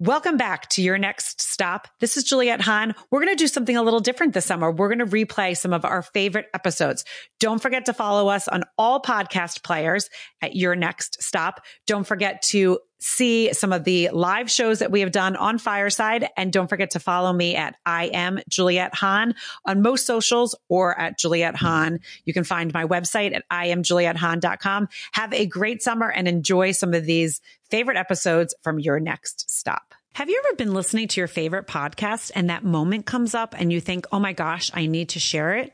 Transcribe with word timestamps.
Welcome 0.00 0.36
back 0.36 0.68
to 0.70 0.82
your 0.82 0.96
next 0.96 1.40
stop. 1.40 1.88
This 1.98 2.16
is 2.16 2.22
Juliette 2.22 2.60
Hahn. 2.60 2.94
We're 3.10 3.18
going 3.18 3.36
to 3.36 3.42
do 3.42 3.48
something 3.48 3.76
a 3.76 3.82
little 3.82 3.98
different 3.98 4.32
this 4.32 4.46
summer. 4.46 4.70
We're 4.70 4.94
going 4.94 5.00
to 5.00 5.06
replay 5.06 5.56
some 5.56 5.72
of 5.72 5.84
our 5.84 6.02
favorite 6.02 6.46
episodes. 6.54 7.04
Don't 7.40 7.60
forget 7.60 7.86
to 7.86 7.92
follow 7.92 8.28
us 8.28 8.46
on 8.46 8.62
all 8.78 9.02
podcast 9.02 9.64
players 9.64 10.08
at 10.40 10.54
your 10.54 10.76
next 10.76 11.20
stop. 11.20 11.62
Don't 11.88 12.06
forget 12.06 12.42
to 12.42 12.78
see 12.98 13.52
some 13.52 13.72
of 13.72 13.84
the 13.84 14.10
live 14.12 14.50
shows 14.50 14.80
that 14.80 14.90
we 14.90 15.00
have 15.00 15.12
done 15.12 15.36
on 15.36 15.58
Fireside. 15.58 16.28
And 16.36 16.52
don't 16.52 16.68
forget 16.68 16.90
to 16.90 17.00
follow 17.00 17.32
me 17.32 17.56
at 17.56 17.76
I 17.86 18.06
am 18.06 18.40
Juliette 18.48 18.94
Hahn 18.94 19.34
on 19.64 19.82
most 19.82 20.06
socials 20.06 20.54
or 20.68 20.98
at 20.98 21.18
Juliette 21.18 21.56
Hahn. 21.56 22.00
You 22.24 22.34
can 22.34 22.44
find 22.44 22.72
my 22.72 22.84
website 22.84 23.34
at 23.34 23.48
IamJulietteHahn.com. 23.50 24.88
Have 25.12 25.32
a 25.32 25.46
great 25.46 25.82
summer 25.82 26.10
and 26.10 26.26
enjoy 26.26 26.72
some 26.72 26.94
of 26.94 27.04
these 27.04 27.40
favorite 27.70 27.96
episodes 27.96 28.54
from 28.62 28.78
your 28.78 28.98
next 28.98 29.50
stop. 29.50 29.94
Have 30.14 30.28
you 30.28 30.42
ever 30.44 30.56
been 30.56 30.74
listening 30.74 31.06
to 31.08 31.20
your 31.20 31.28
favorite 31.28 31.68
podcast 31.68 32.32
and 32.34 32.50
that 32.50 32.64
moment 32.64 33.06
comes 33.06 33.34
up 33.34 33.54
and 33.56 33.72
you 33.72 33.80
think, 33.80 34.06
oh 34.10 34.18
my 34.18 34.32
gosh, 34.32 34.70
I 34.74 34.86
need 34.86 35.10
to 35.10 35.20
share 35.20 35.54
it? 35.54 35.72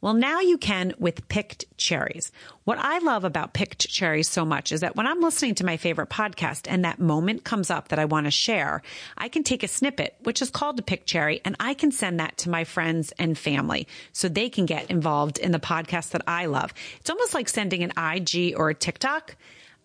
Well, 0.00 0.14
now 0.14 0.40
you 0.40 0.56
can 0.56 0.94
with 0.98 1.28
picked 1.28 1.64
cherries. 1.76 2.32
What 2.64 2.78
I 2.78 2.98
love 3.00 3.24
about 3.24 3.52
picked 3.52 3.88
cherries 3.88 4.28
so 4.28 4.44
much 4.44 4.72
is 4.72 4.80
that 4.80 4.96
when 4.96 5.06
I'm 5.06 5.20
listening 5.20 5.54
to 5.56 5.66
my 5.66 5.76
favorite 5.76 6.08
podcast 6.08 6.66
and 6.68 6.84
that 6.84 6.98
moment 6.98 7.44
comes 7.44 7.70
up 7.70 7.88
that 7.88 7.98
I 7.98 8.06
want 8.06 8.26
to 8.26 8.30
share, 8.30 8.82
I 9.18 9.28
can 9.28 9.42
take 9.42 9.62
a 9.62 9.68
snippet, 9.68 10.16
which 10.22 10.40
is 10.40 10.50
called 10.50 10.78
a 10.78 10.82
picked 10.82 11.06
cherry, 11.06 11.40
and 11.44 11.56
I 11.60 11.74
can 11.74 11.92
send 11.92 12.20
that 12.20 12.38
to 12.38 12.50
my 12.50 12.64
friends 12.64 13.12
and 13.18 13.36
family 13.36 13.86
so 14.12 14.28
they 14.28 14.48
can 14.48 14.66
get 14.66 14.90
involved 14.90 15.38
in 15.38 15.52
the 15.52 15.58
podcast 15.58 16.10
that 16.10 16.22
I 16.26 16.46
love. 16.46 16.72
It's 17.00 17.10
almost 17.10 17.34
like 17.34 17.48
sending 17.48 17.82
an 17.82 17.92
IG 17.96 18.54
or 18.56 18.70
a 18.70 18.74
TikTok 18.74 19.36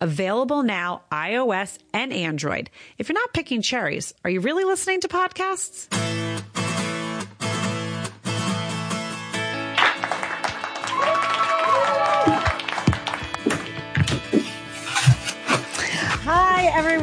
Available 0.01 0.61
now, 0.63 1.03
iOS 1.11 1.77
and 1.93 2.11
Android. 2.11 2.70
If 2.97 3.07
you're 3.07 3.13
not 3.13 3.34
picking 3.34 3.61
cherries, 3.61 4.13
are 4.23 4.29
you 4.29 4.41
really 4.41 4.65
listening 4.65 4.99
to 5.01 5.07
podcasts? 5.07 5.87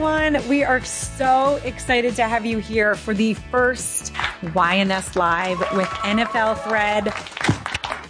Everyone. 0.02 0.48
We 0.48 0.64
are 0.64 0.82
so 0.82 1.60
excited 1.62 2.16
to 2.16 2.24
have 2.24 2.44
you 2.44 2.58
here 2.58 2.96
for 2.96 3.14
the 3.14 3.34
first 3.34 4.12
YNS 4.42 5.14
Live 5.14 5.60
with 5.76 5.86
NFL 5.86 6.58
Thread 6.64 7.14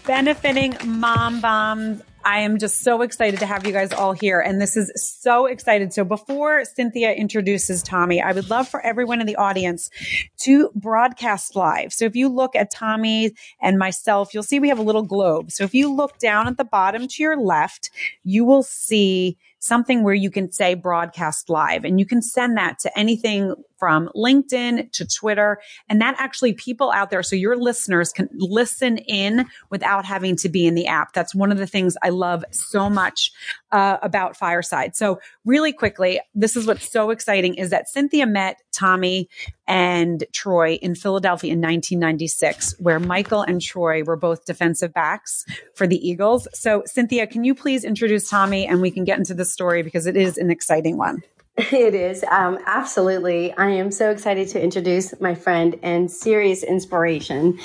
benefiting 0.06 0.74
Mom 0.86 1.42
Bombs 1.42 2.00
I 2.24 2.40
am 2.40 2.58
just 2.58 2.82
so 2.82 3.02
excited 3.02 3.40
to 3.40 3.46
have 3.46 3.66
you 3.66 3.72
guys 3.72 3.92
all 3.92 4.12
here. 4.12 4.40
And 4.40 4.60
this 4.60 4.76
is 4.76 4.92
so 4.96 5.46
excited. 5.46 5.92
So 5.92 6.04
before 6.04 6.64
Cynthia 6.64 7.12
introduces 7.12 7.82
Tommi, 7.82 8.22
I 8.22 8.32
would 8.32 8.48
love 8.48 8.68
for 8.68 8.80
everyone 8.80 9.20
in 9.20 9.27
the 9.27 9.36
audience 9.36 9.90
to 10.38 10.70
broadcast 10.74 11.56
live. 11.56 11.92
So 11.92 12.04
if 12.04 12.14
you 12.14 12.28
look 12.28 12.54
at 12.54 12.72
Tommi 12.72 13.36
and 13.60 13.78
myself, 13.78 14.32
you'll 14.32 14.42
see 14.42 14.60
we 14.60 14.68
have 14.68 14.78
a 14.78 14.82
little 14.82 15.02
globe. 15.02 15.50
So 15.50 15.64
if 15.64 15.74
you 15.74 15.92
look 15.92 16.18
down 16.18 16.46
at 16.46 16.56
the 16.56 16.64
bottom 16.64 17.08
to 17.08 17.22
your 17.22 17.36
left, 17.36 17.90
you 18.22 18.44
will 18.44 18.62
see 18.62 19.36
something 19.62 20.02
where 20.02 20.12
you 20.12 20.28
can 20.28 20.50
say 20.50 20.74
broadcast 20.74 21.48
live 21.48 21.84
and 21.84 22.00
you 22.00 22.05
can 22.05 22.20
send 22.20 22.56
that 22.56 22.80
to 22.80 22.98
anything 22.98 23.55
from 23.78 24.10
LinkedIn 24.16 24.91
to 24.91 25.06
Twitter. 25.06 25.60
And 25.88 26.00
that 26.00 26.16
actually 26.18 26.52
people 26.52 26.91
out 26.91 27.10
there, 27.10 27.22
so 27.22 27.36
your 27.36 27.56
listeners 27.56 28.12
can 28.12 28.28
listen 28.33 28.98
in 28.98 29.46
without 29.70 30.05
having 30.05 30.34
to 30.36 30.48
be 30.48 30.66
in 30.66 30.74
the 30.74 30.86
app. 30.86 31.12
That's 31.12 31.34
one 31.34 31.52
of 31.52 31.58
the 31.58 31.66
things 31.66 31.96
I 32.02 32.08
love 32.08 32.44
so 32.50 32.90
much 32.90 33.30
uh, 33.70 33.98
about 34.02 34.36
Fireside. 34.36 34.96
So 34.96 35.20
really 35.44 35.72
quickly, 35.72 36.20
this 36.34 36.56
is 36.56 36.66
what's 36.66 36.90
so 36.90 37.10
exciting 37.10 37.55
is 37.55 37.70
that 37.70 37.88
Cynthia 37.88 38.27
met 38.27 38.58
Tommi 38.72 39.28
and 39.72 40.24
Troy 40.32 40.74
in 40.82 40.94
Philadelphia 40.94 41.50
in 41.50 41.58
1996, 41.58 42.74
where 42.78 43.00
Michael 43.00 43.40
and 43.40 43.58
Troy 43.58 44.04
were 44.04 44.16
both 44.16 44.44
defensive 44.44 44.92
backs 44.92 45.46
for 45.74 45.86
the 45.86 45.96
Eagles. 45.96 46.46
So 46.52 46.83
Cynthia, 46.84 47.27
can 47.27 47.42
you 47.42 47.55
please 47.55 47.82
introduce 47.82 48.30
Tommi 48.30 48.68
and 48.68 48.82
we 48.82 48.90
can 48.90 49.05
get 49.05 49.16
into 49.16 49.32
the 49.32 49.46
story 49.46 49.82
because 49.82 50.06
it 50.06 50.14
is 50.14 50.36
an 50.36 50.50
exciting 50.50 50.98
one. 50.98 51.22
It 51.56 51.94
is. 51.94 52.24
Um, 52.30 52.58
absolutely. 52.66 53.52
I 53.52 53.68
am 53.68 53.90
so 53.90 54.11
excited 54.11 54.48
to 54.48 54.62
introduce 54.62 55.18
my 55.20 55.34
friend 55.34 55.78
and 55.82 56.11
serious 56.11 56.62
inspiration, 56.62 57.58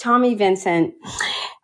Tommi 0.00 0.36
Vincent. 0.36 0.94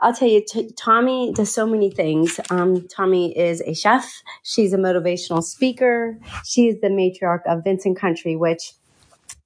I'll 0.01 0.15
tell 0.15 0.29
you, 0.29 0.45
t- 0.49 0.71
Tommi 0.77 1.35
does 1.35 1.53
so 1.53 1.67
many 1.67 1.91
things. 1.91 2.39
Um, 2.51 2.87
Tommi 2.87 3.37
is 3.37 3.61
a 3.63 3.75
chef. 3.75 4.09
She's 4.45 4.73
a 4.73 4.77
motivational 4.77 5.43
speaker. 5.43 6.17
She 6.45 6.69
is 6.69 6.81
the 6.81 6.89
matriarch 6.89 7.43
of 7.47 7.65
Vincent 7.65 7.99
Country, 7.99 8.37
which 8.37 8.73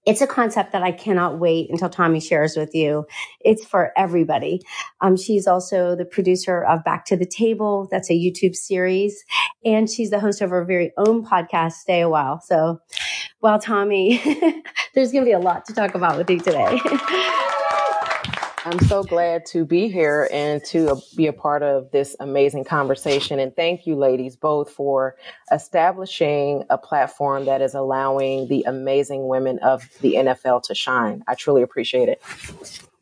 it's 0.04 0.20
a 0.20 0.26
concept 0.26 0.72
that 0.72 0.82
I 0.82 0.92
cannot 0.92 1.38
wait 1.38 1.70
until 1.70 1.88
Tommi 1.88 2.20
shares 2.20 2.56
with 2.56 2.74
you. 2.74 3.06
It's 3.40 3.64
for 3.64 3.92
everybody. 3.96 4.62
Um, 5.00 5.16
she's 5.16 5.46
also 5.46 5.94
the 5.94 6.04
producer 6.04 6.64
of 6.64 6.82
Back 6.84 7.04
to 7.06 7.16
the 7.16 7.26
Table. 7.26 7.88
That's 7.90 8.10
a 8.10 8.14
YouTube 8.14 8.56
series. 8.56 9.24
And 9.64 9.88
she's 9.88 10.10
the 10.10 10.20
host 10.20 10.40
of 10.40 10.50
her 10.50 10.64
very 10.64 10.92
own 10.96 11.24
podcast, 11.24 11.72
Stay 11.72 12.00
a 12.00 12.08
While. 12.08 12.40
So, 12.40 12.80
well, 13.40 13.60
Tommi, 13.60 14.20
there's 14.94 15.12
going 15.12 15.24
to 15.24 15.28
be 15.28 15.32
a 15.32 15.38
lot 15.38 15.64
to 15.66 15.72
talk 15.72 15.94
about 15.94 16.18
with 16.18 16.28
you 16.30 16.40
today. 16.40 16.80
I'm 18.64 18.78
so 18.80 19.02
glad 19.02 19.44
to 19.46 19.64
be 19.64 19.88
here 19.88 20.28
and 20.32 20.64
to 20.66 21.00
be 21.16 21.26
a 21.26 21.32
part 21.32 21.64
of 21.64 21.90
this 21.90 22.14
amazing 22.20 22.62
conversation. 22.62 23.40
And 23.40 23.54
thank 23.56 23.88
you, 23.88 23.96
ladies, 23.96 24.36
both 24.36 24.70
for 24.70 25.16
establishing 25.50 26.64
a 26.70 26.78
platform 26.78 27.46
that 27.46 27.60
is 27.60 27.74
allowing 27.74 28.46
the 28.46 28.62
amazing 28.62 29.26
women 29.26 29.58
of 29.60 29.88
the 30.00 30.14
NFL 30.14 30.62
to 30.64 30.76
shine. 30.76 31.24
I 31.26 31.34
truly 31.34 31.62
appreciate 31.62 32.08
it. 32.08 32.22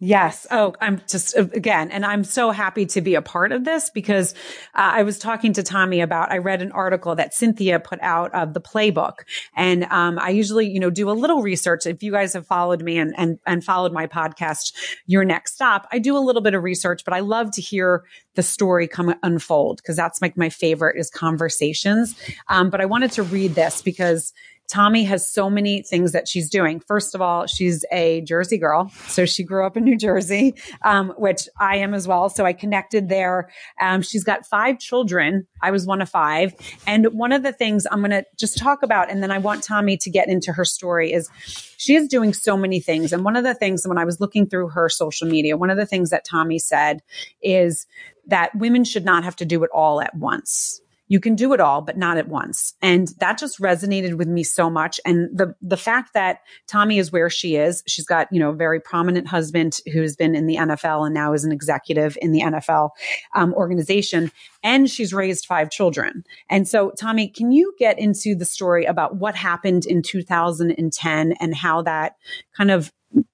Yes. 0.03 0.47
Oh, 0.50 0.75
I'm 0.81 1.03
just 1.06 1.37
again, 1.37 1.91
and 1.91 2.06
I'm 2.06 2.25
so 2.25 2.53
happy 2.53 2.87
to 2.87 3.03
be 3.03 3.16
a 3.16 3.22
part 3.22 3.53
of 3.53 3.65
this 3.65 3.91
because 3.91 4.33
uh, 4.75 4.93
I 4.94 5.03
was 5.03 5.19
talking 5.19 5.53
to 5.53 5.62
Tommi 5.62 6.03
about. 6.03 6.33
I 6.33 6.38
read 6.38 6.62
an 6.62 6.72
article 6.72 7.15
that 7.16 7.34
Cynthia 7.34 7.78
put 7.78 7.99
out 8.00 8.34
of 8.34 8.55
the 8.55 8.62
playbook, 8.62 9.16
and 9.55 9.84
um, 9.84 10.19
I 10.19 10.31
usually, 10.31 10.71
you 10.71 10.81
know, 10.81 10.88
do 10.88 11.11
a 11.11 11.12
little 11.12 11.43
research. 11.43 11.84
If 11.84 12.03
you 12.03 12.12
guys 12.12 12.33
have 12.33 12.47
followed 12.47 12.83
me 12.83 12.97
and 12.97 13.12
and 13.19 13.38
and 13.47 13.62
followed 13.62 13.93
my 13.93 14.06
podcast, 14.06 14.72
Your 15.05 15.22
Next 15.22 15.53
Stop, 15.56 15.87
I 15.93 15.99
do 15.99 16.17
a 16.17 16.21
little 16.21 16.41
bit 16.41 16.55
of 16.55 16.62
research, 16.62 17.05
but 17.05 17.12
I 17.12 17.21
love 17.21 17.50
to 17.53 17.61
hear 17.61 18.05
the 18.37 18.43
story 18.43 18.88
come 18.88 19.15
unfold 19.22 19.78
because 19.78 19.97
that's 19.97 20.22
like 20.22 20.34
my 20.34 20.49
favorite 20.49 20.99
is 20.99 21.11
conversations. 21.11 22.19
Um, 22.49 22.71
but 22.71 22.81
I 22.81 22.87
wanted 22.87 23.12
to 23.12 23.22
read 23.22 23.55
this 23.55 23.82
because 23.82 24.32
Tommi 24.70 25.04
has 25.06 25.26
so 25.26 25.50
many 25.50 25.82
things 25.82 26.12
that 26.12 26.28
she's 26.28 26.48
doing. 26.48 26.81
First 26.81 27.14
of 27.14 27.20
all, 27.20 27.47
she's 27.47 27.84
a 27.91 28.20
Jersey 28.22 28.56
girl. 28.56 28.91
So 29.08 29.26
she 29.26 29.42
grew 29.42 29.66
up 29.66 29.76
in 29.76 29.84
New 29.84 29.97
Jersey, 29.97 30.54
um, 30.84 31.12
which 31.19 31.48
I 31.58 31.76
am 31.76 31.92
as 31.92 32.06
well. 32.06 32.28
So 32.28 32.44
I 32.44 32.53
connected 32.53 33.08
there. 33.08 33.50
Um, 33.81 34.03
she's 34.03 34.22
got 34.22 34.47
five 34.47 34.78
children. 34.78 35.47
I 35.60 35.70
was 35.70 35.86
one 35.86 36.00
of 36.00 36.08
five. 36.08 36.54
And 36.86 37.06
one 37.12 37.32
of 37.32 37.42
the 37.42 37.53
things 37.53 37.86
I'm 37.91 38.00
going 38.00 38.10
to 38.10 38.25
just 38.38 38.58
talk 38.58 38.82
about, 38.82 39.10
and 39.10 39.22
then 39.22 39.31
I 39.31 39.38
want 39.38 39.64
Tommi 39.64 39.98
to 40.00 40.10
get 40.10 40.28
into 40.28 40.53
her 40.53 40.64
story 40.64 41.12
is 41.12 41.28
she 41.76 41.94
is 41.94 42.06
doing 42.08 42.32
so 42.32 42.56
many 42.56 42.78
things. 42.78 43.12
And 43.12 43.25
one 43.25 43.37
of 43.37 43.44
the 43.44 43.54
things 43.54 43.87
when 43.87 43.98
I 43.98 44.04
was 44.04 44.20
looking 44.20 44.48
through 44.48 44.69
her 44.69 44.88
social 44.88 45.28
media, 45.28 45.56
one 45.56 45.70
of 45.70 45.76
the 45.76 45.87
things 45.87 46.10
that 46.10 46.26
Tommi 46.26 46.60
said 46.60 47.02
is 47.42 47.87
that 48.26 48.54
women 48.54 48.84
should 48.84 49.04
not 49.04 49.25
have 49.25 49.37
to 49.37 49.44
do 49.44 49.64
it 49.64 49.70
all 49.72 50.00
at 50.00 50.14
once 50.14 50.81
you 51.10 51.19
can 51.19 51.34
do 51.34 51.53
it 51.53 51.60
all, 51.60 51.82
but 51.82 51.98
not 51.98 52.19
at 52.19 52.28
once. 52.28 52.75
And 52.81 53.09
that 53.19 53.37
just 53.37 53.59
resonated 53.60 54.15
with 54.15 54.28
me 54.28 54.44
so 54.44 54.71
much. 54.71 55.00
And 55.04 55.28
the, 55.37 55.56
the 55.60 55.76
fact 55.76 56.15
that 56.15 56.38
Tommi 56.69 57.00
is 57.00 57.10
where 57.10 57.28
she 57.28 57.56
is, 57.56 57.82
she's 57.88 58.06
got, 58.06 58.28
you 58.31 58.38
know, 58.38 58.50
a 58.50 58.54
very 58.54 58.81
prominent 58.81 59.26
husband 59.26 59.78
who's 59.93 60.15
been 60.15 60.37
in 60.37 60.47
the 60.47 60.54
NFL 60.54 61.04
and 61.04 61.12
now 61.12 61.32
is 61.32 61.43
an 61.43 61.50
executive 61.50 62.16
in 62.22 62.31
the 62.31 62.43
NFL 62.43 62.91
um, 63.34 63.53
organization. 63.54 64.31
And 64.62 64.88
she's 64.88 65.12
raised 65.12 65.47
five 65.47 65.69
children. 65.69 66.22
And 66.49 66.69
so, 66.69 66.93
Tommi, 66.93 67.34
can 67.34 67.50
you 67.50 67.75
get 67.76 67.99
into 67.99 68.37
the 68.37 68.44
story 68.44 68.84
about 68.84 69.16
what 69.16 69.34
happened 69.34 69.87
in 69.87 70.03
2010 70.03 71.32
and 71.32 71.54
how 71.56 71.82
that 71.82 72.15
kind 72.56 72.70
of 72.70 72.93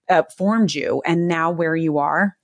uh, 0.09 0.23
formed 0.35 0.73
you 0.73 1.03
and 1.05 1.29
now 1.29 1.51
where 1.51 1.77
you 1.77 1.99
are? 1.99 2.39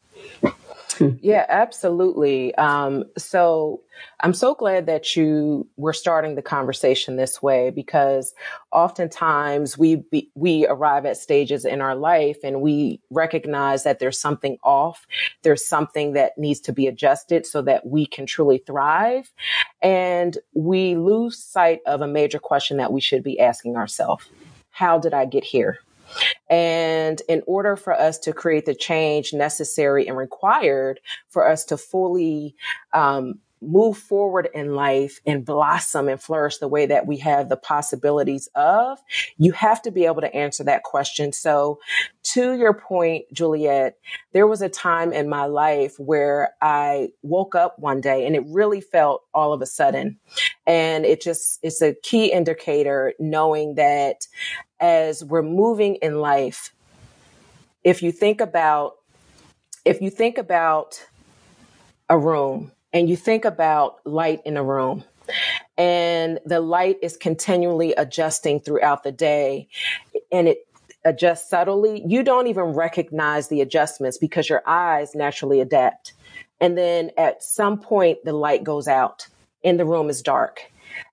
Yeah, 1.20 1.46
absolutely. 1.48 2.54
Um, 2.56 3.04
so 3.16 3.82
I'm 4.20 4.34
so 4.34 4.54
glad 4.54 4.86
that 4.86 5.16
you 5.16 5.68
were 5.76 5.92
starting 5.92 6.34
the 6.34 6.42
conversation 6.42 7.16
this 7.16 7.42
way 7.42 7.70
because 7.70 8.34
oftentimes 8.72 9.78
we 9.78 9.96
be, 9.96 10.30
we 10.34 10.66
arrive 10.66 11.06
at 11.06 11.16
stages 11.16 11.64
in 11.64 11.80
our 11.80 11.94
life 11.94 12.38
and 12.42 12.60
we 12.60 13.00
recognize 13.10 13.84
that 13.84 13.98
there's 13.98 14.20
something 14.20 14.58
off, 14.62 15.06
there's 15.42 15.66
something 15.66 16.14
that 16.14 16.36
needs 16.36 16.60
to 16.60 16.72
be 16.72 16.86
adjusted 16.86 17.46
so 17.46 17.62
that 17.62 17.86
we 17.86 18.06
can 18.06 18.26
truly 18.26 18.58
thrive, 18.58 19.32
and 19.82 20.38
we 20.54 20.96
lose 20.96 21.38
sight 21.38 21.80
of 21.86 22.00
a 22.00 22.06
major 22.08 22.38
question 22.38 22.76
that 22.78 22.92
we 22.92 23.00
should 23.00 23.22
be 23.22 23.38
asking 23.38 23.76
ourselves: 23.76 24.26
How 24.70 24.98
did 24.98 25.14
I 25.14 25.26
get 25.26 25.44
here? 25.44 25.78
And 26.50 27.20
in 27.28 27.42
order 27.46 27.76
for 27.76 27.92
us 27.92 28.18
to 28.20 28.32
create 28.32 28.66
the 28.66 28.74
change 28.74 29.32
necessary 29.32 30.06
and 30.06 30.16
required 30.16 31.00
for 31.28 31.48
us 31.48 31.64
to 31.66 31.76
fully 31.76 32.56
um, 32.92 33.40
move 33.62 33.96
forward 33.96 34.48
in 34.54 34.74
life 34.74 35.20
and 35.24 35.44
blossom 35.44 36.08
and 36.08 36.20
flourish 36.20 36.58
the 36.58 36.68
way 36.68 36.84
that 36.86 37.06
we 37.06 37.18
have 37.18 37.48
the 37.48 37.56
possibilities 37.56 38.48
of, 38.54 38.98
you 39.38 39.52
have 39.52 39.80
to 39.80 39.90
be 39.90 40.04
able 40.04 40.20
to 40.20 40.34
answer 40.34 40.64
that 40.64 40.82
question. 40.82 41.32
So 41.32 41.78
to 42.24 42.54
your 42.54 42.74
point, 42.74 43.24
Juliette, 43.32 43.96
there 44.32 44.46
was 44.46 44.62
a 44.62 44.68
time 44.68 45.12
in 45.12 45.28
my 45.28 45.46
life 45.46 45.94
where 45.98 46.54
I 46.60 47.10
woke 47.22 47.54
up 47.54 47.78
one 47.78 48.00
day 48.00 48.26
and 48.26 48.34
it 48.34 48.44
really 48.48 48.80
felt 48.80 49.22
all 49.32 49.52
of 49.52 49.62
a 49.62 49.66
sudden. 49.66 50.18
And 50.66 51.04
it 51.04 51.22
just, 51.22 51.58
it's 51.62 51.82
a 51.82 51.94
key 51.94 52.32
indicator 52.32 53.14
knowing 53.18 53.76
that 53.76 54.26
as 54.82 55.24
we're 55.24 55.42
moving 55.42 55.94
in 55.96 56.20
life, 56.20 56.74
if 57.84 58.02
you 58.02 58.12
think 58.12 58.40
about, 58.40 58.96
if 59.84 60.02
you 60.02 60.10
think 60.10 60.36
about 60.36 61.06
a 62.10 62.18
room 62.18 62.72
and 62.92 63.08
you 63.08 63.16
think 63.16 63.44
about 63.44 64.04
light 64.04 64.42
in 64.44 64.56
a 64.56 64.62
room 64.62 65.04
and 65.78 66.40
the 66.44 66.60
light 66.60 66.98
is 67.00 67.16
continually 67.16 67.94
adjusting 67.94 68.60
throughout 68.60 69.04
the 69.04 69.12
day 69.12 69.68
and 70.30 70.48
it 70.48 70.66
adjusts 71.04 71.48
subtly, 71.48 72.02
you 72.06 72.22
don't 72.22 72.48
even 72.48 72.64
recognize 72.64 73.48
the 73.48 73.60
adjustments 73.60 74.18
because 74.18 74.48
your 74.48 74.62
eyes 74.66 75.14
naturally 75.14 75.60
adapt. 75.60 76.12
And 76.60 76.76
then 76.76 77.10
at 77.16 77.42
some 77.42 77.78
point, 77.78 78.18
the 78.24 78.32
light 78.32 78.64
goes 78.64 78.88
out 78.88 79.28
and 79.64 79.78
the 79.78 79.86
room 79.86 80.10
is 80.10 80.22
dark. 80.22 80.60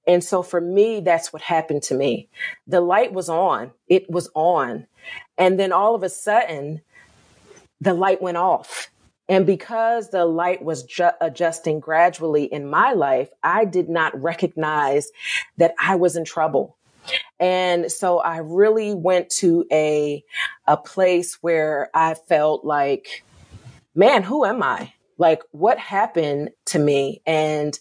And 0.09 0.23
so 0.23 0.41
for 0.41 0.59
me, 0.59 0.99
that's 0.99 1.31
what 1.31 1.41
happened 1.41 1.83
to 1.83 1.93
me. 1.93 2.27
The 2.67 2.81
light 2.81 3.13
was 3.13 3.29
on. 3.29 3.71
It 3.87 4.09
was 4.09 4.29
on. 4.33 4.87
And 5.37 5.57
then 5.57 5.71
all 5.71 5.95
of 5.95 6.03
a 6.03 6.09
sudden, 6.09 6.81
the 7.79 7.93
light 7.93 8.21
went 8.21 8.37
off 8.37 8.89
and 9.29 9.45
because 9.45 10.09
the 10.09 10.25
light 10.25 10.63
was 10.63 10.83
ju- 10.83 11.11
adjusting 11.21 11.79
gradually 11.79 12.45
in 12.45 12.67
my 12.67 12.93
life, 12.93 13.29
I 13.43 13.63
did 13.63 13.87
not 13.87 14.19
recognize 14.19 15.11
that 15.57 15.75
I 15.79 15.95
was 15.95 16.15
in 16.15 16.25
trouble. 16.25 16.75
And 17.39 17.91
so 17.91 18.17
I 18.17 18.37
really 18.37 18.95
went 18.95 19.29
to 19.37 19.65
a, 19.71 20.23
a 20.67 20.77
place 20.77 21.37
where 21.41 21.89
I 21.93 22.15
felt 22.15 22.65
like, 22.65 23.23
man, 23.93 24.23
who 24.23 24.45
am 24.45 24.63
I? 24.63 24.93
Like, 25.19 25.43
what 25.51 25.77
happened 25.77 26.49
to 26.67 26.79
me? 26.79 27.21
And 27.27 27.77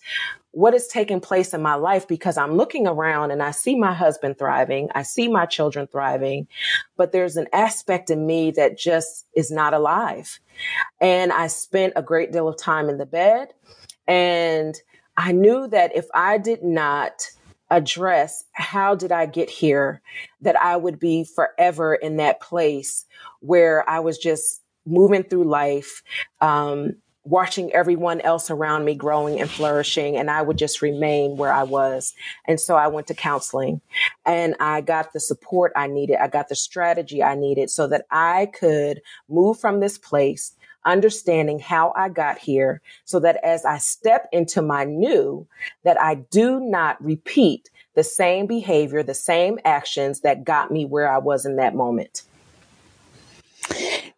what 0.58 0.74
is 0.74 0.88
taking 0.88 1.20
place 1.20 1.54
in 1.54 1.62
my 1.62 1.76
life 1.76 2.08
because 2.08 2.36
I'm 2.36 2.56
looking 2.56 2.88
around 2.88 3.30
and 3.30 3.44
I 3.44 3.52
see 3.52 3.76
my 3.76 3.94
husband 3.94 4.38
thriving. 4.38 4.88
I 4.92 5.04
see 5.04 5.28
my 5.28 5.46
children 5.46 5.86
thriving, 5.86 6.48
but 6.96 7.12
there's 7.12 7.36
an 7.36 7.46
aspect 7.52 8.10
in 8.10 8.26
me 8.26 8.50
that 8.50 8.76
just 8.76 9.28
is 9.36 9.52
not 9.52 9.72
alive. 9.72 10.40
And 11.00 11.32
I 11.32 11.46
spent 11.46 11.92
a 11.94 12.02
great 12.02 12.32
deal 12.32 12.48
of 12.48 12.56
time 12.56 12.88
in 12.88 12.98
the 12.98 13.06
bed. 13.06 13.54
And 14.08 14.74
I 15.16 15.30
knew 15.30 15.68
that 15.68 15.94
if 15.94 16.06
I 16.12 16.38
did 16.38 16.64
not 16.64 17.30
address 17.70 18.44
how 18.50 18.96
did 18.96 19.12
I 19.12 19.26
get 19.26 19.48
here, 19.48 20.02
that 20.40 20.60
I 20.60 20.76
would 20.76 20.98
be 20.98 21.22
forever 21.22 21.94
in 21.94 22.16
that 22.16 22.40
place 22.40 23.06
where 23.38 23.88
I 23.88 24.00
was 24.00 24.18
just 24.18 24.60
moving 24.84 25.22
through 25.22 25.44
life, 25.44 26.02
um, 26.40 26.96
watching 27.28 27.72
everyone 27.72 28.20
else 28.22 28.50
around 28.50 28.84
me 28.84 28.94
growing 28.94 29.40
and 29.40 29.50
flourishing 29.50 30.16
and 30.16 30.30
I 30.30 30.42
would 30.42 30.56
just 30.56 30.80
remain 30.80 31.36
where 31.36 31.52
I 31.52 31.62
was. 31.62 32.14
And 32.46 32.58
so 32.58 32.74
I 32.74 32.88
went 32.88 33.06
to 33.08 33.14
counseling 33.14 33.80
and 34.24 34.54
I 34.60 34.80
got 34.80 35.12
the 35.12 35.20
support 35.20 35.72
I 35.76 35.88
needed. 35.88 36.16
I 36.16 36.28
got 36.28 36.48
the 36.48 36.56
strategy 36.56 37.22
I 37.22 37.34
needed 37.34 37.70
so 37.70 37.86
that 37.88 38.06
I 38.10 38.46
could 38.46 39.02
move 39.28 39.60
from 39.60 39.80
this 39.80 39.98
place 39.98 40.54
understanding 40.84 41.58
how 41.58 41.92
I 41.94 42.08
got 42.08 42.38
here 42.38 42.80
so 43.04 43.20
that 43.20 43.36
as 43.44 43.64
I 43.64 43.78
step 43.78 44.28
into 44.32 44.62
my 44.62 44.84
new, 44.84 45.46
that 45.84 46.00
I 46.00 46.14
do 46.14 46.60
not 46.60 47.02
repeat 47.04 47.68
the 47.94 48.04
same 48.04 48.46
behavior, 48.46 49.02
the 49.02 49.12
same 49.12 49.58
actions 49.64 50.20
that 50.20 50.44
got 50.44 50.70
me 50.70 50.84
where 50.84 51.12
I 51.12 51.18
was 51.18 51.44
in 51.44 51.56
that 51.56 51.74
moment. 51.74 52.22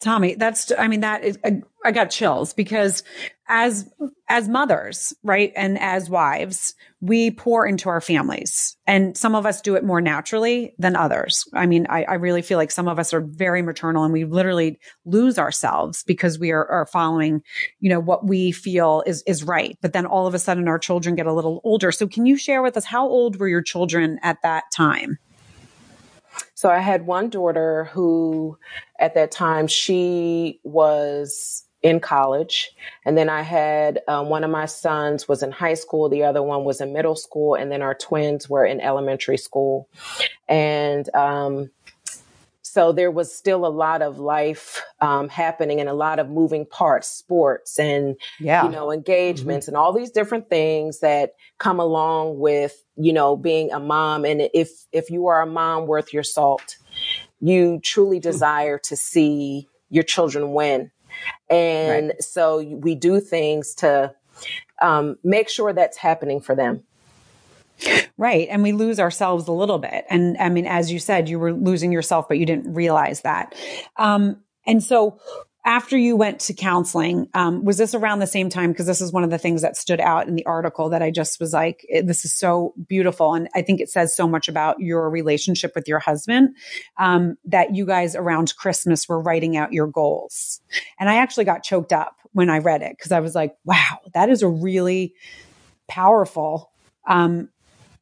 Tommi, 0.00 0.34
that's, 0.38 0.72
I 0.78 0.88
mean, 0.88 1.00
that 1.00 1.24
is, 1.24 1.38
I, 1.84 1.92
got 1.92 2.10
chills 2.10 2.54
because 2.54 3.02
as, 3.48 3.90
as 4.28 4.48
mothers, 4.48 5.12
right? 5.22 5.52
And 5.54 5.78
as 5.78 6.08
wives, 6.08 6.74
we 7.00 7.30
pour 7.30 7.66
into 7.66 7.88
our 7.88 8.00
families 8.00 8.76
and 8.86 9.16
some 9.16 9.34
of 9.34 9.44
us 9.44 9.60
do 9.60 9.74
it 9.74 9.84
more 9.84 10.00
naturally 10.00 10.74
than 10.78 10.96
others. 10.96 11.46
I 11.52 11.66
mean, 11.66 11.86
I, 11.90 12.04
I 12.04 12.14
really 12.14 12.42
feel 12.42 12.56
like 12.56 12.70
some 12.70 12.88
of 12.88 12.98
us 12.98 13.12
are 13.12 13.20
very 13.20 13.60
maternal 13.60 14.04
and 14.04 14.12
we 14.12 14.24
literally 14.24 14.78
lose 15.04 15.38
ourselves 15.38 16.02
because 16.04 16.38
we 16.38 16.50
are, 16.50 16.66
are 16.66 16.86
following, 16.86 17.42
you 17.80 17.90
know, 17.90 18.00
what 18.00 18.26
we 18.26 18.52
feel 18.52 19.02
is, 19.06 19.22
is 19.26 19.44
right. 19.44 19.76
But 19.82 19.92
then 19.92 20.06
all 20.06 20.26
of 20.26 20.34
a 20.34 20.38
sudden 20.38 20.68
our 20.68 20.78
children 20.78 21.14
get 21.14 21.26
a 21.26 21.34
little 21.34 21.60
older. 21.64 21.92
So 21.92 22.06
can 22.06 22.24
you 22.24 22.36
share 22.36 22.62
with 22.62 22.76
us 22.76 22.84
how 22.84 23.06
old 23.06 23.38
were 23.38 23.48
your 23.48 23.62
children 23.62 24.18
at 24.22 24.38
that 24.42 24.64
time? 24.72 25.18
So 26.60 26.68
I 26.68 26.80
had 26.80 27.06
one 27.06 27.30
daughter 27.30 27.84
who 27.84 28.58
at 28.98 29.14
that 29.14 29.30
time 29.30 29.66
she 29.66 30.60
was 30.62 31.64
in 31.80 32.00
college. 32.00 32.72
And 33.06 33.16
then 33.16 33.30
I 33.30 33.40
had 33.40 34.00
um, 34.06 34.28
one 34.28 34.44
of 34.44 34.50
my 34.50 34.66
sons 34.66 35.26
was 35.26 35.42
in 35.42 35.52
high 35.52 35.72
school. 35.72 36.10
The 36.10 36.24
other 36.24 36.42
one 36.42 36.64
was 36.64 36.82
in 36.82 36.92
middle 36.92 37.16
school. 37.16 37.54
And 37.54 37.72
then 37.72 37.80
our 37.80 37.94
twins 37.94 38.50
were 38.50 38.66
in 38.66 38.78
elementary 38.78 39.38
school. 39.38 39.88
And, 40.50 41.08
um, 41.14 41.70
so 42.72 42.92
there 42.92 43.10
was 43.10 43.34
still 43.34 43.66
a 43.66 43.68
lot 43.68 44.00
of 44.00 44.20
life 44.20 44.80
um, 45.00 45.28
happening 45.28 45.80
and 45.80 45.88
a 45.88 45.92
lot 45.92 46.20
of 46.20 46.30
moving 46.30 46.64
parts, 46.64 47.08
sports 47.08 47.80
and 47.80 48.14
yeah. 48.38 48.62
you 48.62 48.70
know 48.70 48.92
engagements 48.92 49.66
mm-hmm. 49.66 49.74
and 49.74 49.76
all 49.76 49.92
these 49.92 50.12
different 50.12 50.48
things 50.48 51.00
that 51.00 51.32
come 51.58 51.80
along 51.80 52.38
with 52.38 52.80
you 52.96 53.12
know 53.12 53.36
being 53.36 53.72
a 53.72 53.80
mom. 53.80 54.24
And 54.24 54.48
if 54.54 54.70
if 54.92 55.10
you 55.10 55.26
are 55.26 55.42
a 55.42 55.46
mom 55.46 55.88
worth 55.88 56.12
your 56.12 56.22
salt, 56.22 56.76
you 57.40 57.80
truly 57.82 58.18
hmm. 58.18 58.22
desire 58.22 58.78
to 58.78 58.94
see 58.94 59.68
your 59.88 60.04
children 60.04 60.52
win. 60.52 60.92
And 61.48 62.10
right. 62.10 62.22
so 62.22 62.62
we 62.62 62.94
do 62.94 63.18
things 63.18 63.74
to 63.76 64.14
um, 64.80 65.18
make 65.24 65.48
sure 65.48 65.72
that's 65.72 65.96
happening 65.96 66.40
for 66.40 66.54
them. 66.54 66.84
Right. 68.16 68.48
And 68.50 68.62
we 68.62 68.72
lose 68.72 69.00
ourselves 69.00 69.48
a 69.48 69.52
little 69.52 69.78
bit. 69.78 70.04
And 70.10 70.36
I 70.38 70.48
mean, 70.48 70.66
as 70.66 70.92
you 70.92 70.98
said, 70.98 71.28
you 71.28 71.38
were 71.38 71.52
losing 71.52 71.92
yourself, 71.92 72.28
but 72.28 72.38
you 72.38 72.46
didn't 72.46 72.74
realize 72.74 73.22
that. 73.22 73.54
Um, 73.96 74.42
and 74.66 74.82
so 74.82 75.18
after 75.64 75.96
you 75.96 76.16
went 76.16 76.40
to 76.40 76.54
counseling, 76.54 77.28
um, 77.34 77.64
was 77.64 77.76
this 77.76 77.94
around 77.94 78.20
the 78.20 78.26
same 78.26 78.48
time? 78.48 78.72
Because 78.72 78.86
this 78.86 79.02
is 79.02 79.12
one 79.12 79.24
of 79.24 79.30
the 79.30 79.38
things 79.38 79.60
that 79.60 79.76
stood 79.76 80.00
out 80.00 80.26
in 80.26 80.34
the 80.34 80.46
article 80.46 80.88
that 80.88 81.02
I 81.02 81.10
just 81.10 81.38
was 81.38 81.52
like, 81.52 81.86
this 82.02 82.24
is 82.24 82.34
so 82.34 82.72
beautiful. 82.88 83.34
And 83.34 83.48
I 83.54 83.60
think 83.60 83.80
it 83.80 83.90
says 83.90 84.16
so 84.16 84.26
much 84.26 84.48
about 84.48 84.80
your 84.80 85.10
relationship 85.10 85.72
with 85.74 85.86
your 85.86 85.98
husband 85.98 86.56
um, 86.98 87.36
that 87.44 87.74
you 87.74 87.84
guys 87.84 88.16
around 88.16 88.56
Christmas 88.56 89.06
were 89.06 89.20
writing 89.20 89.56
out 89.56 89.72
your 89.72 89.86
goals. 89.86 90.60
And 90.98 91.10
I 91.10 91.16
actually 91.16 91.44
got 91.44 91.62
choked 91.62 91.92
up 91.92 92.16
when 92.32 92.48
I 92.48 92.58
read 92.58 92.80
it 92.80 92.96
because 92.96 93.12
I 93.12 93.20
was 93.20 93.34
like, 93.34 93.54
wow, 93.64 93.98
that 94.14 94.30
is 94.30 94.42
a 94.42 94.48
really 94.48 95.14
powerful 95.88 96.70
um, 97.06 97.50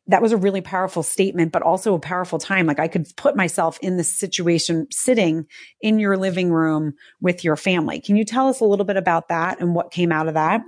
that 0.08 0.22
was 0.22 0.32
a 0.32 0.36
really 0.36 0.62
powerful 0.62 1.02
statement, 1.02 1.52
but 1.52 1.62
also 1.62 1.94
a 1.94 1.98
powerful 1.98 2.38
time. 2.38 2.66
Like 2.66 2.80
I 2.80 2.88
could 2.88 3.06
put 3.16 3.36
myself 3.36 3.78
in 3.80 3.98
this 3.98 4.12
situation 4.12 4.86
sitting 4.90 5.46
in 5.80 5.98
your 5.98 6.16
living 6.16 6.50
room 6.50 6.94
with 7.20 7.44
your 7.44 7.56
family. 7.56 8.00
Can 8.00 8.16
you 8.16 8.24
tell 8.24 8.48
us 8.48 8.60
a 8.60 8.64
little 8.64 8.86
bit 8.86 8.96
about 8.96 9.28
that 9.28 9.60
and 9.60 9.74
what 9.74 9.90
came 9.90 10.10
out 10.10 10.26
of 10.26 10.34
that? 10.34 10.62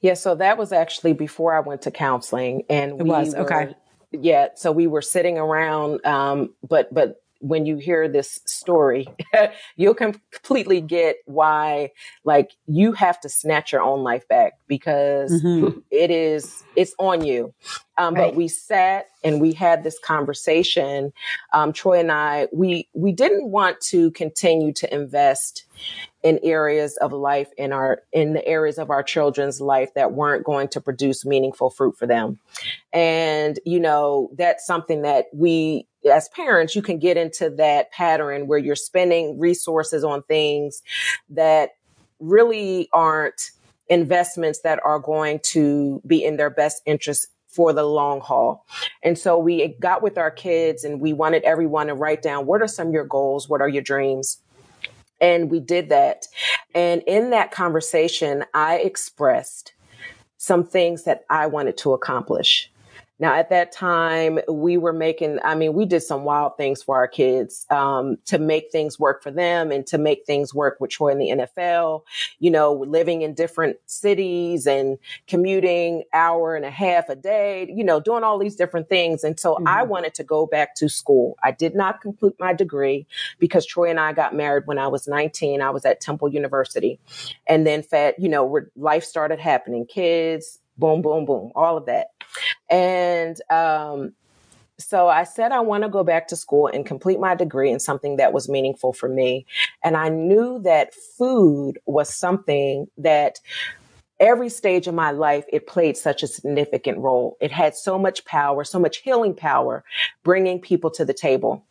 Yeah, 0.00 0.14
so 0.14 0.34
that 0.34 0.58
was 0.58 0.70
actually 0.72 1.14
before 1.14 1.56
I 1.56 1.60
went 1.60 1.82
to 1.82 1.90
counseling 1.90 2.64
and 2.68 3.00
it 3.00 3.06
was 3.06 3.34
were, 3.34 3.40
okay. 3.40 3.74
Yeah, 4.10 4.48
so 4.54 4.70
we 4.70 4.86
were 4.86 5.00
sitting 5.00 5.38
around 5.38 6.04
um 6.04 6.54
but 6.68 6.92
but 6.92 7.21
when 7.42 7.66
you 7.66 7.76
hear 7.76 8.08
this 8.08 8.40
story, 8.46 9.08
you'll 9.76 9.94
completely 9.94 10.80
get 10.80 11.16
why, 11.26 11.90
like, 12.24 12.52
you 12.66 12.92
have 12.92 13.20
to 13.20 13.28
snatch 13.28 13.72
your 13.72 13.82
own 13.82 14.02
life 14.02 14.26
back 14.28 14.54
because 14.68 15.42
mm-hmm. 15.42 15.78
it 15.90 16.10
is, 16.10 16.62
it's 16.76 16.94
on 16.98 17.24
you. 17.24 17.52
Um, 17.98 18.14
right. 18.14 18.28
But 18.28 18.36
we 18.36 18.48
sat 18.48 19.06
and 19.24 19.40
we 19.40 19.52
had 19.52 19.82
this 19.82 19.98
conversation. 19.98 21.12
Um, 21.52 21.72
Troy 21.72 21.98
and 22.00 22.12
I, 22.12 22.48
we, 22.52 22.88
we 22.94 23.12
didn't 23.12 23.50
want 23.50 23.80
to 23.82 24.12
continue 24.12 24.72
to 24.74 24.94
invest 24.94 25.64
in 26.22 26.38
areas 26.44 26.96
of 26.98 27.12
life 27.12 27.50
in 27.58 27.72
our 27.72 28.02
in 28.12 28.32
the 28.32 28.46
areas 28.46 28.78
of 28.78 28.90
our 28.90 29.02
children's 29.02 29.60
life 29.60 29.92
that 29.94 30.12
weren't 30.12 30.44
going 30.44 30.68
to 30.68 30.80
produce 30.80 31.24
meaningful 31.24 31.68
fruit 31.68 31.96
for 31.98 32.06
them 32.06 32.38
and 32.92 33.58
you 33.64 33.80
know 33.80 34.30
that's 34.36 34.64
something 34.64 35.02
that 35.02 35.26
we 35.32 35.84
as 36.10 36.28
parents 36.30 36.74
you 36.74 36.82
can 36.82 36.98
get 36.98 37.16
into 37.16 37.50
that 37.50 37.90
pattern 37.92 38.46
where 38.46 38.58
you're 38.58 38.76
spending 38.76 39.38
resources 39.38 40.04
on 40.04 40.22
things 40.24 40.82
that 41.30 41.70
really 42.18 42.88
aren't 42.92 43.50
investments 43.88 44.60
that 44.60 44.80
are 44.84 44.98
going 44.98 45.40
to 45.42 46.00
be 46.06 46.24
in 46.24 46.36
their 46.36 46.50
best 46.50 46.82
interest 46.86 47.26
for 47.48 47.72
the 47.72 47.84
long 47.84 48.20
haul. 48.20 48.64
And 49.02 49.18
so 49.18 49.38
we 49.38 49.76
got 49.80 50.02
with 50.02 50.16
our 50.16 50.30
kids 50.30 50.84
and 50.84 51.00
we 51.00 51.12
wanted 51.12 51.42
everyone 51.42 51.88
to 51.88 51.94
write 51.94 52.22
down 52.22 52.46
what 52.46 52.62
are 52.62 52.68
some 52.68 52.88
of 52.88 52.94
your 52.94 53.04
goals? 53.04 53.48
What 53.48 53.60
are 53.60 53.68
your 53.68 53.82
dreams? 53.82 54.38
And 55.20 55.50
we 55.50 55.60
did 55.60 55.90
that. 55.90 56.26
And 56.74 57.02
in 57.06 57.30
that 57.30 57.50
conversation, 57.50 58.44
I 58.54 58.76
expressed 58.78 59.74
some 60.38 60.64
things 60.64 61.04
that 61.04 61.24
I 61.30 61.46
wanted 61.46 61.76
to 61.78 61.92
accomplish. 61.92 62.71
Now, 63.22 63.34
at 63.34 63.50
that 63.50 63.70
time, 63.70 64.40
we 64.48 64.76
were 64.76 64.92
making, 64.92 65.38
I 65.44 65.54
mean, 65.54 65.74
we 65.74 65.86
did 65.86 66.00
some 66.00 66.24
wild 66.24 66.56
things 66.56 66.82
for 66.82 66.96
our 66.96 67.06
kids 67.06 67.66
um, 67.70 68.16
to 68.24 68.36
make 68.36 68.72
things 68.72 68.98
work 68.98 69.22
for 69.22 69.30
them 69.30 69.70
and 69.70 69.86
to 69.86 69.96
make 69.96 70.26
things 70.26 70.52
work 70.52 70.78
with 70.80 70.90
Troy 70.90 71.12
in 71.12 71.18
the 71.18 71.28
NFL. 71.28 72.02
You 72.40 72.50
know, 72.50 72.72
living 72.72 73.22
in 73.22 73.34
different 73.34 73.76
cities 73.86 74.66
and 74.66 74.98
commuting 75.28 76.02
hour 76.12 76.56
and 76.56 76.64
a 76.64 76.70
half 76.70 77.08
a 77.08 77.14
day, 77.14 77.72
you 77.72 77.84
know, 77.84 78.00
doing 78.00 78.24
all 78.24 78.40
these 78.40 78.56
different 78.56 78.88
things. 78.88 79.22
And 79.22 79.38
so 79.38 79.54
mm-hmm. 79.54 79.68
I 79.68 79.84
wanted 79.84 80.14
to 80.14 80.24
go 80.24 80.44
back 80.44 80.74
to 80.78 80.88
school. 80.88 81.36
I 81.44 81.52
did 81.52 81.76
not 81.76 82.00
complete 82.00 82.34
my 82.40 82.52
degree 82.52 83.06
because 83.38 83.64
Troy 83.64 83.88
and 83.88 84.00
I 84.00 84.14
got 84.14 84.34
married 84.34 84.66
when 84.66 84.78
I 84.80 84.88
was 84.88 85.06
19. 85.06 85.62
I 85.62 85.70
was 85.70 85.84
at 85.84 86.00
Temple 86.00 86.28
University. 86.28 86.98
And 87.46 87.64
then, 87.64 87.84
fat, 87.84 88.18
you 88.18 88.28
know, 88.28 88.62
life 88.74 89.04
started 89.04 89.38
happening, 89.38 89.86
kids, 89.86 90.58
boom, 90.76 91.02
boom, 91.02 91.24
boom, 91.24 91.52
all 91.54 91.76
of 91.76 91.86
that. 91.86 92.08
And 92.70 93.36
um, 93.50 94.12
so 94.78 95.08
I 95.08 95.24
said 95.24 95.52
I 95.52 95.60
want 95.60 95.84
to 95.84 95.88
go 95.88 96.02
back 96.02 96.28
to 96.28 96.36
school 96.36 96.66
and 96.66 96.84
complete 96.84 97.20
my 97.20 97.34
degree 97.34 97.70
in 97.70 97.80
something 97.80 98.16
that 98.16 98.32
was 98.32 98.48
meaningful 98.48 98.92
for 98.92 99.08
me. 99.08 99.46
And 99.84 99.96
I 99.96 100.08
knew 100.08 100.60
that 100.64 100.94
food 100.94 101.78
was 101.86 102.12
something 102.12 102.86
that 102.98 103.38
every 104.18 104.48
stage 104.48 104.86
of 104.86 104.94
my 104.94 105.10
life, 105.10 105.44
it 105.52 105.66
played 105.66 105.96
such 105.96 106.22
a 106.22 106.28
significant 106.28 106.98
role. 106.98 107.36
It 107.40 107.50
had 107.50 107.74
so 107.74 107.98
much 107.98 108.24
power, 108.24 108.64
so 108.64 108.78
much 108.78 108.98
healing 108.98 109.34
power, 109.34 109.84
bringing 110.22 110.60
people 110.60 110.90
to 110.92 111.04
the 111.04 111.14
table. 111.14 111.64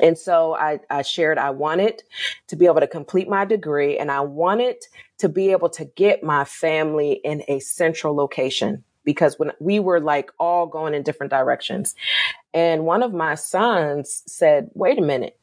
And 0.00 0.16
so 0.16 0.54
I, 0.54 0.80
I, 0.90 1.02
shared 1.02 1.38
I 1.38 1.50
wanted 1.50 2.02
to 2.48 2.56
be 2.56 2.66
able 2.66 2.80
to 2.80 2.86
complete 2.86 3.28
my 3.28 3.44
degree 3.44 3.98
and 3.98 4.10
I 4.10 4.20
wanted 4.20 4.76
to 5.18 5.28
be 5.28 5.50
able 5.50 5.68
to 5.70 5.84
get 5.84 6.22
my 6.22 6.44
family 6.44 7.20
in 7.24 7.42
a 7.48 7.58
central 7.60 8.14
location 8.14 8.84
because 9.04 9.38
when 9.38 9.52
we 9.58 9.80
were 9.80 10.00
like 10.00 10.30
all 10.38 10.66
going 10.66 10.94
in 10.94 11.02
different 11.02 11.30
directions. 11.30 11.94
And 12.52 12.84
one 12.84 13.02
of 13.02 13.14
my 13.14 13.36
sons 13.36 14.22
said, 14.26 14.70
wait 14.74 14.98
a 14.98 15.02
minute. 15.02 15.38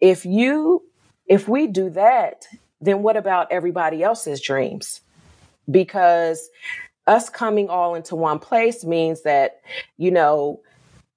If 0.00 0.24
you, 0.24 0.84
if 1.26 1.48
we 1.48 1.66
do 1.66 1.90
that, 1.90 2.46
then 2.80 3.02
what 3.02 3.16
about 3.16 3.52
everybody 3.52 4.02
else's 4.02 4.40
dreams? 4.40 5.02
Because 5.70 6.48
us 7.06 7.28
coming 7.28 7.68
all 7.68 7.94
into 7.94 8.16
one 8.16 8.38
place 8.38 8.84
means 8.84 9.22
that, 9.22 9.60
you 9.96 10.10
know, 10.10 10.60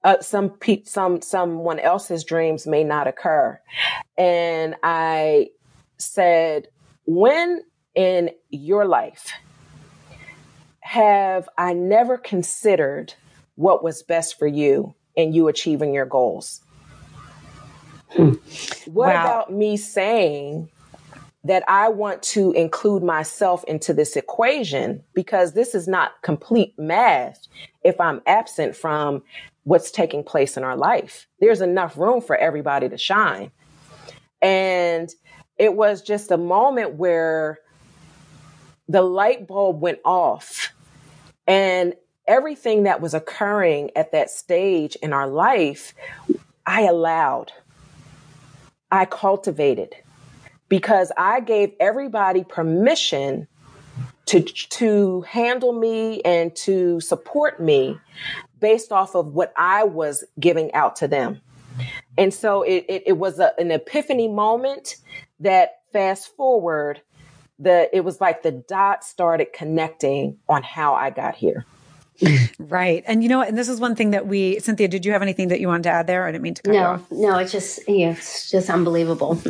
uh, 0.04 0.20
some 0.22 0.50
pe- 0.50 0.84
some 0.84 1.22
someone 1.22 1.80
else's 1.80 2.24
dreams 2.24 2.66
may 2.66 2.84
not 2.84 3.08
occur. 3.08 3.60
And 4.18 4.76
I 4.84 5.50
said, 5.98 6.68
when 7.06 7.64
in 7.96 8.32
your 8.50 8.86
life 8.86 9.32
have 10.82 11.48
I 11.58 11.74
never 11.74 12.18
considered 12.18 13.14
what 13.56 13.84
was 13.84 14.04
best 14.04 14.40
for 14.40 14.48
you 14.48 14.96
and 15.16 15.36
you 15.36 15.48
achieving 15.48 15.94
your 15.94 16.06
goals? 16.06 16.62
Hmm. 18.10 18.34
What 18.86 19.14
wow. 19.14 19.22
about 19.22 19.54
me 19.54 19.78
saying 19.78 20.70
that 21.44 21.64
I 21.68 21.90
want 21.90 22.22
to 22.24 22.52
include 22.52 23.04
myself 23.04 23.64
into 23.66 23.94
this 23.94 24.16
equation 24.16 25.04
because 25.14 25.54
this 25.54 25.74
is 25.74 25.88
not 25.88 26.22
complete 26.22 26.78
math 26.78 27.48
if 27.84 28.00
I'm 28.00 28.22
absent 28.28 28.76
from 28.76 29.24
what's 29.64 29.92
taking 29.92 30.24
place 30.24 30.58
in 30.58 30.64
our 30.64 30.76
life. 30.76 31.28
There's 31.40 31.62
enough 31.62 31.98
room 31.98 32.22
for 32.22 32.36
everybody 32.36 32.90
to 32.90 32.98
shine. 32.98 33.52
And 34.42 35.10
it 35.58 35.76
was 35.76 36.02
just 36.02 36.32
a 36.32 36.38
moment 36.38 36.96
where 36.96 37.60
the 38.88 39.02
light 39.02 39.48
bulb 39.48 39.80
went 39.80 40.00
off 40.04 40.74
and 41.48 41.94
everything 42.28 42.84
that 42.84 43.02
was 43.02 43.14
occurring 43.14 43.92
at 43.96 44.12
that 44.12 44.30
stage 44.30 44.96
in 44.98 45.14
our 45.14 45.28
life, 45.28 45.94
I 46.66 46.84
allowed, 46.84 47.52
I 48.92 49.06
cultivated 49.06 49.96
because 50.70 51.12
I 51.18 51.42
gave 51.42 51.74
everybody 51.80 52.44
permission 52.44 53.48
to, 54.28 54.42
to 54.42 55.22
handle 55.22 55.74
me 55.74 56.22
and 56.22 56.56
to 56.58 57.02
support 57.02 57.60
me 57.60 58.00
based 58.62 58.92
off 58.94 59.16
of 59.16 59.34
what 59.34 59.52
I 59.58 59.84
was 59.84 60.24
giving 60.40 60.74
out 60.74 60.96
to 60.98 61.08
them. 61.08 61.42
And 62.18 62.34
so 62.34 62.64
it, 62.64 62.86
it, 62.88 63.04
it 63.08 63.18
was 63.18 63.40
a, 63.40 63.54
an 63.60 63.72
epiphany 63.72 64.28
moment 64.28 64.96
that 65.40 65.80
fast 65.92 66.36
forward 66.36 67.02
the 67.60 67.96
it 67.96 68.02
was 68.02 68.20
like 68.20 68.44
the 68.44 68.52
dots 68.52 69.08
started 69.08 69.54
connecting 69.54 70.38
on 70.50 70.64
how 70.64 70.96
I 70.96 71.12
got 71.12 71.36
here. 71.36 71.66
right. 72.60 73.04
And 73.08 73.24
you 73.24 73.30
know, 73.30 73.42
and 73.42 73.58
this 73.58 73.70
is 73.70 73.80
one 73.80 73.96
thing 73.96 74.12
that 74.12 74.28
we, 74.28 74.60
Cynthia, 74.60 74.88
did 74.88 75.06
you 75.06 75.12
have 75.12 75.22
anything 75.22 75.48
that 75.50 75.60
you 75.60 75.68
wanted 75.68 75.84
to 75.84 75.90
add 75.90 76.08
there? 76.08 76.26
I 76.26 76.32
didn't 76.32 76.44
mean 76.44 76.54
to 76.56 76.62
cut 76.64 76.74
no, 76.74 76.80
you 76.80 76.86
off. 76.86 77.12
No, 77.12 77.38
it's 77.38 77.52
just, 77.52 77.80
yeah, 77.88 78.12
it's 78.12 78.50
just 78.50 78.70
unbelievable. 78.70 79.42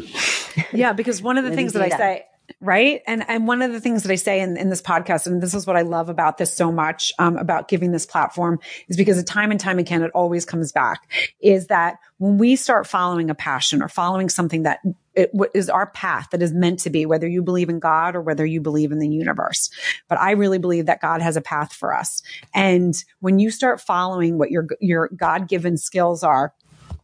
yeah. 0.74 0.94
Because 0.94 1.22
one 1.22 1.38
of 1.38 1.44
the 1.44 1.52
things 1.56 1.74
that 1.74 1.82
I 1.82 1.90
say, 1.90 2.26
right 2.60 3.02
and 3.08 3.24
and 3.28 3.48
one 3.48 3.62
of 3.62 3.72
the 3.72 3.80
things 3.80 4.04
that 4.04 4.12
i 4.12 4.16
say 4.16 4.40
in, 4.40 4.58
in 4.58 4.70
this 4.70 4.82
podcast 4.82 5.28
and 5.28 5.42
this 5.42 5.54
is 5.54 5.66
what 5.66 5.76
i 5.76 5.82
love 5.82 6.10
about 6.10 6.38
this 6.38 6.54
so 6.54 6.72
much 6.72 7.14
um, 7.20 7.38
about 7.38 7.68
giving 7.68 7.92
this 7.92 8.06
platform 8.06 8.60
is 8.88 8.98
because 8.98 9.18
a 9.18 9.24
time 9.24 9.52
and 9.52 9.60
time 9.60 9.80
again 9.80 10.02
it 10.02 10.12
always 10.14 10.46
comes 10.46 10.72
back 10.72 11.10
is 11.42 11.68
that 11.68 11.98
when 12.18 12.38
we 12.38 12.56
start 12.56 12.88
following 12.88 13.30
a 13.30 13.36
passion 13.36 13.82
or 13.82 13.88
following 13.88 14.30
something 14.30 14.64
that 14.64 14.80
it 15.16 15.32
is 15.54 15.70
our 15.70 15.88
path 15.88 16.30
that 16.32 16.42
is 16.42 16.54
meant 16.54 16.80
to 16.80 16.90
be, 16.90 17.06
whether 17.06 17.28
you 17.28 17.42
believe 17.42 17.70
in 17.70 17.80
God 17.80 18.16
or 18.16 18.22
whether 18.22 18.46
you 18.46 18.62
believe 18.62 18.92
in 18.92 19.00
the 19.00 19.10
universe. 19.10 19.70
But 20.08 20.20
I 20.20 20.32
really 20.32 20.58
believe 20.58 20.86
that 20.86 21.02
God 21.02 21.22
has 21.22 21.36
a 21.36 21.42
path 21.42 21.74
for 21.74 21.94
us. 21.94 22.24
And 22.54 22.96
when 23.20 23.40
you 23.40 23.52
start 23.52 23.82
following 23.82 24.38
what 24.38 24.52
your, 24.52 24.68
your 24.80 25.10
God 25.10 25.50
given 25.50 25.78
skills 25.78 26.24
are 26.24 26.54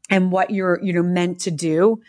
and 0.10 0.32
what 0.32 0.52
you're, 0.52 0.82
you 0.82 0.94
know, 0.94 1.04
meant 1.04 1.42
to 1.42 1.52
do, 1.52 2.02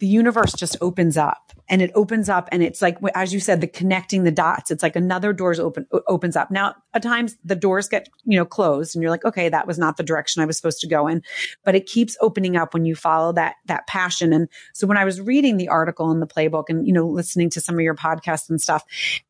the 0.00 0.06
universe 0.06 0.52
just 0.52 0.76
opens 0.80 1.16
up 1.16 1.52
and 1.68 1.82
it 1.82 1.90
opens 1.94 2.28
up 2.28 2.48
and 2.50 2.62
it's 2.62 2.80
like 2.80 2.98
as 3.14 3.32
you 3.32 3.40
said 3.40 3.60
the 3.60 3.66
connecting 3.66 4.24
the 4.24 4.30
dots. 4.30 4.70
It's 4.70 4.82
like 4.82 4.96
another 4.96 5.32
doors 5.32 5.60
open 5.60 5.86
opens 6.06 6.36
up. 6.36 6.50
Now 6.50 6.74
at 6.94 7.02
times 7.02 7.36
the 7.44 7.54
doors 7.54 7.88
get 7.88 8.08
you 8.24 8.38
know 8.38 8.44
closed 8.44 8.94
and 8.94 9.02
you're 9.02 9.10
like 9.10 9.24
okay 9.24 9.48
that 9.48 9.66
was 9.66 9.78
not 9.78 9.96
the 9.96 10.02
direction 10.02 10.42
i 10.42 10.46
was 10.46 10.56
supposed 10.56 10.80
to 10.80 10.88
go 10.88 11.06
in. 11.06 11.22
But 11.64 11.74
it 11.74 11.86
keeps 11.86 12.16
opening 12.20 12.56
up 12.56 12.74
when 12.74 12.84
you 12.84 12.94
follow 12.94 13.32
that 13.32 13.56
that 13.66 13.86
passion. 13.86 14.32
And 14.32 14.48
so 14.74 14.86
when 14.86 14.96
i 14.96 15.04
was 15.04 15.20
reading 15.20 15.56
the 15.56 15.68
article 15.68 16.10
in 16.10 16.20
the 16.20 16.26
playbook 16.26 16.64
and 16.68 16.86
you 16.86 16.92
know 16.92 17.06
listening 17.06 17.50
to 17.50 17.60
some 17.60 17.74
of 17.74 17.80
your 17.80 17.94
podcasts 17.94 18.48
and 18.48 18.60
stuff 18.60 18.84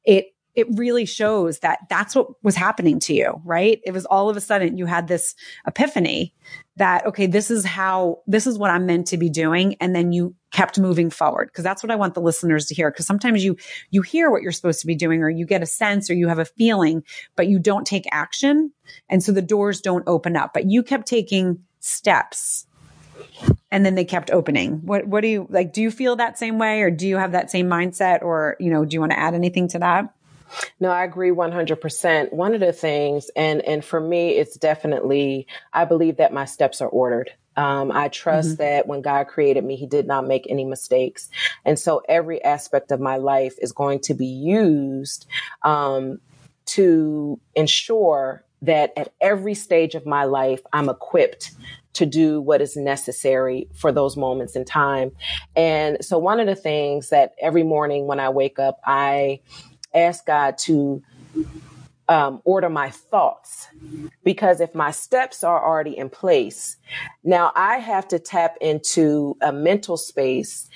it 0.04 0.26
it 0.58 0.66
really 0.72 1.06
shows 1.06 1.60
that 1.60 1.78
that's 1.88 2.16
what 2.16 2.30
was 2.42 2.56
happening 2.56 2.98
to 2.98 3.14
you, 3.14 3.40
right? 3.44 3.80
It 3.84 3.92
was 3.92 4.04
all 4.06 4.28
of 4.28 4.36
a 4.36 4.40
sudden 4.40 4.76
you 4.76 4.86
had 4.86 5.06
this 5.06 5.36
epiphany 5.68 6.34
that, 6.74 7.06
okay, 7.06 7.26
this 7.28 7.48
is 7.48 7.64
how, 7.64 8.22
this 8.26 8.44
is 8.44 8.58
what 8.58 8.72
I'm 8.72 8.84
meant 8.84 9.06
to 9.08 9.16
be 9.16 9.30
doing. 9.30 9.76
And 9.80 9.94
then 9.94 10.10
you 10.10 10.34
kept 10.50 10.76
moving 10.76 11.10
forward. 11.10 11.52
Cause 11.52 11.62
that's 11.62 11.80
what 11.80 11.92
I 11.92 11.94
want 11.94 12.14
the 12.14 12.20
listeners 12.20 12.66
to 12.66 12.74
hear. 12.74 12.90
Cause 12.90 13.06
sometimes 13.06 13.44
you, 13.44 13.56
you 13.92 14.02
hear 14.02 14.32
what 14.32 14.42
you're 14.42 14.50
supposed 14.50 14.80
to 14.80 14.88
be 14.88 14.96
doing 14.96 15.22
or 15.22 15.30
you 15.30 15.46
get 15.46 15.62
a 15.62 15.66
sense 15.66 16.10
or 16.10 16.14
you 16.14 16.26
have 16.26 16.40
a 16.40 16.44
feeling, 16.44 17.04
but 17.36 17.46
you 17.46 17.60
don't 17.60 17.86
take 17.86 18.06
action. 18.10 18.72
And 19.08 19.22
so 19.22 19.30
the 19.30 19.40
doors 19.40 19.80
don't 19.80 20.02
open 20.08 20.36
up, 20.36 20.52
but 20.52 20.68
you 20.68 20.82
kept 20.82 21.06
taking 21.06 21.60
steps 21.78 22.66
and 23.70 23.86
then 23.86 23.94
they 23.94 24.04
kept 24.04 24.32
opening. 24.32 24.80
What, 24.84 25.06
what 25.06 25.20
do 25.20 25.28
you 25.28 25.46
like? 25.50 25.72
Do 25.72 25.82
you 25.82 25.92
feel 25.92 26.16
that 26.16 26.36
same 26.36 26.58
way 26.58 26.82
or 26.82 26.90
do 26.90 27.06
you 27.06 27.16
have 27.16 27.30
that 27.30 27.48
same 27.48 27.68
mindset 27.68 28.22
or, 28.22 28.56
you 28.58 28.70
know, 28.70 28.84
do 28.84 28.94
you 28.94 29.00
want 29.00 29.12
to 29.12 29.18
add 29.20 29.34
anything 29.34 29.68
to 29.68 29.78
that? 29.78 30.12
No, 30.80 30.90
I 30.90 31.04
agree 31.04 31.30
100%. 31.30 32.32
One 32.32 32.54
of 32.54 32.60
the 32.60 32.72
things, 32.72 33.30
and, 33.36 33.62
and 33.62 33.84
for 33.84 34.00
me, 34.00 34.30
it's 34.30 34.56
definitely, 34.56 35.46
I 35.72 35.84
believe 35.84 36.16
that 36.16 36.32
my 36.32 36.44
steps 36.44 36.80
are 36.80 36.88
ordered. 36.88 37.32
Um, 37.56 37.90
I 37.90 38.06
trust 38.08 38.50
mm-hmm. 38.50 38.62
that 38.62 38.86
when 38.86 39.02
God 39.02 39.26
created 39.26 39.64
me, 39.64 39.74
He 39.74 39.86
did 39.86 40.06
not 40.06 40.26
make 40.26 40.46
any 40.48 40.64
mistakes. 40.64 41.28
And 41.64 41.76
so 41.78 42.02
every 42.08 42.42
aspect 42.44 42.92
of 42.92 43.00
my 43.00 43.16
life 43.16 43.56
is 43.60 43.72
going 43.72 44.00
to 44.02 44.14
be 44.14 44.26
used 44.26 45.26
um, 45.62 46.20
to 46.66 47.40
ensure 47.56 48.44
that 48.62 48.92
at 48.96 49.12
every 49.20 49.54
stage 49.54 49.94
of 49.94 50.06
my 50.06 50.24
life, 50.24 50.60
I'm 50.72 50.88
equipped 50.88 51.52
to 51.94 52.06
do 52.06 52.40
what 52.40 52.60
is 52.60 52.76
necessary 52.76 53.68
for 53.74 53.90
those 53.90 54.16
moments 54.16 54.54
in 54.54 54.64
time. 54.64 55.10
And 55.56 56.04
so 56.04 56.16
one 56.16 56.38
of 56.38 56.46
the 56.46 56.54
things 56.54 57.10
that 57.10 57.34
every 57.40 57.64
morning 57.64 58.06
when 58.06 58.20
I 58.20 58.28
wake 58.28 58.60
up, 58.60 58.78
I 58.84 59.40
ask 59.98 60.26
God 60.26 60.58
to 60.58 61.02
um, 62.08 62.40
order 62.44 62.68
my 62.70 62.90
thoughts. 62.90 63.68
Because 64.24 64.60
if 64.60 64.74
my 64.74 64.90
steps 64.90 65.44
are 65.44 65.64
already 65.64 65.96
in 65.96 66.10
place, 66.10 66.76
now 67.24 67.52
I 67.54 67.76
have 67.78 68.08
to 68.08 68.18
tap 68.18 68.56
into 68.60 69.36
a 69.40 69.52
mental 69.52 69.96
space 69.96 70.68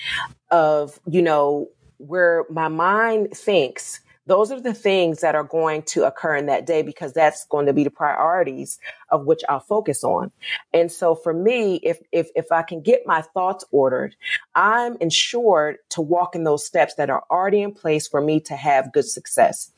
of, 0.50 0.99
you 1.07 1.23
know, 1.23 1.69
where 1.99 2.45
my 2.50 2.69
mind 2.69 3.31
thinks 3.33 4.00
those 4.26 4.52
are 4.52 4.61
the 4.61 4.75
things 4.75 5.21
that 5.21 5.35
are 5.35 5.45
going 5.45 5.83
to 5.83 6.05
occur 6.05 6.37
in 6.37 6.47
that 6.47 6.67
day 6.67 6.83
because 6.83 7.12
that's 7.12 7.45
going 7.47 7.67
to 7.67 7.73
be 7.73 7.85
the 7.85 7.91
priorities 7.91 8.79
of 9.11 9.26
which 9.26 9.43
I'll 9.49 9.61
focus 9.61 10.05
on. 10.05 10.31
And 10.73 10.93
so 10.93 11.14
for 11.14 11.33
me, 11.33 11.76
if, 11.83 11.99
if, 12.12 12.29
if 12.37 12.52
I 12.52 12.62
can 12.62 12.83
get 12.83 13.02
my 13.07 13.23
thoughts 13.23 13.64
ordered, 13.73 14.14
I'm 14.55 14.97
ensured 15.00 15.79
to 15.91 16.00
walk 16.00 16.35
in 16.37 16.45
those 16.45 16.64
steps 16.64 16.95
that 16.95 17.11
are 17.11 17.25
already 17.31 17.62
in 17.62 17.73
place 17.73 18.07
for 18.07 18.21
me 18.21 18.41
to 18.41 18.55
have 18.55 18.93
good 18.93 19.07
success. 19.07 19.73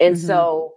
And 0.00 0.14
mm-hmm. 0.14 0.26
so 0.26 0.74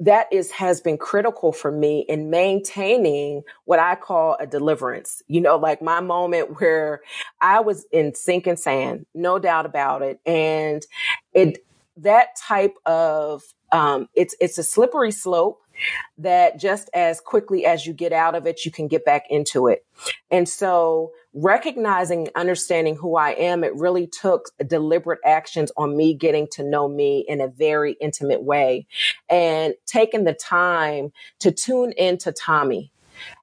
that 0.00 0.32
is 0.32 0.50
has 0.52 0.80
been 0.80 0.96
critical 0.96 1.52
for 1.52 1.72
me 1.72 2.00
in 2.08 2.30
maintaining 2.30 3.42
what 3.64 3.78
I 3.78 3.96
call 3.96 4.36
a 4.38 4.46
deliverance. 4.46 5.22
You 5.26 5.40
know, 5.40 5.56
like 5.56 5.82
my 5.82 6.00
moment 6.00 6.60
where 6.60 7.00
I 7.40 7.60
was 7.60 7.86
in 7.92 8.14
sinking 8.14 8.56
sand, 8.56 9.06
no 9.14 9.38
doubt 9.38 9.66
about 9.66 10.02
it. 10.02 10.20
And 10.24 10.86
it 11.32 11.64
that 11.96 12.36
type 12.36 12.74
of 12.86 13.42
um, 13.72 14.08
it's 14.14 14.34
it's 14.40 14.58
a 14.58 14.62
slippery 14.62 15.10
slope 15.10 15.60
that 16.18 16.58
just 16.58 16.90
as 16.92 17.20
quickly 17.20 17.64
as 17.64 17.86
you 17.86 17.92
get 17.92 18.12
out 18.12 18.34
of 18.34 18.46
it, 18.46 18.64
you 18.64 18.70
can 18.70 18.88
get 18.88 19.04
back 19.04 19.24
into 19.30 19.68
it. 19.68 19.84
And 20.30 20.48
so 20.48 21.12
recognizing, 21.34 22.28
understanding 22.34 22.96
who 22.96 23.16
I 23.16 23.30
am, 23.30 23.64
it 23.64 23.74
really 23.76 24.06
took 24.06 24.50
deliberate 24.66 25.20
actions 25.24 25.70
on 25.76 25.96
me 25.96 26.14
getting 26.14 26.48
to 26.52 26.64
know 26.64 26.88
me 26.88 27.24
in 27.28 27.40
a 27.40 27.48
very 27.48 27.96
intimate 28.00 28.42
way 28.42 28.86
and 29.28 29.74
taking 29.86 30.24
the 30.24 30.34
time 30.34 31.12
to 31.40 31.52
tune 31.52 31.92
into 31.92 32.32
Tommi 32.32 32.90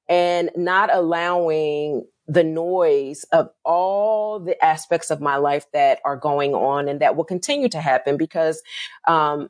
and 0.07 0.51
not 0.55 0.93
allowing 0.93 2.05
the 2.27 2.43
noise 2.43 3.23
of 3.25 3.49
all 3.63 4.39
the 4.39 4.63
aspects 4.63 5.11
of 5.11 5.21
my 5.21 5.37
life 5.37 5.67
that 5.73 5.99
are 6.03 6.17
going 6.17 6.55
on 6.55 6.87
and 6.87 6.99
that 6.99 7.15
will 7.15 7.23
continue 7.23 7.69
to 7.69 7.79
happen 7.79 8.17
because 8.17 8.63
um, 9.07 9.49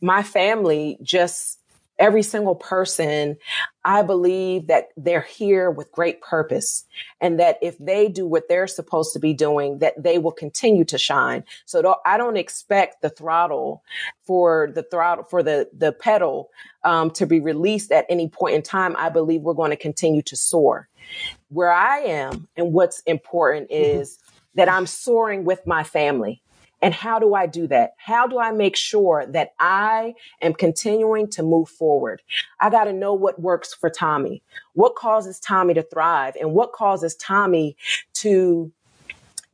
my 0.00 0.22
family 0.22 0.98
just 1.02 1.58
every 1.98 2.22
single 2.22 2.54
person, 2.54 3.36
I 3.84 4.02
believe 4.02 4.68
that 4.68 4.88
they're 4.96 5.20
here 5.20 5.70
with 5.70 5.92
great 5.92 6.22
purpose 6.22 6.86
and 7.20 7.38
that 7.38 7.58
if 7.60 7.76
they 7.78 8.08
do 8.08 8.26
what 8.26 8.48
they're 8.48 8.66
supposed 8.66 9.12
to 9.12 9.18
be 9.18 9.34
doing, 9.34 9.80
that 9.80 10.02
they 10.02 10.18
will 10.18 10.32
continue 10.32 10.84
to 10.86 10.96
shine. 10.96 11.44
So 11.66 11.96
I 12.06 12.16
don't 12.16 12.38
expect 12.38 13.02
the 13.02 13.10
throttle 13.10 13.84
for 14.24 14.70
the 14.74 14.82
throttle 14.82 15.24
for 15.24 15.42
the, 15.42 15.68
the 15.76 15.92
pedal, 15.92 16.48
um, 16.84 17.10
to 17.12 17.26
be 17.26 17.38
released 17.38 17.92
at 17.92 18.06
any 18.08 18.28
point 18.28 18.54
in 18.54 18.62
time. 18.62 18.96
I 18.96 19.10
believe 19.10 19.42
we're 19.42 19.52
going 19.52 19.70
to 19.70 19.76
continue 19.76 20.22
to 20.22 20.36
soar 20.36 20.88
where 21.48 21.72
I 21.72 21.98
am. 21.98 22.48
And 22.56 22.72
what's 22.72 23.00
important 23.00 23.70
mm-hmm. 23.70 24.00
is 24.00 24.18
that 24.54 24.68
I'm 24.68 24.86
soaring 24.86 25.44
with 25.44 25.66
my 25.66 25.84
family. 25.84 26.42
And 26.82 26.94
how 26.94 27.18
do 27.18 27.34
I 27.34 27.46
do 27.46 27.66
that? 27.68 27.94
How 27.98 28.26
do 28.26 28.38
I 28.38 28.52
make 28.52 28.76
sure 28.76 29.26
that 29.26 29.52
I 29.58 30.14
am 30.40 30.54
continuing 30.54 31.28
to 31.30 31.42
move 31.42 31.68
forward? 31.68 32.22
I 32.60 32.70
got 32.70 32.84
to 32.84 32.92
know 32.92 33.14
what 33.14 33.40
works 33.40 33.74
for 33.74 33.90
Tommi. 33.90 34.42
What 34.72 34.94
causes 34.94 35.40
Tommi 35.40 35.74
to 35.74 35.82
thrive 35.82 36.36
and 36.36 36.54
what 36.54 36.72
causes 36.72 37.16
Tommi 37.16 37.76
to 38.14 38.72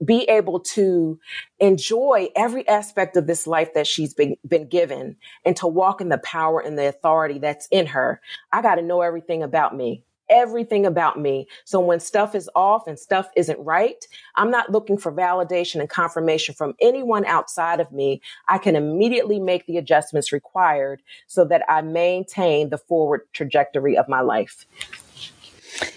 be 0.04 0.24
able 0.24 0.60
to 0.60 1.18
enjoy 1.58 2.28
every 2.36 2.68
aspect 2.68 3.16
of 3.16 3.26
this 3.26 3.46
life 3.46 3.72
that 3.74 3.86
she's 3.86 4.12
been, 4.12 4.36
been 4.46 4.68
given 4.68 5.16
and 5.44 5.56
to 5.56 5.66
walk 5.66 6.00
in 6.00 6.10
the 6.10 6.18
power 6.18 6.60
and 6.60 6.78
the 6.78 6.86
authority 6.86 7.38
that's 7.38 7.66
in 7.70 7.86
her. 7.86 8.20
I 8.52 8.60
got 8.60 8.74
to 8.74 8.82
know 8.82 9.00
everything 9.00 9.42
about 9.42 9.74
me 9.74 10.04
everything 10.28 10.86
about 10.86 11.18
me. 11.18 11.46
So 11.64 11.80
when 11.80 12.00
stuff 12.00 12.34
is 12.34 12.48
off 12.54 12.86
and 12.86 12.98
stuff 12.98 13.30
isn't 13.36 13.58
right, 13.58 14.04
I'm 14.34 14.50
not 14.50 14.70
looking 14.70 14.98
for 14.98 15.12
validation 15.12 15.80
and 15.80 15.88
confirmation 15.88 16.54
from 16.54 16.74
anyone 16.80 17.24
outside 17.26 17.80
of 17.80 17.92
me. 17.92 18.20
I 18.48 18.58
can 18.58 18.76
immediately 18.76 19.40
make 19.40 19.66
the 19.66 19.78
adjustments 19.78 20.32
required 20.32 21.02
so 21.26 21.44
that 21.46 21.62
I 21.68 21.82
maintain 21.82 22.70
the 22.70 22.78
forward 22.78 23.22
trajectory 23.32 23.96
of 23.96 24.08
my 24.08 24.20
life. 24.20 24.66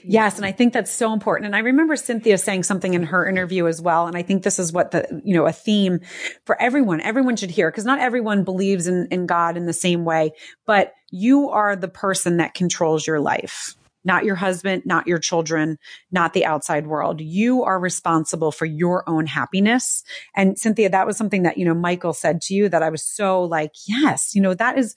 Yes. 0.03 0.37
And 0.37 0.45
I 0.45 0.51
think 0.51 0.73
that's 0.73 0.91
so 0.91 1.13
important. 1.13 1.45
And 1.47 1.55
I 1.55 1.59
remember 1.59 1.95
Cynthia 1.95 2.37
saying 2.37 2.63
something 2.63 2.93
in 2.93 3.03
her 3.03 3.27
interview 3.27 3.67
as 3.67 3.81
well. 3.81 4.07
And 4.07 4.17
I 4.17 4.21
think 4.21 4.43
this 4.43 4.59
is 4.59 4.73
what 4.73 4.91
the, 4.91 5.21
you 5.23 5.33
know, 5.33 5.45
a 5.45 5.51
theme 5.51 6.01
for 6.45 6.61
everyone, 6.61 7.01
everyone 7.01 7.35
should 7.35 7.51
hear 7.51 7.71
because 7.71 7.85
not 7.85 7.99
everyone 7.99 8.43
believes 8.43 8.87
in, 8.87 9.07
in 9.11 9.25
God 9.25 9.57
in 9.57 9.65
the 9.65 9.73
same 9.73 10.05
way, 10.05 10.31
but 10.65 10.93
you 11.11 11.49
are 11.49 11.75
the 11.75 11.87
person 11.87 12.37
that 12.37 12.53
controls 12.53 13.07
your 13.07 13.19
life 13.19 13.75
not 14.03 14.23
your 14.23 14.35
husband, 14.35 14.83
not 14.85 15.07
your 15.07 15.19
children, 15.19 15.77
not 16.11 16.33
the 16.33 16.45
outside 16.45 16.87
world. 16.87 17.19
You 17.21 17.63
are 17.63 17.79
responsible 17.79 18.51
for 18.51 18.65
your 18.65 19.07
own 19.07 19.25
happiness. 19.25 20.03
And 20.35 20.57
Cynthia, 20.57 20.89
that 20.89 21.05
was 21.05 21.17
something 21.17 21.43
that, 21.43 21.57
you 21.57 21.65
know, 21.65 21.73
Michael 21.73 22.13
said 22.13 22.41
to 22.43 22.53
you 22.53 22.69
that 22.69 22.83
I 22.83 22.89
was 22.89 23.03
so 23.03 23.43
like, 23.43 23.71
yes, 23.87 24.33
you 24.33 24.41
know, 24.41 24.53
that 24.53 24.77
is, 24.77 24.95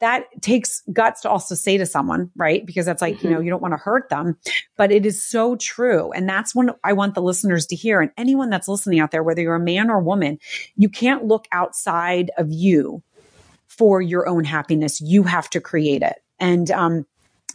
that 0.00 0.24
takes 0.40 0.82
guts 0.92 1.20
to 1.20 1.30
also 1.30 1.54
say 1.54 1.78
to 1.78 1.86
someone, 1.86 2.30
right? 2.34 2.64
Because 2.66 2.86
that's 2.86 3.02
like, 3.02 3.16
mm-hmm. 3.16 3.28
you 3.28 3.34
know, 3.34 3.40
you 3.40 3.50
don't 3.50 3.62
want 3.62 3.72
to 3.72 3.78
hurt 3.78 4.08
them, 4.08 4.36
but 4.76 4.90
it 4.90 5.06
is 5.06 5.22
so 5.22 5.56
true. 5.56 6.10
And 6.12 6.28
that's 6.28 6.54
what 6.54 6.78
I 6.82 6.92
want 6.92 7.14
the 7.14 7.22
listeners 7.22 7.66
to 7.66 7.76
hear. 7.76 8.00
And 8.00 8.10
anyone 8.16 8.50
that's 8.50 8.68
listening 8.68 8.98
out 8.98 9.10
there, 9.10 9.22
whether 9.22 9.42
you're 9.42 9.54
a 9.54 9.60
man 9.60 9.90
or 9.90 10.00
woman, 10.00 10.38
you 10.76 10.88
can't 10.88 11.24
look 11.24 11.46
outside 11.52 12.30
of 12.36 12.50
you 12.50 13.02
for 13.68 14.02
your 14.02 14.26
own 14.26 14.44
happiness. 14.44 15.00
You 15.00 15.22
have 15.22 15.48
to 15.50 15.60
create 15.60 16.02
it. 16.02 16.16
And, 16.38 16.70
um, 16.70 17.06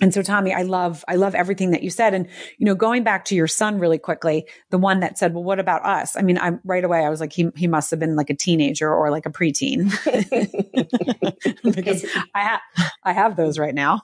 and 0.02 0.14
so 0.14 0.22
Tommi, 0.22 0.54
I 0.54 0.64
love, 0.64 1.06
I 1.08 1.16
love 1.16 1.36
everything 1.36 1.72
that 1.72 1.84
you 1.84 1.90
said. 1.90 2.14
And, 2.14 2.28
you 2.58 2.66
know, 2.66 2.76
going 2.76 3.04
back 3.04 3.26
to 3.26 3.36
your 3.36 3.48
son 3.48 3.80
really 3.80 3.98
quickly, 3.98 4.46
the 4.70 4.78
one 4.78 5.00
that 5.00 5.18
said, 5.18 5.34
well, 5.34 5.44
what 5.44 5.60
about 5.60 5.86
us? 5.86 6.18
I 6.18 6.22
mean, 6.22 6.38
I 6.38 6.54
right 6.64 6.84
away, 6.84 7.06
I 7.06 7.10
was 7.10 7.20
like, 7.20 7.32
he, 7.32 7.50
he 7.56 7.68
must 7.68 7.92
have 7.92 8.00
been 8.00 8.16
like 8.16 8.30
a 8.30 8.36
teenager 8.36 8.94
or 8.94 9.10
like 9.10 9.26
a 9.26 9.30
preteen 9.30 9.92
because 11.76 12.06
I 12.34 12.42
have, 12.42 12.62
I 13.04 13.14
have 13.14 13.36
those 13.36 13.58
right 13.58 13.76
now. 13.76 14.02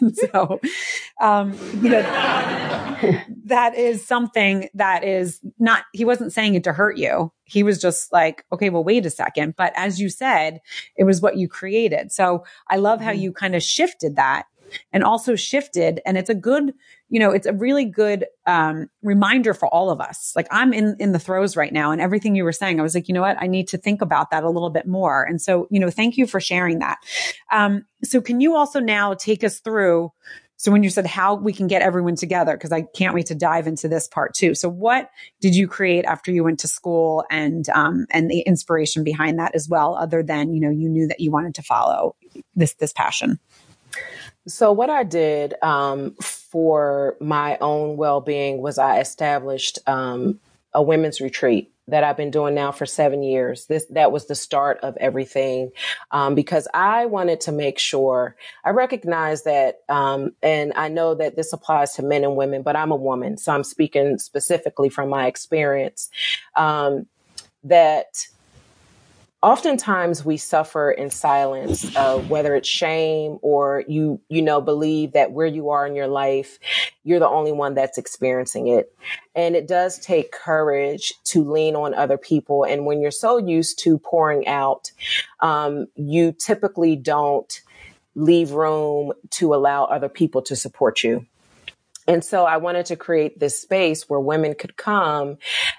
And 0.00 0.16
so, 0.32 0.60
um, 1.20 1.52
you 1.82 1.90
know, 1.90 2.02
that 3.44 3.74
is 3.76 4.06
something 4.06 4.68
that 4.74 5.04
is 5.04 5.40
not, 5.58 5.84
he 5.92 6.04
wasn't 6.04 6.32
saying 6.32 6.54
it 6.54 6.64
to 6.64 6.72
hurt 6.72 6.96
you. 6.96 7.32
He 7.44 7.62
was 7.62 7.80
just 7.80 8.12
like, 8.12 8.44
okay, 8.52 8.70
well, 8.70 8.82
wait 8.82 9.06
a 9.06 9.10
second. 9.10 9.54
But 9.56 9.72
as 9.76 10.00
you 10.00 10.08
said, 10.08 10.60
it 10.96 11.04
was 11.04 11.20
what 11.20 11.36
you 11.36 11.48
created. 11.48 12.12
So 12.12 12.44
I 12.68 12.76
love 12.76 13.00
how 13.00 13.12
mm-hmm. 13.12 13.20
you 13.20 13.32
kind 13.32 13.54
of 13.54 13.62
shifted 13.62 14.16
that 14.16 14.46
and 14.92 15.04
also 15.04 15.34
shifted. 15.36 16.00
And 16.04 16.16
it's 16.16 16.30
a 16.30 16.34
good, 16.34 16.74
you 17.08 17.18
know, 17.20 17.30
it's 17.30 17.46
a 17.46 17.52
really 17.52 17.84
good 17.84 18.26
um, 18.46 18.88
reminder 19.02 19.54
for 19.54 19.68
all 19.68 19.90
of 19.90 20.00
us. 20.00 20.32
Like 20.36 20.48
I'm 20.50 20.72
in 20.72 20.96
in 20.98 21.12
the 21.12 21.18
throes 21.18 21.56
right 21.56 21.72
now, 21.72 21.90
and 21.90 22.00
everything 22.00 22.34
you 22.34 22.44
were 22.44 22.52
saying, 22.52 22.78
I 22.78 22.82
was 22.82 22.94
like, 22.94 23.08
you 23.08 23.14
know 23.14 23.22
what, 23.22 23.40
I 23.40 23.46
need 23.46 23.68
to 23.68 23.78
think 23.78 24.02
about 24.02 24.30
that 24.30 24.44
a 24.44 24.50
little 24.50 24.70
bit 24.70 24.86
more. 24.86 25.24
And 25.24 25.40
so, 25.40 25.66
you 25.70 25.80
know, 25.80 25.90
thank 25.90 26.16
you 26.16 26.26
for 26.26 26.40
sharing 26.40 26.78
that. 26.80 26.98
Um, 27.52 27.84
so, 28.04 28.20
can 28.20 28.40
you 28.40 28.56
also 28.56 28.80
now 28.80 29.14
take 29.14 29.44
us 29.44 29.60
through? 29.60 30.12
So 30.58 30.72
when 30.72 30.82
you 30.82 30.90
said 30.90 31.06
how 31.06 31.34
we 31.34 31.52
can 31.52 31.66
get 31.66 31.82
everyone 31.82 32.16
together, 32.16 32.54
because 32.54 32.72
I 32.72 32.82
can't 32.82 33.14
wait 33.14 33.26
to 33.26 33.34
dive 33.34 33.66
into 33.66 33.88
this 33.88 34.08
part 34.08 34.34
too. 34.34 34.54
So 34.54 34.70
what 34.70 35.10
did 35.40 35.54
you 35.54 35.68
create 35.68 36.06
after 36.06 36.32
you 36.32 36.42
went 36.44 36.60
to 36.60 36.68
school 36.68 37.24
and, 37.30 37.68
um, 37.68 38.06
and 38.10 38.30
the 38.30 38.40
inspiration 38.40 39.04
behind 39.04 39.38
that 39.38 39.54
as 39.54 39.68
well, 39.68 39.96
other 39.96 40.22
than, 40.22 40.54
you 40.54 40.60
know, 40.60 40.70
you 40.70 40.88
knew 40.88 41.06
that 41.08 41.20
you 41.20 41.30
wanted 41.30 41.54
to 41.56 41.62
follow 41.62 42.16
this, 42.54 42.72
this 42.74 42.94
passion? 42.94 43.38
So 44.46 44.72
what 44.72 44.90
I 44.90 45.02
did 45.02 45.54
um, 45.62 46.14
for 46.22 47.16
my 47.20 47.58
own 47.60 47.96
well-being 47.96 48.62
was 48.62 48.78
I 48.78 49.00
established 49.00 49.78
um, 49.86 50.38
a 50.72 50.82
women's 50.82 51.20
retreat 51.20 51.72
that 51.88 52.04
I've 52.04 52.16
been 52.16 52.30
doing 52.30 52.54
now 52.54 52.72
for 52.72 52.86
seven 52.86 53.22
years. 53.22 53.66
This 53.66 53.86
that 53.90 54.10
was 54.10 54.26
the 54.26 54.34
start 54.34 54.78
of 54.82 54.96
everything, 54.96 55.70
um, 56.10 56.34
because 56.34 56.66
I 56.74 57.06
wanted 57.06 57.40
to 57.42 57.52
make 57.52 57.78
sure 57.78 58.36
I 58.64 58.70
recognize 58.70 59.44
that, 59.44 59.82
um, 59.88 60.32
and 60.42 60.72
I 60.74 60.88
know 60.88 61.14
that 61.14 61.36
this 61.36 61.52
applies 61.52 61.92
to 61.94 62.02
men 62.02 62.24
and 62.24 62.36
women, 62.36 62.62
but 62.62 62.76
I'm 62.76 62.90
a 62.90 62.96
woman, 62.96 63.38
so 63.38 63.52
I'm 63.52 63.64
speaking 63.64 64.18
specifically 64.18 64.88
from 64.88 65.08
my 65.08 65.26
experience. 65.26 66.10
Um, 66.56 67.06
that 67.62 68.26
oftentimes 69.46 70.24
we 70.24 70.36
suffer 70.36 70.90
in 70.90 71.08
silence 71.08 71.94
uh, 71.96 72.18
whether 72.28 72.56
it's 72.56 72.68
shame 72.68 73.38
or 73.42 73.84
you 73.86 74.20
you 74.28 74.42
know 74.42 74.60
believe 74.60 75.12
that 75.12 75.32
where 75.32 75.46
you 75.46 75.70
are 75.70 75.86
in 75.86 75.94
your 75.94 76.08
life 76.08 76.58
you're 77.06 77.20
the 77.20 77.28
only 77.28 77.52
one 77.52 77.74
that's 77.74 77.98
experiencing 77.98 78.66
it. 78.66 78.92
And 79.36 79.54
it 79.54 79.68
does 79.68 80.00
take 80.00 80.32
courage 80.32 81.14
to 81.26 81.44
lean 81.44 81.76
on 81.76 81.94
other 81.94 82.18
people. 82.18 82.64
And 82.64 82.84
when 82.84 83.00
you're 83.00 83.12
so 83.12 83.38
used 83.38 83.78
to 83.84 83.98
pouring 83.98 84.46
out 84.48 84.90
um, 85.38 85.86
you 85.94 86.32
typically 86.32 86.96
don't 86.96 87.62
leave 88.16 88.50
room 88.50 89.12
to 89.30 89.54
allow 89.54 89.84
other 89.84 90.08
people 90.08 90.42
to 90.42 90.56
support 90.56 91.04
you 91.04 91.24
and 92.06 92.24
so 92.24 92.44
I 92.44 92.56
wanted 92.58 92.86
to 92.86 92.96
create 92.96 93.38
this 93.38 93.60
space 93.60 94.08
where 94.08 94.20
women 94.20 94.54
could 94.54 94.76
come 94.76 95.38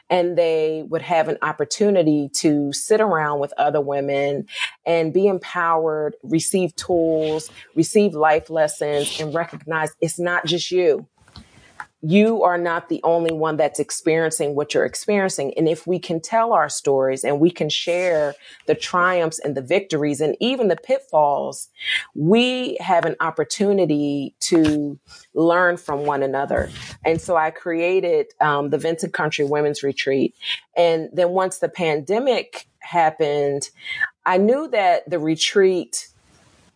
and 0.09 0.37
they 0.37 0.83
would 0.87 1.01
have 1.01 1.29
an 1.29 1.37
opportunity 1.41 2.29
to 2.35 2.73
sit 2.73 2.99
around 2.99 3.39
with 3.39 3.53
other 3.57 3.81
women 3.81 4.47
and 4.85 5.13
be 5.13 5.27
empowered, 5.27 6.15
receive 6.23 6.75
tools, 6.75 7.49
receive 7.75 8.13
life 8.13 8.49
lessons, 8.49 9.19
and 9.19 9.33
recognize 9.33 9.95
it's 10.01 10.19
not 10.19 10.45
just 10.45 10.71
you 10.71 11.07
you 12.01 12.43
are 12.43 12.57
not 12.57 12.89
the 12.89 13.01
only 13.03 13.33
one 13.33 13.57
that's 13.57 13.79
experiencing 13.79 14.53
what 14.53 14.73
you're 14.73 14.85
experiencing. 14.85 15.53
And 15.57 15.67
if 15.67 15.87
we 15.87 15.97
can 15.97 16.21
tell 16.21 16.53
our 16.53 16.69
stories 16.69 17.23
and 17.23 17.39
we 17.39 17.49
can 17.49 17.69
share 17.69 18.35
the 18.67 18.75
triumphs 18.75 19.39
and 19.39 19.55
the 19.55 19.63
victories 19.63 20.21
and 20.21 20.37
even 20.39 20.67
the 20.67 20.75
pitfalls, 20.75 21.69
we 22.13 22.77
have 22.79 23.05
an 23.05 23.15
opportunity 23.19 24.35
to 24.41 24.99
learn 25.33 25.77
from 25.77 26.05
one 26.05 26.21
another. 26.21 26.69
And 27.03 27.19
so 27.19 27.35
I 27.35 27.49
created 27.49 28.27
um, 28.39 28.69
the 28.69 28.77
Vincent 28.77 29.13
Country 29.13 29.45
Women's 29.45 29.81
Retreat. 29.81 30.35
And 30.75 31.09
then 31.13 31.29
once 31.29 31.57
the 31.57 31.69
pandemic 31.69 32.67
happened, 32.79 33.69
I 34.23 34.37
knew 34.37 34.67
that 34.69 35.09
the 35.09 35.19
retreat 35.19 36.09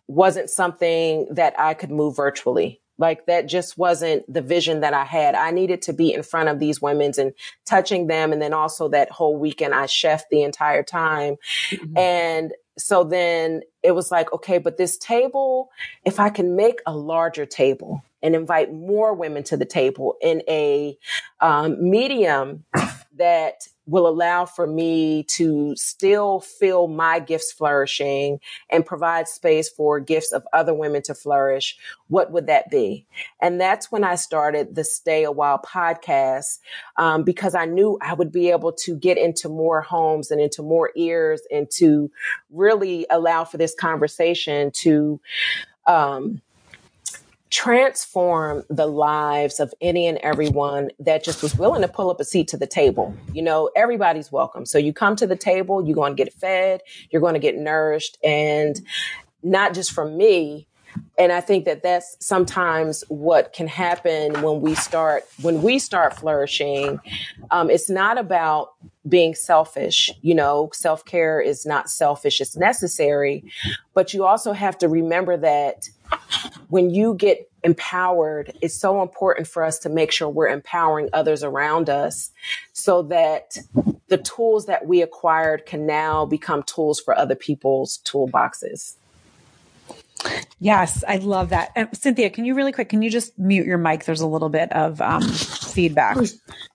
wasn't 0.08 0.50
something 0.50 1.28
that 1.30 1.58
I 1.58 1.74
could 1.74 1.90
move 1.90 2.16
virtually. 2.16 2.81
Like 2.98 3.26
that 3.26 3.48
just 3.48 3.76
wasn't 3.78 4.30
the 4.32 4.42
vision 4.42 4.80
that 4.80 4.94
I 4.94 5.04
had. 5.04 5.34
I 5.34 5.50
needed 5.50 5.82
to 5.82 5.92
be 5.92 6.12
in 6.12 6.22
front 6.22 6.48
of 6.48 6.58
these 6.58 6.80
women's 6.80 7.18
and 7.18 7.32
touching 7.64 8.06
them. 8.06 8.32
And 8.32 8.40
then 8.40 8.52
also 8.52 8.88
that 8.88 9.10
whole 9.10 9.36
weekend, 9.36 9.74
I 9.74 9.86
chef 9.86 10.28
the 10.30 10.42
entire 10.42 10.82
time. 10.82 11.36
Mm-hmm. 11.70 11.98
And 11.98 12.52
so 12.78 13.04
then 13.04 13.62
it 13.82 13.92
was 13.92 14.10
like, 14.10 14.32
okay, 14.32 14.58
but 14.58 14.76
this 14.76 14.96
table, 14.98 15.70
if 16.04 16.20
I 16.20 16.30
can 16.30 16.56
make 16.56 16.80
a 16.86 16.96
larger 16.96 17.44
table 17.46 18.02
and 18.22 18.34
invite 18.34 18.72
more 18.72 19.14
women 19.14 19.42
to 19.44 19.56
the 19.56 19.64
table 19.64 20.16
in 20.22 20.42
a 20.48 20.96
um, 21.40 21.90
medium 21.90 22.64
that 23.22 23.68
will 23.86 24.08
allow 24.08 24.44
for 24.44 24.66
me 24.66 25.22
to 25.22 25.76
still 25.76 26.40
feel 26.40 26.88
my 26.88 27.20
gifts 27.20 27.52
flourishing 27.52 28.40
and 28.68 28.84
provide 28.84 29.28
space 29.28 29.68
for 29.68 30.00
gifts 30.00 30.32
of 30.32 30.44
other 30.52 30.74
women 30.74 31.02
to 31.02 31.14
flourish, 31.14 31.76
what 32.08 32.32
would 32.32 32.48
that 32.48 32.68
be? 32.68 33.06
And 33.40 33.60
that's 33.60 33.92
when 33.92 34.02
I 34.02 34.16
started 34.16 34.74
the 34.74 34.82
Stay 34.82 35.22
a 35.22 35.30
While 35.30 35.60
podcast 35.60 36.58
um, 36.96 37.22
because 37.22 37.54
I 37.54 37.64
knew 37.64 37.96
I 38.02 38.14
would 38.14 38.32
be 38.32 38.50
able 38.50 38.72
to 38.72 38.96
get 38.96 39.18
into 39.18 39.48
more 39.48 39.82
homes 39.82 40.32
and 40.32 40.40
into 40.40 40.64
more 40.64 40.90
ears 40.96 41.42
and 41.52 41.70
to 41.76 42.10
really 42.50 43.06
allow 43.08 43.44
for 43.44 43.56
this 43.56 43.74
conversation 43.74 44.72
to 44.82 45.20
um, 45.86 46.42
transform 47.52 48.64
the 48.70 48.86
lives 48.86 49.60
of 49.60 49.74
any 49.82 50.06
and 50.06 50.16
everyone 50.18 50.90
that 50.98 51.22
just 51.22 51.42
was 51.42 51.54
willing 51.54 51.82
to 51.82 51.88
pull 51.88 52.10
up 52.10 52.18
a 52.18 52.24
seat 52.24 52.48
to 52.48 52.56
the 52.56 52.66
table. 52.66 53.14
You 53.34 53.42
know, 53.42 53.70
everybody's 53.76 54.32
welcome. 54.32 54.64
So 54.64 54.78
you 54.78 54.94
come 54.94 55.16
to 55.16 55.26
the 55.26 55.36
table, 55.36 55.84
you're 55.84 55.94
going 55.94 56.16
to 56.16 56.24
get 56.24 56.32
fed, 56.32 56.80
you're 57.10 57.20
going 57.20 57.34
to 57.34 57.40
get 57.40 57.56
nourished, 57.56 58.16
and 58.24 58.80
not 59.42 59.74
just 59.74 59.92
from 59.92 60.16
me. 60.16 60.66
And 61.18 61.30
I 61.30 61.40
think 61.40 61.64
that 61.66 61.82
that's 61.82 62.16
sometimes 62.20 63.04
what 63.08 63.52
can 63.52 63.66
happen 63.66 64.40
when 64.42 64.60
we 64.60 64.74
start 64.74 65.24
when 65.42 65.62
we 65.62 65.78
start 65.78 66.16
flourishing. 66.16 66.98
Um, 67.50 67.70
it's 67.70 67.90
not 67.90 68.18
about 68.18 68.72
being 69.08 69.34
selfish. 69.34 70.10
You 70.22 70.34
know, 70.34 70.70
self 70.72 71.04
care 71.04 71.40
is 71.40 71.66
not 71.66 71.90
selfish; 71.90 72.40
it's 72.40 72.56
necessary. 72.56 73.44
But 73.94 74.14
you 74.14 74.24
also 74.24 74.52
have 74.52 74.78
to 74.78 74.88
remember 74.88 75.36
that 75.36 75.88
when 76.68 76.90
you 76.90 77.14
get 77.14 77.48
empowered, 77.62 78.52
it's 78.60 78.74
so 78.74 79.02
important 79.02 79.46
for 79.46 79.62
us 79.62 79.78
to 79.80 79.88
make 79.88 80.10
sure 80.10 80.28
we're 80.28 80.48
empowering 80.48 81.08
others 81.12 81.44
around 81.44 81.88
us 81.88 82.30
so 82.72 83.02
that 83.02 83.58
the 84.08 84.18
tools 84.18 84.66
that 84.66 84.86
we 84.86 85.02
acquired 85.02 85.66
can 85.66 85.86
now 85.86 86.26
become 86.26 86.62
tools 86.64 87.00
for 87.00 87.16
other 87.16 87.34
people's 87.34 88.00
toolboxes. 88.04 88.96
Yes, 90.58 91.02
I 91.06 91.16
love 91.16 91.48
that. 91.50 91.72
Cynthia, 91.96 92.30
can 92.30 92.44
you 92.44 92.54
really 92.54 92.72
quick, 92.72 92.88
can 92.88 93.02
you 93.02 93.10
just 93.10 93.38
mute 93.38 93.66
your 93.66 93.78
mic? 93.78 94.04
There's 94.04 94.20
a 94.20 94.26
little 94.26 94.48
bit 94.48 94.72
of 94.72 95.00
um, 95.00 95.22
feedback. 95.22 96.16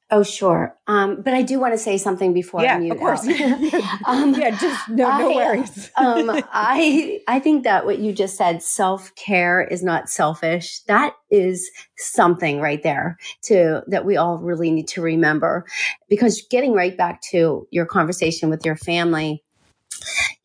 Oh, 0.09 0.23
sure. 0.23 0.73
Um, 0.87 1.21
but 1.21 1.33
I 1.33 1.41
do 1.41 1.59
want 1.59 1.73
to 1.73 1.77
say 1.77 1.97
something 1.97 2.33
before 2.33 2.63
yeah, 2.63 2.75
I 2.75 2.79
mute 2.79 2.93
of 2.93 2.99
course. 2.99 3.21
um, 4.05 4.33
yeah, 4.35 4.57
just 4.57 4.89
no, 4.89 5.17
no 5.17 5.31
I, 5.31 5.35
worries. 5.35 5.91
um, 5.97 6.29
I 6.53 7.19
I 7.27 7.39
think 7.39 7.65
that 7.65 7.85
what 7.85 7.99
you 7.99 8.13
just 8.13 8.37
said, 8.37 8.63
self 8.63 9.13
care 9.15 9.61
is 9.61 9.83
not 9.83 10.09
selfish. 10.09 10.79
That 10.87 11.13
is 11.29 11.69
something 11.97 12.61
right 12.61 12.81
there 12.83 13.17
to 13.43 13.83
that 13.87 14.05
we 14.05 14.15
all 14.15 14.37
really 14.37 14.71
need 14.71 14.87
to 14.89 15.01
remember, 15.01 15.65
because 16.07 16.41
getting 16.49 16.71
right 16.71 16.95
back 16.95 17.21
to 17.31 17.67
your 17.71 17.85
conversation 17.85 18.49
with 18.49 18.65
your 18.65 18.77
family 18.77 19.43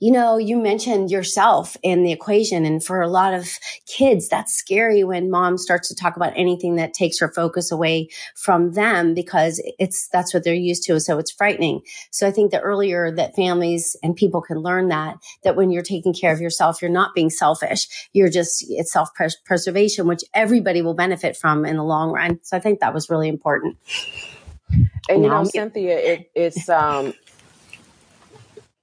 you 0.02 0.10
know, 0.10 0.36
you 0.36 0.56
mentioned 0.56 1.12
yourself 1.12 1.76
in 1.80 2.02
the 2.02 2.10
equation. 2.10 2.64
And 2.64 2.82
for 2.82 3.02
a 3.02 3.08
lot 3.08 3.34
of 3.34 3.48
kids, 3.86 4.28
that's 4.28 4.52
scary 4.52 5.04
when 5.04 5.30
mom 5.30 5.56
starts 5.56 5.86
to 5.90 5.94
talk 5.94 6.16
about 6.16 6.32
anything 6.34 6.74
that 6.74 6.92
takes 6.92 7.20
her 7.20 7.28
focus 7.32 7.70
away 7.70 8.08
from 8.34 8.72
them 8.72 9.14
because 9.14 9.62
it's, 9.78 10.08
that's 10.08 10.34
what 10.34 10.42
they're 10.42 10.54
used 10.54 10.82
to. 10.88 10.98
So 10.98 11.20
it's 11.20 11.30
frightening. 11.30 11.82
So 12.10 12.26
I 12.26 12.32
think 12.32 12.50
the 12.50 12.58
earlier 12.58 13.12
that 13.12 13.36
families 13.36 13.94
and 14.02 14.16
people 14.16 14.42
can 14.42 14.58
learn 14.58 14.88
that, 14.88 15.18
that 15.44 15.54
when 15.54 15.70
you're 15.70 15.84
taking 15.84 16.12
care 16.12 16.32
of 16.32 16.40
yourself, 16.40 16.82
you're 16.82 16.90
not 16.90 17.14
being 17.14 17.30
selfish. 17.30 17.86
You're 18.12 18.28
just, 18.28 18.66
it's 18.68 18.92
self 18.92 19.10
preservation, 19.44 20.08
which 20.08 20.24
everybody 20.34 20.82
will 20.82 20.94
benefit 20.94 21.36
from 21.36 21.64
in 21.64 21.76
the 21.76 21.84
long 21.84 22.10
run. 22.10 22.40
So 22.42 22.56
I 22.56 22.60
think 22.60 22.80
that 22.80 22.92
was 22.92 23.08
really 23.08 23.28
important. 23.28 23.76
And 25.08 25.22
you 25.22 25.28
know, 25.28 25.44
Cynthia, 25.44 25.96
it, 25.96 26.30
it's, 26.34 26.68
um, 26.68 27.14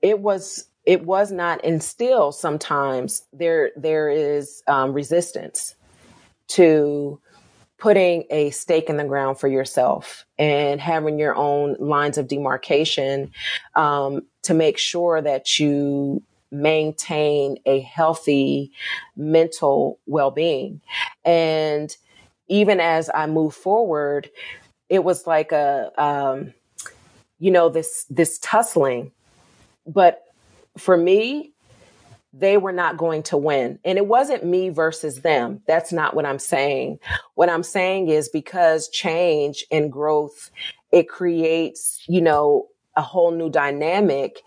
it 0.01 0.21
was 0.21 0.68
it 0.89 1.05
was 1.05 1.31
not 1.31 1.63
and 1.63 1.83
still 1.83 2.31
sometimes 2.31 3.21
there 3.31 3.69
there 3.75 4.09
is 4.09 4.63
um, 4.65 4.91
resistance 4.91 5.75
to 6.47 7.21
putting 7.77 8.23
a 8.31 8.49
stake 8.49 8.89
in 8.89 8.97
the 8.97 9.03
ground 9.03 9.39
for 9.39 9.47
yourself 9.47 10.25
and 10.39 10.81
having 10.81 11.19
your 11.19 11.35
own 11.35 11.75
lines 11.79 12.17
of 12.17 12.27
demarcation 12.27 13.31
um, 13.75 14.21
to 14.41 14.55
make 14.55 14.79
sure 14.79 15.21
that 15.21 15.59
you 15.59 16.23
maintain 16.51 17.55
a 17.67 17.81
healthy 17.81 18.71
mental 19.15 19.99
well-being. 20.07 20.81
And 21.23 21.95
even 22.47 22.79
as 22.79 23.11
i 23.13 23.27
move 23.27 23.53
forward 23.53 24.27
it 24.89 25.03
was 25.03 25.27
like 25.27 25.51
a 25.51 25.91
um, 26.03 26.51
you 27.37 27.51
know 27.51 27.69
this 27.69 28.07
this 28.09 28.39
tussling 28.39 29.11
but 29.85 30.23
for 30.79 30.97
me, 30.97 31.53
they 32.33 32.57
were 32.57 32.71
not 32.71 32.97
going 32.97 33.23
to 33.23 33.37
win. 33.37 33.79
And 33.83 33.97
it 33.97 34.05
wasn't 34.05 34.45
me 34.45 34.69
versus 34.69 35.21
them. 35.21 35.61
That's 35.67 35.91
not 35.91 36.15
what 36.15 36.25
I'm 36.25 36.39
saying. 36.39 36.99
What 37.35 37.49
I'm 37.49 37.63
saying 37.63 38.09
is 38.09 38.29
because 38.29 38.87
change 38.89 39.65
and 39.71 39.91
growth, 39.91 40.51
it 40.91 41.09
creates, 41.09 42.03
you 42.07 42.21
know, 42.21 42.67
a 42.95 43.01
whole 43.01 43.31
new 43.31 43.49
dynamic 43.49 44.41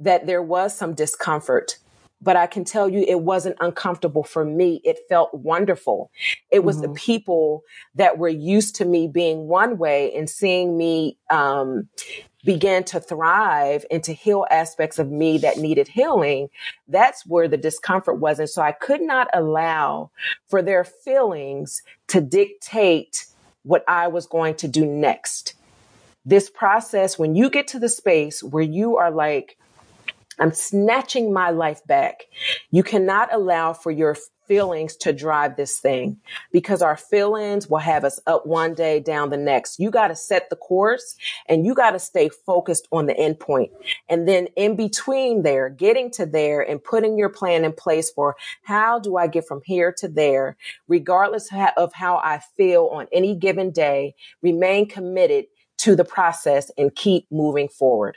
that 0.00 0.26
there 0.26 0.42
was 0.42 0.74
some 0.74 0.94
discomfort. 0.94 1.78
But 2.20 2.36
I 2.36 2.48
can 2.48 2.64
tell 2.64 2.88
you 2.88 3.04
it 3.06 3.20
wasn't 3.20 3.56
uncomfortable 3.60 4.24
for 4.24 4.44
me. 4.44 4.80
It 4.84 4.98
felt 5.08 5.32
wonderful. 5.32 6.10
It 6.50 6.64
was 6.64 6.78
mm-hmm. 6.78 6.92
the 6.92 6.98
people 6.98 7.62
that 7.94 8.18
were 8.18 8.28
used 8.28 8.74
to 8.76 8.84
me 8.84 9.06
being 9.06 9.46
one 9.46 9.78
way 9.78 10.12
and 10.16 10.28
seeing 10.28 10.76
me, 10.76 11.16
um, 11.30 11.88
began 12.48 12.82
to 12.82 12.98
thrive 12.98 13.84
and 13.90 14.02
to 14.02 14.14
heal 14.14 14.46
aspects 14.50 14.98
of 14.98 15.10
me 15.10 15.36
that 15.36 15.58
needed 15.58 15.86
healing, 15.86 16.48
that's 16.88 17.26
where 17.26 17.46
the 17.46 17.58
discomfort 17.58 18.20
was. 18.20 18.38
And 18.38 18.48
so 18.48 18.62
I 18.62 18.72
could 18.72 19.02
not 19.02 19.28
allow 19.34 20.10
for 20.46 20.62
their 20.62 20.82
feelings 20.82 21.82
to 22.06 22.22
dictate 22.22 23.26
what 23.64 23.84
I 23.86 24.08
was 24.08 24.26
going 24.26 24.54
to 24.54 24.66
do 24.66 24.86
next. 24.86 25.56
This 26.24 26.48
process, 26.48 27.18
when 27.18 27.34
you 27.34 27.50
get 27.50 27.68
to 27.68 27.78
the 27.78 27.90
space 27.90 28.42
where 28.42 28.62
you 28.62 28.96
are 28.96 29.10
like, 29.10 29.58
I'm 30.38 30.54
snatching 30.54 31.30
my 31.30 31.50
life 31.50 31.86
back. 31.86 32.22
You 32.70 32.82
cannot 32.82 33.28
allow 33.30 33.74
for 33.74 33.90
your 33.90 34.16
feelings 34.48 34.96
to 34.96 35.12
drive 35.12 35.56
this 35.56 35.78
thing 35.78 36.18
because 36.50 36.82
our 36.82 36.96
feelings 36.96 37.68
will 37.68 37.78
have 37.78 38.04
us 38.04 38.18
up 38.26 38.46
one 38.46 38.74
day, 38.74 38.98
down 38.98 39.30
the 39.30 39.36
next. 39.36 39.78
You 39.78 39.90
got 39.90 40.08
to 40.08 40.16
set 40.16 40.50
the 40.50 40.56
course 40.56 41.14
and 41.46 41.64
you 41.64 41.74
got 41.74 41.90
to 41.92 41.98
stay 41.98 42.30
focused 42.30 42.88
on 42.90 43.06
the 43.06 43.16
end 43.16 43.38
point. 43.38 43.70
And 44.08 44.26
then 44.26 44.48
in 44.56 44.74
between 44.74 45.42
there, 45.42 45.68
getting 45.68 46.10
to 46.12 46.26
there 46.26 46.62
and 46.62 46.82
putting 46.82 47.18
your 47.18 47.28
plan 47.28 47.64
in 47.64 47.72
place 47.72 48.10
for 48.10 48.34
how 48.62 48.98
do 48.98 49.16
I 49.16 49.26
get 49.26 49.46
from 49.46 49.60
here 49.64 49.92
to 49.98 50.08
there, 50.08 50.56
regardless 50.88 51.48
of 51.76 51.92
how 51.92 52.16
I 52.16 52.40
feel 52.56 52.86
on 52.86 53.06
any 53.12 53.34
given 53.34 53.70
day, 53.70 54.14
remain 54.42 54.88
committed 54.88 55.44
to 55.78 55.94
the 55.94 56.04
process 56.04 56.70
and 56.76 56.94
keep 56.94 57.26
moving 57.30 57.68
forward. 57.68 58.16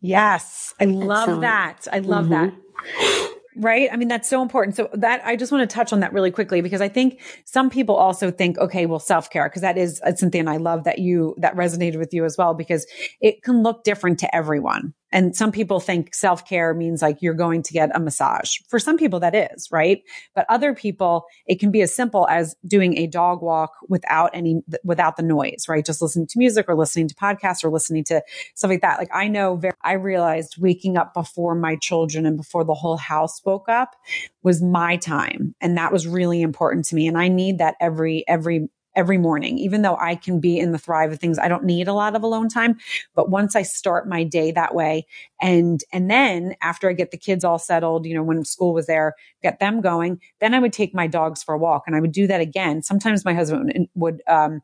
Yes, 0.00 0.74
I 0.80 0.86
love 0.86 1.28
Excellent. 1.28 1.40
that. 1.42 1.88
I 1.92 1.98
love 2.00 2.26
mm-hmm. 2.26 2.56
that. 2.98 3.34
Right. 3.56 3.88
I 3.92 3.96
mean, 3.96 4.08
that's 4.08 4.28
so 4.28 4.40
important. 4.40 4.76
So 4.76 4.88
that 4.94 5.20
I 5.26 5.36
just 5.36 5.52
want 5.52 5.68
to 5.68 5.72
touch 5.72 5.92
on 5.92 6.00
that 6.00 6.12
really 6.12 6.30
quickly 6.30 6.62
because 6.62 6.80
I 6.80 6.88
think 6.88 7.20
some 7.44 7.68
people 7.68 7.96
also 7.96 8.30
think, 8.30 8.56
okay, 8.58 8.86
well, 8.86 8.98
self 8.98 9.28
care, 9.28 9.48
because 9.48 9.62
that 9.62 9.76
is 9.76 10.00
uh, 10.04 10.14
something 10.14 10.48
I 10.48 10.56
love 10.56 10.84
that 10.84 10.98
you, 10.98 11.34
that 11.38 11.54
resonated 11.54 11.98
with 11.98 12.14
you 12.14 12.24
as 12.24 12.38
well, 12.38 12.54
because 12.54 12.86
it 13.20 13.42
can 13.42 13.62
look 13.62 13.84
different 13.84 14.18
to 14.20 14.34
everyone. 14.34 14.94
And 15.12 15.36
some 15.36 15.52
people 15.52 15.78
think 15.78 16.14
self 16.14 16.46
care 16.46 16.74
means 16.74 17.02
like 17.02 17.20
you're 17.20 17.34
going 17.34 17.62
to 17.62 17.72
get 17.72 17.94
a 17.94 18.00
massage. 18.00 18.56
For 18.68 18.78
some 18.78 18.96
people, 18.96 19.20
that 19.20 19.34
is, 19.34 19.68
right? 19.70 20.02
But 20.34 20.46
other 20.48 20.74
people, 20.74 21.24
it 21.46 21.60
can 21.60 21.70
be 21.70 21.82
as 21.82 21.94
simple 21.94 22.26
as 22.28 22.56
doing 22.66 22.96
a 22.98 23.06
dog 23.06 23.42
walk 23.42 23.72
without 23.88 24.30
any, 24.34 24.62
without 24.84 25.16
the 25.16 25.22
noise, 25.22 25.66
right? 25.68 25.84
Just 25.84 26.00
listening 26.00 26.26
to 26.28 26.38
music 26.38 26.66
or 26.68 26.74
listening 26.74 27.08
to 27.08 27.14
podcasts 27.14 27.62
or 27.62 27.70
listening 27.70 28.04
to 28.04 28.22
stuff 28.54 28.70
like 28.70 28.80
that. 28.80 28.98
Like 28.98 29.10
I 29.14 29.28
know 29.28 29.56
very, 29.56 29.74
I 29.82 29.92
realized 29.92 30.56
waking 30.58 30.96
up 30.96 31.14
before 31.14 31.54
my 31.54 31.76
children 31.76 32.26
and 32.26 32.36
before 32.36 32.64
the 32.64 32.74
whole 32.74 32.96
house 32.96 33.40
woke 33.44 33.68
up 33.68 33.94
was 34.42 34.62
my 34.62 34.96
time. 34.96 35.54
And 35.60 35.76
that 35.76 35.92
was 35.92 36.06
really 36.06 36.42
important 36.42 36.86
to 36.86 36.94
me. 36.94 37.06
And 37.06 37.18
I 37.18 37.28
need 37.28 37.58
that 37.58 37.76
every, 37.80 38.24
every 38.26 38.68
every 38.94 39.18
morning, 39.18 39.58
even 39.58 39.82
though 39.82 39.96
I 39.96 40.14
can 40.14 40.40
be 40.40 40.58
in 40.58 40.72
the 40.72 40.78
thrive 40.78 41.12
of 41.12 41.18
things. 41.18 41.38
I 41.38 41.48
don't 41.48 41.64
need 41.64 41.88
a 41.88 41.94
lot 41.94 42.14
of 42.14 42.22
alone 42.22 42.48
time. 42.48 42.76
But 43.14 43.30
once 43.30 43.56
I 43.56 43.62
start 43.62 44.08
my 44.08 44.24
day 44.24 44.50
that 44.52 44.74
way 44.74 45.06
and, 45.40 45.82
and 45.92 46.10
then 46.10 46.54
after 46.60 46.88
I 46.88 46.92
get 46.92 47.10
the 47.10 47.16
kids 47.16 47.44
all 47.44 47.58
settled, 47.58 48.06
you 48.06 48.14
know, 48.14 48.22
when 48.22 48.44
school 48.44 48.74
was 48.74 48.86
there, 48.86 49.14
get 49.42 49.60
them 49.60 49.80
going, 49.80 50.20
then 50.40 50.54
I 50.54 50.58
would 50.58 50.72
take 50.72 50.94
my 50.94 51.06
dogs 51.06 51.42
for 51.42 51.54
a 51.54 51.58
walk 51.58 51.84
and 51.86 51.96
I 51.96 52.00
would 52.00 52.12
do 52.12 52.26
that 52.26 52.40
again. 52.40 52.82
Sometimes 52.82 53.24
my 53.24 53.34
husband 53.34 53.88
would, 53.94 54.22
um, 54.28 54.60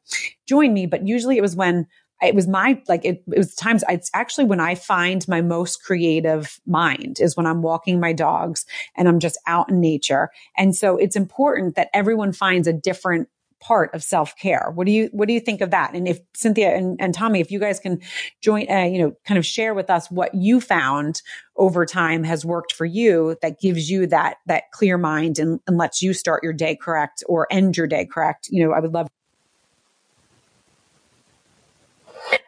join 0.46 0.72
me, 0.72 0.86
but 0.86 1.06
usually 1.06 1.36
it 1.36 1.42
was 1.42 1.56
when 1.56 1.86
it 2.20 2.34
was 2.34 2.48
my 2.48 2.80
like 2.88 3.04
it, 3.04 3.22
it, 3.32 3.38
was 3.38 3.54
times 3.54 3.84
it's 3.88 4.10
actually 4.12 4.44
when 4.44 4.58
i 4.58 4.74
find 4.74 5.26
my 5.28 5.40
most 5.40 5.84
creative 5.84 6.58
mind 6.66 7.18
is 7.20 7.36
when 7.36 7.46
i'm 7.46 7.62
walking 7.62 8.00
my 8.00 8.12
dogs 8.12 8.66
and 8.96 9.08
i'm 9.08 9.20
just 9.20 9.38
out 9.46 9.70
in 9.70 9.80
nature 9.80 10.30
and 10.56 10.74
so 10.74 10.96
it's 10.96 11.14
important 11.16 11.76
that 11.76 11.88
everyone 11.94 12.32
finds 12.32 12.66
a 12.66 12.72
different 12.72 13.28
part 13.60 13.94
of 13.94 14.02
self-care. 14.02 14.70
What 14.74 14.86
do 14.86 14.92
you 14.92 15.08
what 15.12 15.28
do 15.28 15.34
you 15.34 15.40
think 15.40 15.60
of 15.60 15.70
that? 15.70 15.94
And 15.94 16.06
if 16.06 16.20
Cynthia 16.34 16.74
and, 16.74 16.96
and 17.00 17.14
Tommi, 17.14 17.40
if 17.40 17.50
you 17.50 17.58
guys 17.58 17.80
can 17.80 18.00
join, 18.40 18.70
uh, 18.70 18.84
you 18.84 18.98
know, 18.98 19.12
kind 19.26 19.38
of 19.38 19.46
share 19.46 19.74
with 19.74 19.90
us 19.90 20.10
what 20.10 20.34
you 20.34 20.60
found 20.60 21.22
over 21.56 21.84
time 21.84 22.24
has 22.24 22.44
worked 22.44 22.72
for 22.72 22.84
you 22.84 23.36
that 23.42 23.60
gives 23.60 23.90
you 23.90 24.06
that 24.06 24.36
that 24.46 24.70
clear 24.72 24.98
mind 24.98 25.38
and, 25.38 25.60
and 25.66 25.76
lets 25.76 26.02
you 26.02 26.12
start 26.12 26.42
your 26.42 26.52
day 26.52 26.76
correct 26.76 27.24
or 27.26 27.46
end 27.50 27.76
your 27.76 27.86
day 27.86 28.06
correct. 28.06 28.48
You 28.50 28.66
know, 28.66 28.72
I 28.72 28.80
would 28.80 28.94
love. 28.94 29.08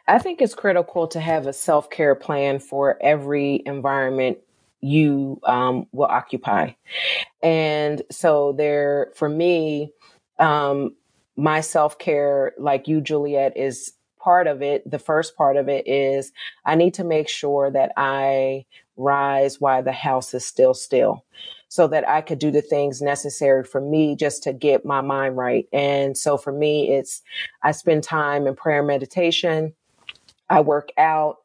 I 0.07 0.19
think 0.19 0.41
it's 0.41 0.55
critical 0.55 1.07
to 1.07 1.19
have 1.19 1.47
a 1.47 1.53
self 1.53 1.89
care 1.89 2.15
plan 2.15 2.59
for 2.59 2.97
every 3.01 3.63
environment 3.65 4.39
you 4.81 5.39
um, 5.43 5.87
will 5.91 6.07
occupy. 6.07 6.71
And 7.41 8.01
so 8.11 8.53
there, 8.53 9.11
for 9.15 9.29
me, 9.29 9.91
um, 10.39 10.95
my 11.35 11.61
self 11.61 11.97
care, 11.97 12.53
like 12.57 12.87
you, 12.87 13.01
Juliette, 13.01 13.57
is 13.57 13.93
part 14.19 14.47
of 14.47 14.61
it. 14.61 14.89
The 14.89 14.99
first 14.99 15.35
part 15.35 15.57
of 15.57 15.67
it 15.67 15.87
is 15.87 16.31
I 16.65 16.75
need 16.75 16.93
to 16.95 17.03
make 17.03 17.27
sure 17.27 17.71
that 17.71 17.91
I 17.97 18.65
rise 18.97 19.59
while 19.59 19.81
the 19.81 19.91
house 19.91 20.33
is 20.33 20.45
still 20.45 20.73
still 20.73 21.23
so 21.71 21.87
that 21.87 22.07
I 22.07 22.19
could 22.19 22.37
do 22.37 22.51
the 22.51 22.61
things 22.61 23.01
necessary 23.01 23.63
for 23.63 23.79
me 23.79 24.15
just 24.15 24.43
to 24.43 24.51
get 24.51 24.85
my 24.85 24.99
mind 24.99 25.37
right. 25.37 25.67
And 25.71 26.17
so 26.17 26.37
for 26.37 26.51
me, 26.51 26.91
it's 26.91 27.21
I 27.63 27.71
spend 27.71 28.03
time 28.03 28.45
in 28.45 28.55
prayer 28.55 28.83
meditation. 28.83 29.73
I 30.49 30.59
work 30.59 30.89
out 30.97 31.37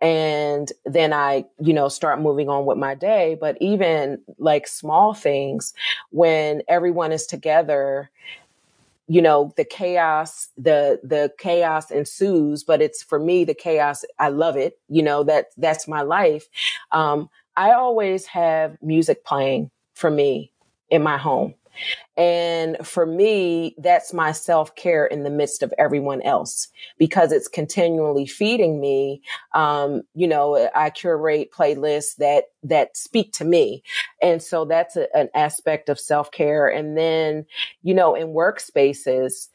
and 0.00 0.70
then 0.84 1.12
I, 1.12 1.46
you 1.58 1.72
know, 1.72 1.88
start 1.88 2.20
moving 2.20 2.48
on 2.48 2.64
with 2.64 2.78
my 2.78 2.94
day. 2.94 3.36
But 3.40 3.58
even 3.60 4.22
like 4.38 4.68
small 4.68 5.14
things, 5.14 5.74
when 6.10 6.62
everyone 6.68 7.10
is 7.10 7.26
together 7.26 8.08
you 9.08 9.20
know 9.20 9.52
the 9.56 9.64
chaos 9.64 10.48
the 10.56 11.00
the 11.02 11.32
chaos 11.38 11.90
ensues 11.90 12.62
but 12.64 12.80
it's 12.80 13.02
for 13.02 13.18
me 13.18 13.44
the 13.44 13.54
chaos 13.54 14.04
i 14.18 14.28
love 14.28 14.56
it 14.56 14.78
you 14.88 15.02
know 15.02 15.24
that 15.24 15.46
that's 15.56 15.88
my 15.88 16.02
life. 16.02 16.46
Um 16.92 17.28
i 17.56 17.72
always 17.72 18.26
have 18.26 18.76
music 18.82 19.24
playing 19.24 19.70
for 19.94 20.10
me 20.10 20.52
in 20.90 21.02
my 21.02 21.18
home 21.18 21.54
and 22.16 22.86
for 22.86 23.06
me, 23.06 23.74
that's 23.78 24.12
my 24.12 24.32
self 24.32 24.74
care 24.74 25.06
in 25.06 25.22
the 25.22 25.30
midst 25.30 25.62
of 25.62 25.72
everyone 25.78 26.20
else 26.22 26.68
because 26.98 27.32
it's 27.32 27.48
continually 27.48 28.26
feeding 28.26 28.80
me. 28.80 29.22
Um, 29.54 30.02
you 30.14 30.28
know, 30.28 30.68
I 30.74 30.90
curate 30.90 31.50
playlists 31.52 32.16
that, 32.16 32.44
that 32.64 32.96
speak 32.96 33.32
to 33.34 33.44
me. 33.44 33.82
And 34.20 34.42
so 34.42 34.64
that's 34.64 34.96
a, 34.96 35.14
an 35.16 35.30
aspect 35.34 35.88
of 35.88 35.98
self 35.98 36.30
care. 36.30 36.68
And 36.68 36.96
then, 36.96 37.46
you 37.82 37.94
know, 37.94 38.14
in 38.14 38.28
workspaces, 38.28 39.48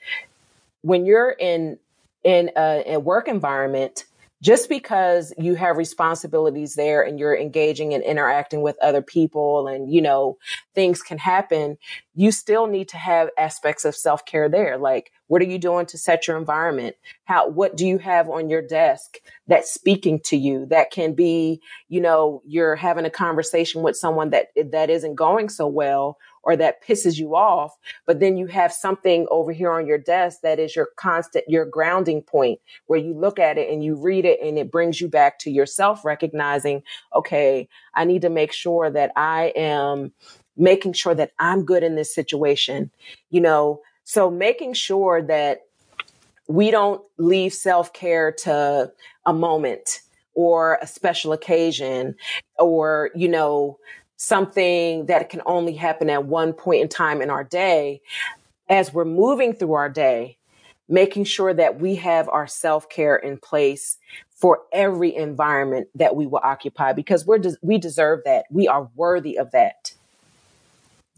when 0.81 1.05
you're 1.05 1.31
in, 1.31 1.77
in 2.23 2.51
a, 2.57 2.93
a 2.93 2.99
work 2.99 3.27
environment, 3.27 4.05
just 4.41 4.69
because 4.69 5.33
you 5.37 5.55
have 5.55 5.77
responsibilities 5.77 6.75
there 6.75 7.01
and 7.01 7.19
you're 7.19 7.37
engaging 7.37 7.93
and 7.93 8.03
interacting 8.03 8.61
with 8.61 8.77
other 8.81 9.01
people 9.01 9.67
and 9.67 9.91
you 9.91 10.01
know 10.01 10.37
things 10.75 11.01
can 11.01 11.17
happen 11.17 11.77
you 12.19 12.31
still 12.31 12.65
need 12.65 12.89
to 12.89 12.97
have 12.97 13.29
aspects 13.37 13.85
of 13.85 13.95
self-care 13.95 14.49
there. 14.49 14.77
Like 14.79 15.11
what 15.27 15.39
are 15.41 15.45
you 15.45 15.59
doing 15.59 15.85
to 15.87 15.99
set 15.99 16.27
your 16.27 16.35
environment? 16.35 16.95
How 17.25 17.47
what 17.47 17.77
do 17.77 17.85
you 17.85 17.99
have 17.99 18.27
on 18.27 18.49
your 18.49 18.63
desk 18.63 19.19
that's 19.45 19.71
speaking 19.71 20.19
to 20.25 20.35
you? 20.35 20.65
That 20.65 20.89
can 20.89 21.13
be 21.13 21.61
you 21.89 22.01
know 22.01 22.41
you're 22.45 22.75
having 22.75 23.05
a 23.05 23.11
conversation 23.11 23.83
with 23.83 23.95
someone 23.95 24.31
that 24.31 24.47
that 24.71 24.89
isn't 24.89 25.13
going 25.13 25.49
so 25.49 25.67
well 25.67 26.17
or 26.47 26.55
that 26.55 26.81
pisses 26.81 27.19
you 27.19 27.35
off, 27.35 27.77
but 28.05 28.21
then 28.21 28.37
you 28.37 28.47
have 28.47 28.71
something 28.71 29.27
over 29.29 29.51
here 29.51 29.69
on 29.69 29.85
your 29.85 29.97
desk 29.97 30.39
that 30.43 30.59
is 30.59 30.77
your 30.77 30.87
constant, 30.95 31.43
your 31.49 31.65
grounding 31.65 32.21
point 32.21 32.57
where 32.85 32.97
you 32.97 33.13
look 33.13 33.37
at 33.37 33.57
it 33.57 33.69
and 33.69 33.83
you 33.83 33.95
read 33.95 34.23
it 34.23 34.39
and 34.41 34.57
it 34.57 34.71
brings 34.71 35.01
you 35.01 35.09
back 35.09 35.37
to 35.39 35.51
yourself 35.51 36.05
recognizing, 36.05 36.81
okay, 37.13 37.67
I 37.93 38.05
need 38.05 38.21
to 38.21 38.29
make 38.29 38.53
sure 38.53 38.89
that 38.89 39.11
I 39.17 39.51
am 39.57 40.13
making 40.55 40.93
sure 40.93 41.13
that 41.13 41.33
I'm 41.37 41.65
good 41.65 41.83
in 41.83 41.95
this 41.95 42.15
situation, 42.15 42.91
you 43.29 43.41
know, 43.41 43.81
so 44.05 44.31
making 44.31 44.73
sure 44.73 45.21
that 45.23 45.63
we 46.47 46.71
don't 46.71 47.01
leave 47.17 47.53
self 47.53 47.91
care 47.91 48.31
to 48.31 48.89
a 49.25 49.33
moment 49.33 49.99
or 50.33 50.79
a 50.81 50.87
special 50.87 51.33
occasion 51.33 52.15
or, 52.57 53.11
you 53.15 53.27
know, 53.27 53.79
something 54.17 55.05
that 55.05 55.29
can 55.29 55.41
only 55.45 55.73
happen 55.73 56.09
at 56.09 56.25
one 56.25 56.51
point 56.51 56.81
in 56.81 56.89
time 56.89 57.21
in 57.21 57.29
our 57.29 57.43
day, 57.43 58.01
as 58.67 58.93
we're 58.93 59.05
moving 59.05 59.53
through 59.53 59.73
our 59.73 59.89
day, 59.89 60.37
making 60.89 61.23
sure 61.23 61.53
that 61.53 61.79
we 61.79 61.95
have 61.95 62.27
our 62.27 62.47
self 62.47 62.89
care 62.89 63.15
in 63.15 63.37
place 63.37 63.97
for 64.29 64.61
every 64.73 65.15
environment 65.15 65.87
that 65.95 66.15
we 66.15 66.27
will 66.27 66.41
occupy 66.43 66.93
because 66.93 67.25
we're, 67.25 67.41
we 67.61 67.77
deserve 67.77 68.19
that. 68.25 68.45
We 68.51 68.67
are 68.67 68.89
worthy 68.95 69.37
of 69.37 69.51
that. 69.51 69.93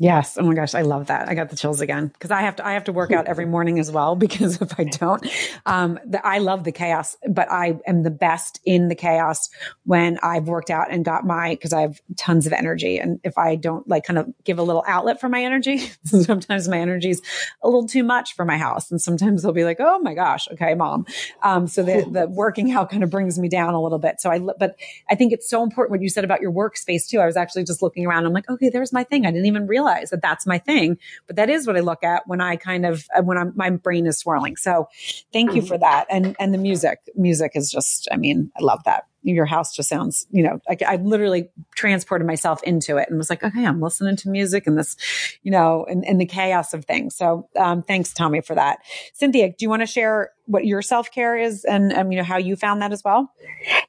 Yes. 0.02 0.38
Oh 0.40 0.44
my 0.46 0.54
gosh, 0.54 0.76
I 0.76 0.82
love 0.84 1.08
that. 1.08 1.28
I 1.28 1.36
got 1.36 1.50
the 1.50 1.58
chills 1.58 1.82
again 1.82 2.08
because 2.08 2.32
I 2.32 2.40
have 2.42 2.56
to 2.56 2.66
I 2.66 2.72
have 2.72 2.86
to 2.86 2.94
work 2.94 3.12
out 3.12 3.28
every 3.28 3.46
morning 3.58 3.80
as 3.80 3.92
well 3.92 4.16
because 4.16 4.62
if 4.62 4.80
I 4.80 4.86
don't, 4.86 5.28
um, 5.66 6.00
the, 6.06 6.26
I 6.26 6.38
love 6.38 6.64
the 6.64 6.72
chaos, 6.72 7.18
but 7.28 7.52
I 7.52 7.78
am 7.86 8.04
the 8.04 8.10
best 8.10 8.62
in 8.64 8.88
the 8.88 8.96
chaos 8.96 9.50
when 9.84 10.18
I've 10.24 10.48
worked 10.48 10.70
out 10.70 10.90
and 10.90 11.04
got 11.04 11.26
my 11.26 11.50
because 11.50 11.74
I 11.74 11.82
have 11.82 12.00
tons 12.16 12.48
of 12.48 12.54
energy, 12.54 12.98
and 12.98 13.20
if 13.26 13.38
I 13.38 13.58
don't 13.58 13.86
like 13.90 14.06
kind 14.06 14.18
of 14.18 14.34
give 14.46 14.58
a 14.58 14.64
little 14.64 14.86
outlet 14.88 15.20
for 15.20 15.28
my 15.28 15.44
energy, 15.44 15.80
sometimes 16.06 16.70
my 16.70 16.80
energy 16.80 17.10
is 17.10 17.22
a 17.62 17.68
little 17.68 17.86
too 17.86 18.04
much 18.04 18.36
for 18.38 18.46
my 18.46 18.58
house, 18.58 18.90
and 18.90 19.02
sometimes 19.02 19.44
they'll 19.44 19.52
be 19.52 19.66
like, 19.66 19.82
"Oh 19.82 20.00
my 20.00 20.14
gosh, 20.14 20.48
okay, 20.54 20.76
mom." 20.76 21.06
Um, 21.44 21.68
so 21.68 21.84
the 21.84 22.08
the 22.10 22.28
working 22.30 22.72
out 22.72 22.90
kind 22.90 23.04
of 23.04 23.10
brings 23.10 23.38
me 23.38 23.50
down 23.50 23.74
a 23.74 23.84
little 23.84 24.00
bit. 24.00 24.22
So 24.22 24.30
I, 24.32 24.40
but 24.40 24.78
I 25.10 25.16
think 25.16 25.34
it's 25.34 25.50
so 25.50 25.62
important 25.62 25.92
what 25.92 26.02
you 26.02 26.08
said 26.08 26.24
about 26.24 26.40
your 26.40 26.54
workspace 26.54 27.06
too. 27.06 27.20
I 27.20 27.26
was 27.26 27.36
actually 27.36 27.66
just 27.66 27.82
looking 27.82 28.06
around. 28.06 28.26
I'm 28.26 28.32
like, 28.32 28.50
okay, 28.50 28.70
there's 28.70 28.94
my 28.94 29.04
thing. 29.04 29.26
I 29.26 29.32
didn't 29.32 29.48
even 29.48 29.68
realize 29.68 29.89
realize 29.90 30.10
that 30.12 30.22
that's 30.22 30.46
my 30.46 30.58
thing, 30.58 30.98
but 31.28 31.36
that 31.36 31.50
is 31.50 31.68
what 31.68 31.78
I 31.78 31.82
look 31.82 32.04
at 32.04 32.28
when 32.28 32.42
I 32.42 32.56
kind 32.56 32.86
of, 32.86 33.08
uh, 33.16 33.22
when 33.22 33.38
I'm, 33.38 33.54
my 33.56 33.70
brain 33.70 34.06
is 34.08 34.18
swirling. 34.18 34.56
So 34.56 34.88
thank 35.34 35.54
you 35.54 35.62
for 35.62 35.78
that. 35.78 36.06
And, 36.10 36.36
and 36.40 36.54
the 36.54 36.58
music, 36.58 37.00
music 37.16 37.54
is 37.56 37.72
just, 37.72 38.08
I 38.12 38.18
mean, 38.18 38.52
I 38.60 38.64
love 38.64 38.84
that 38.86 39.06
your 39.22 39.46
house 39.46 39.76
just 39.76 39.90
sounds, 39.90 40.26
you 40.32 40.44
know, 40.44 40.62
like 40.70 40.82
I 40.82 40.96
literally 40.96 41.50
transported 41.76 42.26
myself 42.26 42.64
into 42.64 42.96
it 42.96 43.10
and 43.10 43.18
was 43.18 43.30
like, 43.30 43.44
okay, 43.44 43.66
I'm 43.66 43.82
listening 43.82 44.16
to 44.18 44.30
music 44.30 44.66
and 44.66 44.78
this, 44.78 44.96
you 45.44 45.52
know, 45.52 45.86
and, 45.90 46.06
and 46.06 46.22
the 46.22 46.26
chaos 46.26 46.74
of 46.74 46.86
things. 46.86 47.16
So, 47.16 47.50
um, 47.58 47.84
thanks, 47.84 48.14
Tommi, 48.14 48.46
for 48.46 48.56
that. 48.56 48.80
Cynthia, 49.14 49.50
do 49.50 49.56
you 49.60 49.70
want 49.70 49.82
to 49.82 49.88
share 49.88 50.32
what 50.50 50.66
your 50.66 50.82
self 50.82 51.12
care 51.12 51.38
is 51.38 51.64
and, 51.64 51.94
um, 51.94 52.12
you 52.12 52.18
know, 52.18 52.24
how 52.24 52.38
you 52.38 52.56
found 52.56 52.82
that 52.82 52.92
as 52.92 53.04
well? 53.04 53.32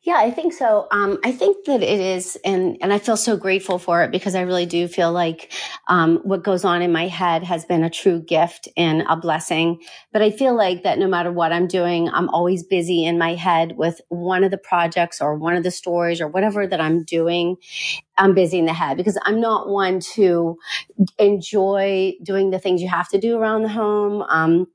Yeah, 0.02 0.16
I 0.16 0.30
think 0.30 0.52
so. 0.52 0.86
Um, 0.90 1.18
I 1.24 1.32
think 1.32 1.64
that 1.64 1.82
it 1.82 2.00
is, 2.00 2.36
and, 2.44 2.76
and 2.82 2.92
I 2.92 2.98
feel 2.98 3.16
so 3.16 3.36
grateful 3.36 3.78
for 3.78 4.02
it 4.02 4.10
because 4.10 4.34
I 4.34 4.42
really 4.42 4.66
do 4.66 4.86
feel 4.86 5.10
like, 5.10 5.52
um, 5.88 6.18
what 6.22 6.44
goes 6.44 6.64
on 6.64 6.82
in 6.82 6.92
my 6.92 7.06
head 7.06 7.42
has 7.44 7.64
been 7.64 7.82
a 7.82 7.88
true 7.90 8.20
gift 8.20 8.68
and 8.76 9.04
a 9.08 9.16
blessing. 9.16 9.80
But 10.12 10.20
I 10.20 10.30
feel 10.30 10.54
like 10.54 10.82
that 10.82 10.98
no 10.98 11.08
matter 11.08 11.32
what 11.32 11.50
I'm 11.50 11.66
doing, 11.66 12.10
I'm 12.10 12.28
always 12.28 12.62
busy 12.62 13.04
in 13.04 13.18
my 13.18 13.34
head 13.34 13.76
with 13.78 14.00
one 14.08 14.44
of 14.44 14.50
the 14.50 14.58
projects 14.58 15.20
or 15.20 15.36
one 15.36 15.56
of 15.56 15.62
the 15.62 15.70
stories 15.70 16.20
or 16.20 16.28
whatever 16.28 16.66
that 16.66 16.80
I'm 16.80 17.04
doing, 17.04 17.56
I'm 18.18 18.34
busy 18.34 18.58
in 18.58 18.66
the 18.66 18.74
head 18.74 18.98
because 18.98 19.18
I'm 19.24 19.40
not 19.40 19.68
one 19.68 20.00
to 20.14 20.58
enjoy 21.18 22.12
doing 22.22 22.50
the 22.50 22.58
things 22.58 22.82
you 22.82 22.88
have 22.88 23.08
to 23.08 23.18
do 23.18 23.38
around 23.38 23.62
the 23.62 23.70
home. 23.70 24.22
Um, 24.28 24.66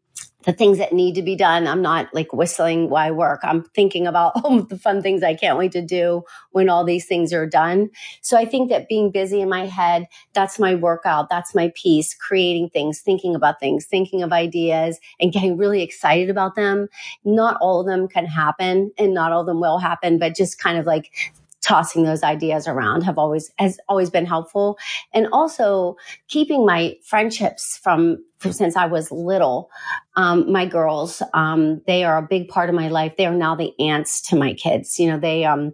the 0.45 0.53
things 0.53 0.77
that 0.77 0.93
need 0.93 1.15
to 1.15 1.21
be 1.21 1.36
done. 1.36 1.67
I'm 1.67 1.81
not 1.81 2.13
like 2.13 2.34
whistling 2.34 2.93
I 2.93 3.12
work. 3.12 3.41
I'm 3.43 3.63
thinking 3.63 4.08
about 4.08 4.34
all 4.43 4.62
the 4.62 4.77
fun 4.77 5.01
things 5.01 5.23
I 5.23 5.36
can't 5.36 5.58
wait 5.58 5.71
to 5.73 5.81
do 5.81 6.23
when 6.51 6.69
all 6.69 6.84
these 6.84 7.05
things 7.05 7.34
are 7.34 7.47
done. 7.47 7.89
So 8.21 8.38
I 8.38 8.45
think 8.45 8.69
that 8.69 8.88
being 8.88 9.12
busy 9.12 9.41
in 9.41 9.49
my 9.49 9.65
head, 9.65 10.08
that's 10.34 10.60
my 10.60 10.75
workout. 10.75 11.29
That's 11.29 11.55
my 11.55 11.71
peace, 11.75 12.13
creating 12.13 12.69
things, 12.69 13.01
thinking 13.01 13.36
about 13.36 13.60
things, 13.60 13.86
thinking 13.86 14.23
of 14.23 14.31
ideas 14.31 14.99
and 15.19 15.34
getting 15.34 15.58
really 15.58 15.81
excited 15.81 16.29
about 16.29 16.55
them. 16.55 16.88
Not 17.23 17.58
all 17.62 17.81
of 17.81 17.88
them 17.88 18.08
can 18.08 18.25
happen 18.25 18.91
and 18.97 19.13
not 19.13 19.31
all 19.31 19.41
of 19.41 19.47
them 19.47 19.60
will 19.60 19.79
happen, 19.79 20.19
but 20.19 20.36
just 20.36 20.60
kind 20.60 20.77
of 20.77 20.86
like 20.86 21.12
tossing 21.65 22.04
those 22.04 22.21
ideas 22.21 22.67
around 22.67 23.01
have 23.01 23.17
always 23.17 23.51
has 23.58 23.80
always 23.89 24.12
been 24.12 24.25
helpful. 24.25 24.78
And 25.13 25.28
also 25.32 25.97
keeping 26.28 26.65
my 26.65 26.95
friendships 27.04 27.80
from, 27.82 28.23
from 28.38 28.54
since 28.54 28.75
i 28.75 28.86
was 28.86 29.12
little 29.12 29.71
um, 30.15 30.51
my 30.51 30.65
girls 30.65 31.23
um, 31.34 31.82
they 31.88 32.04
are 32.04 32.17
a 32.17 32.21
big 32.21 32.47
part 32.47 32.69
of 32.69 32.75
my 32.75 32.88
life. 32.88 33.17
They 33.17 33.25
are 33.25 33.34
now 33.34 33.56
the 33.56 33.73
aunts 33.80 34.21
to 34.30 34.36
my 34.36 34.54
kids. 34.54 34.99
You 34.99 35.10
know 35.10 35.19
they 35.19 35.43
um 35.45 35.73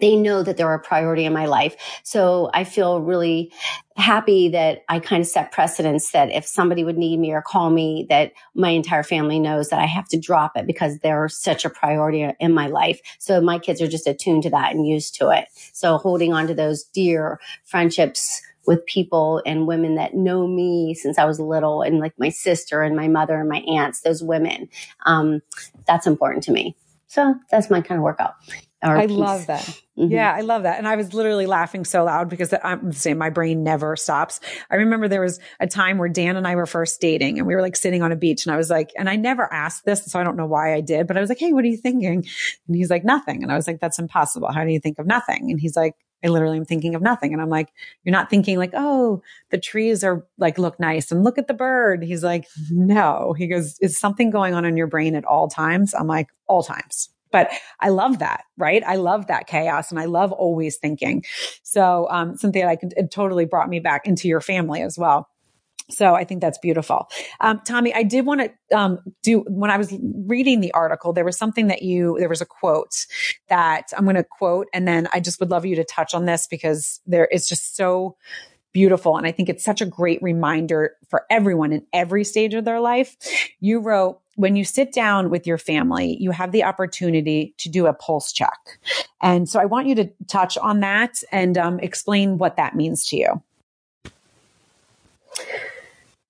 they 0.00 0.16
know 0.16 0.42
that 0.42 0.56
they're 0.56 0.72
a 0.74 0.78
priority 0.78 1.24
in 1.24 1.32
my 1.32 1.46
life. 1.46 1.76
So 2.02 2.50
I 2.52 2.64
feel 2.64 3.00
really 3.00 3.52
happy 3.96 4.48
that 4.48 4.82
I 4.88 5.00
kind 5.00 5.20
of 5.20 5.26
set 5.26 5.52
precedence 5.52 6.10
that 6.12 6.30
if 6.30 6.46
somebody 6.46 6.82
would 6.82 6.96
need 6.96 7.18
me 7.18 7.32
or 7.32 7.42
call 7.42 7.70
me, 7.70 8.06
that 8.08 8.32
my 8.54 8.70
entire 8.70 9.02
family 9.02 9.38
knows 9.38 9.68
that 9.68 9.80
I 9.80 9.86
have 9.86 10.08
to 10.08 10.18
drop 10.18 10.56
it 10.56 10.66
because 10.66 10.98
they're 10.98 11.28
such 11.28 11.64
a 11.64 11.70
priority 11.70 12.28
in 12.40 12.54
my 12.54 12.66
life. 12.68 13.00
So 13.18 13.40
my 13.40 13.58
kids 13.58 13.82
are 13.82 13.88
just 13.88 14.06
attuned 14.06 14.44
to 14.44 14.50
that 14.50 14.74
and 14.74 14.86
used 14.86 15.14
to 15.16 15.30
it. 15.30 15.48
So 15.72 15.98
holding 15.98 16.32
on 16.32 16.46
to 16.46 16.54
those 16.54 16.84
dear 16.84 17.38
friendships 17.64 18.42
with 18.66 18.86
people 18.86 19.42
and 19.44 19.66
women 19.66 19.96
that 19.96 20.14
know 20.14 20.46
me 20.46 20.94
since 20.94 21.18
I 21.18 21.24
was 21.24 21.40
little 21.40 21.82
and 21.82 21.98
like 21.98 22.14
my 22.18 22.28
sister 22.28 22.82
and 22.82 22.96
my 22.96 23.08
mother 23.08 23.38
and 23.38 23.48
my 23.48 23.58
aunts, 23.60 24.00
those 24.00 24.22
women, 24.22 24.68
um, 25.04 25.42
that's 25.86 26.06
important 26.06 26.44
to 26.44 26.52
me. 26.52 26.76
So 27.08 27.34
that's 27.50 27.70
my 27.70 27.80
kind 27.80 27.98
of 27.98 28.04
workout. 28.04 28.34
I 28.82 29.06
piece. 29.06 29.16
love 29.16 29.46
that. 29.46 29.62
Mm-hmm. 29.98 30.10
Yeah, 30.10 30.32
I 30.32 30.40
love 30.40 30.64
that. 30.64 30.78
And 30.78 30.88
I 30.88 30.96
was 30.96 31.14
literally 31.14 31.46
laughing 31.46 31.84
so 31.84 32.04
loud 32.04 32.28
because 32.28 32.52
I'm 32.64 32.90
the 32.90 32.96
same. 32.96 33.18
My 33.18 33.30
brain 33.30 33.62
never 33.62 33.94
stops. 33.94 34.40
I 34.70 34.76
remember 34.76 35.06
there 35.06 35.20
was 35.20 35.38
a 35.60 35.66
time 35.66 35.98
where 35.98 36.08
Dan 36.08 36.36
and 36.36 36.46
I 36.46 36.56
were 36.56 36.66
first 36.66 37.00
dating 37.00 37.38
and 37.38 37.46
we 37.46 37.54
were 37.54 37.62
like 37.62 37.76
sitting 37.76 38.02
on 38.02 38.10
a 38.10 38.16
beach 38.16 38.46
and 38.46 38.52
I 38.52 38.56
was 38.56 38.70
like, 38.70 38.90
and 38.96 39.08
I 39.08 39.16
never 39.16 39.52
asked 39.52 39.84
this, 39.84 40.04
so 40.04 40.18
I 40.18 40.24
don't 40.24 40.36
know 40.36 40.46
why 40.46 40.74
I 40.74 40.80
did, 40.80 41.06
but 41.06 41.16
I 41.16 41.20
was 41.20 41.28
like, 41.28 41.38
Hey, 41.38 41.52
what 41.52 41.64
are 41.64 41.68
you 41.68 41.76
thinking? 41.76 42.26
And 42.66 42.76
he's 42.76 42.90
like, 42.90 43.04
nothing. 43.04 43.42
And 43.42 43.52
I 43.52 43.56
was 43.56 43.66
like, 43.66 43.80
that's 43.80 43.98
impossible. 43.98 44.50
How 44.50 44.64
do 44.64 44.72
you 44.72 44.80
think 44.80 44.98
of 44.98 45.06
nothing? 45.06 45.50
And 45.50 45.60
he's 45.60 45.76
like, 45.76 45.94
I 46.24 46.28
literally 46.28 46.56
am 46.56 46.64
thinking 46.64 46.94
of 46.94 47.02
nothing. 47.02 47.32
And 47.32 47.42
I'm 47.42 47.48
like, 47.48 47.68
you're 48.04 48.12
not 48.12 48.30
thinking 48.30 48.56
like, 48.56 48.72
oh, 48.74 49.22
the 49.50 49.58
trees 49.58 50.04
are 50.04 50.24
like, 50.38 50.58
look 50.58 50.78
nice 50.78 51.10
and 51.10 51.24
look 51.24 51.36
at 51.36 51.48
the 51.48 51.54
bird. 51.54 52.02
He's 52.02 52.22
like, 52.22 52.46
no. 52.70 53.34
He 53.36 53.48
goes, 53.48 53.76
is 53.80 53.98
something 53.98 54.30
going 54.30 54.54
on 54.54 54.64
in 54.64 54.76
your 54.76 54.86
brain 54.86 55.16
at 55.16 55.24
all 55.24 55.48
times? 55.48 55.94
I'm 55.94 56.06
like, 56.06 56.28
all 56.46 56.62
times. 56.62 57.08
But 57.32 57.50
I 57.80 57.88
love 57.88 58.20
that, 58.20 58.44
right? 58.56 58.82
I 58.86 58.96
love 58.96 59.26
that 59.26 59.46
chaos 59.46 59.90
and 59.90 59.98
I 59.98 60.04
love 60.04 60.30
always 60.32 60.76
thinking. 60.76 61.24
So, 61.62 62.06
um, 62.10 62.36
Cynthia, 62.36 62.68
I 62.68 62.76
it 62.96 63.10
totally 63.10 63.46
brought 63.46 63.68
me 63.68 63.80
back 63.80 64.06
into 64.06 64.28
your 64.28 64.40
family 64.40 64.82
as 64.82 64.98
well. 64.98 65.28
So 65.90 66.14
I 66.14 66.24
think 66.24 66.40
that's 66.40 66.58
beautiful. 66.58 67.08
Um, 67.40 67.60
Tommi, 67.66 67.92
I 67.94 68.02
did 68.02 68.24
want 68.24 68.40
to 68.40 68.76
um, 68.76 68.98
do 69.22 69.44
when 69.48 69.70
I 69.70 69.76
was 69.76 69.94
reading 70.26 70.60
the 70.60 70.72
article, 70.72 71.12
there 71.12 71.24
was 71.24 71.36
something 71.36 71.66
that 71.66 71.82
you, 71.82 72.16
there 72.18 72.28
was 72.28 72.40
a 72.40 72.46
quote 72.46 73.06
that 73.48 73.92
I'm 73.96 74.04
going 74.04 74.16
to 74.16 74.24
quote, 74.24 74.68
and 74.72 74.86
then 74.86 75.08
I 75.12 75.20
just 75.20 75.40
would 75.40 75.50
love 75.50 75.66
you 75.66 75.76
to 75.76 75.84
touch 75.84 76.14
on 76.14 76.24
this 76.24 76.46
because 76.46 77.00
there 77.06 77.26
is 77.26 77.48
just 77.48 77.76
so 77.76 78.16
beautiful. 78.72 79.18
And 79.18 79.26
I 79.26 79.32
think 79.32 79.48
it's 79.48 79.64
such 79.64 79.80
a 79.80 79.86
great 79.86 80.22
reminder 80.22 80.96
for 81.10 81.26
everyone 81.28 81.72
in 81.72 81.86
every 81.92 82.24
stage 82.24 82.54
of 82.54 82.64
their 82.64 82.80
life. 82.80 83.16
You 83.60 83.80
wrote, 83.80 84.21
when 84.36 84.56
you 84.56 84.64
sit 84.64 84.92
down 84.92 85.30
with 85.30 85.46
your 85.46 85.58
family, 85.58 86.16
you 86.20 86.30
have 86.30 86.52
the 86.52 86.64
opportunity 86.64 87.54
to 87.58 87.68
do 87.68 87.86
a 87.86 87.92
pulse 87.92 88.32
check. 88.32 88.78
And 89.20 89.48
so 89.48 89.60
I 89.60 89.66
want 89.66 89.86
you 89.86 89.94
to 89.96 90.10
touch 90.26 90.56
on 90.58 90.80
that 90.80 91.22
and 91.30 91.58
um, 91.58 91.78
explain 91.80 92.38
what 92.38 92.56
that 92.56 92.74
means 92.74 93.06
to 93.08 93.16
you. 93.16 93.42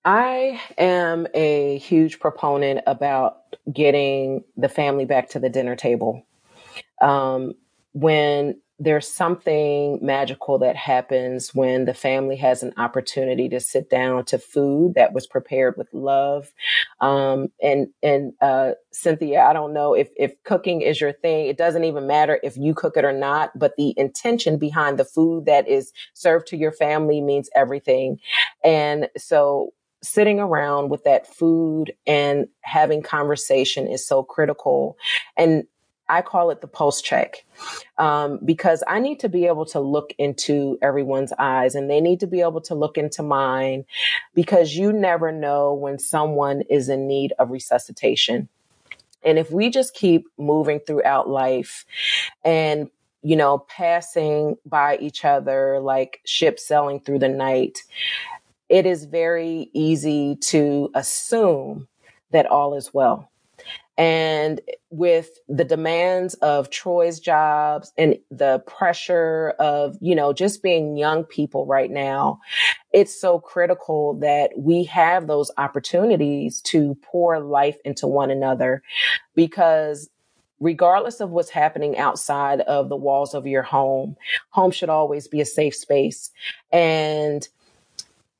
I 0.05 0.61
am 0.77 1.27
a 1.33 1.77
huge 1.77 2.19
proponent 2.19 2.81
about 2.85 3.55
getting 3.71 4.43
the 4.57 4.67
family 4.67 5.05
back 5.05 5.29
to 5.29 5.39
the 5.39 5.49
dinner 5.49 5.75
table. 5.75 6.25
Um, 7.01 7.53
when 7.93 8.59
there's 8.79 9.07
something 9.07 9.99
magical 10.01 10.57
that 10.59 10.75
happens 10.75 11.53
when 11.53 11.85
the 11.85 11.93
family 11.93 12.35
has 12.35 12.63
an 12.63 12.73
opportunity 12.77 13.47
to 13.49 13.59
sit 13.59 13.89
down 13.89 14.25
to 14.25 14.37
food 14.37 14.93
that 14.95 15.13
was 15.13 15.27
prepared 15.27 15.75
with 15.77 15.87
love. 15.93 16.51
Um, 16.99 17.49
and, 17.61 17.87
and, 18.01 18.33
uh, 18.41 18.71
Cynthia, 18.91 19.41
I 19.41 19.53
don't 19.53 19.73
know 19.73 19.93
if, 19.93 20.09
if 20.17 20.33
cooking 20.43 20.81
is 20.81 20.99
your 20.99 21.13
thing. 21.13 21.45
It 21.45 21.57
doesn't 21.57 21.83
even 21.83 22.07
matter 22.07 22.39
if 22.43 22.57
you 22.57 22.73
cook 22.73 22.97
it 22.97 23.05
or 23.05 23.13
not, 23.13 23.57
but 23.57 23.75
the 23.77 23.93
intention 23.95 24.57
behind 24.57 24.97
the 24.97 25.05
food 25.05 25.45
that 25.45 25.67
is 25.67 25.91
served 26.13 26.47
to 26.47 26.57
your 26.57 26.71
family 26.71 27.21
means 27.21 27.49
everything. 27.55 28.19
And 28.63 29.07
so 29.17 29.71
sitting 30.03 30.39
around 30.39 30.89
with 30.89 31.03
that 31.05 31.25
food 31.25 31.93
and 32.05 32.47
having 32.61 33.01
conversation 33.01 33.87
is 33.87 34.05
so 34.05 34.21
critical. 34.21 34.97
And 35.37 35.63
I 36.09 36.21
call 36.21 36.49
it 36.51 36.61
the 36.61 36.67
pulse 36.67 37.01
check 37.01 37.45
um, 37.97 38.39
because 38.43 38.83
I 38.87 38.99
need 38.99 39.19
to 39.21 39.29
be 39.29 39.45
able 39.45 39.65
to 39.67 39.79
look 39.79 40.13
into 40.17 40.77
everyone's 40.81 41.33
eyes 41.39 41.75
and 41.75 41.89
they 41.89 42.01
need 42.01 42.19
to 42.19 42.27
be 42.27 42.41
able 42.41 42.61
to 42.61 42.75
look 42.75 42.97
into 42.97 43.23
mine 43.23 43.85
because 44.33 44.75
you 44.75 44.91
never 44.91 45.31
know 45.31 45.73
when 45.73 45.99
someone 45.99 46.61
is 46.69 46.89
in 46.89 47.07
need 47.07 47.33
of 47.39 47.51
resuscitation. 47.51 48.49
And 49.23 49.39
if 49.39 49.51
we 49.51 49.69
just 49.69 49.93
keep 49.93 50.25
moving 50.37 50.79
throughout 50.79 51.29
life 51.29 51.85
and 52.43 52.89
you 53.23 53.37
know, 53.37 53.59
passing 53.69 54.57
by 54.65 54.97
each 54.97 55.23
other 55.23 55.79
like 55.79 56.19
ships 56.25 56.67
sailing 56.67 56.99
through 56.99 57.19
the 57.19 57.29
night, 57.29 57.79
it 58.67 58.85
is 58.85 59.05
very 59.05 59.69
easy 59.73 60.35
to 60.35 60.91
assume 60.93 61.87
that 62.31 62.45
all 62.45 62.73
is 62.75 62.93
well. 62.93 63.31
And 63.97 64.59
with 64.89 65.29
the 65.47 65.63
demands 65.63 66.33
of 66.35 66.71
Troy's 66.71 67.19
jobs 67.19 67.91
and 67.97 68.17
the 68.31 68.63
pressure 68.65 69.53
of, 69.59 69.97
you 70.01 70.15
know, 70.15 70.33
just 70.33 70.63
being 70.63 70.97
young 70.97 71.23
people 71.23 71.67
right 71.67 71.91
now, 71.91 72.39
it's 72.91 73.19
so 73.19 73.39
critical 73.39 74.15
that 74.19 74.51
we 74.57 74.83
have 74.85 75.27
those 75.27 75.51
opportunities 75.57 76.61
to 76.61 76.97
pour 77.03 77.39
life 77.39 77.77
into 77.85 78.07
one 78.07 78.31
another 78.31 78.81
because 79.35 80.09
regardless 80.59 81.19
of 81.19 81.29
what's 81.29 81.49
happening 81.49 81.97
outside 81.97 82.61
of 82.61 82.89
the 82.89 82.95
walls 82.95 83.33
of 83.33 83.45
your 83.45 83.63
home, 83.63 84.15
home 84.49 84.71
should 84.71 84.89
always 84.89 85.27
be 85.27 85.41
a 85.41 85.45
safe 85.45 85.75
space. 85.75 86.31
And 86.71 87.47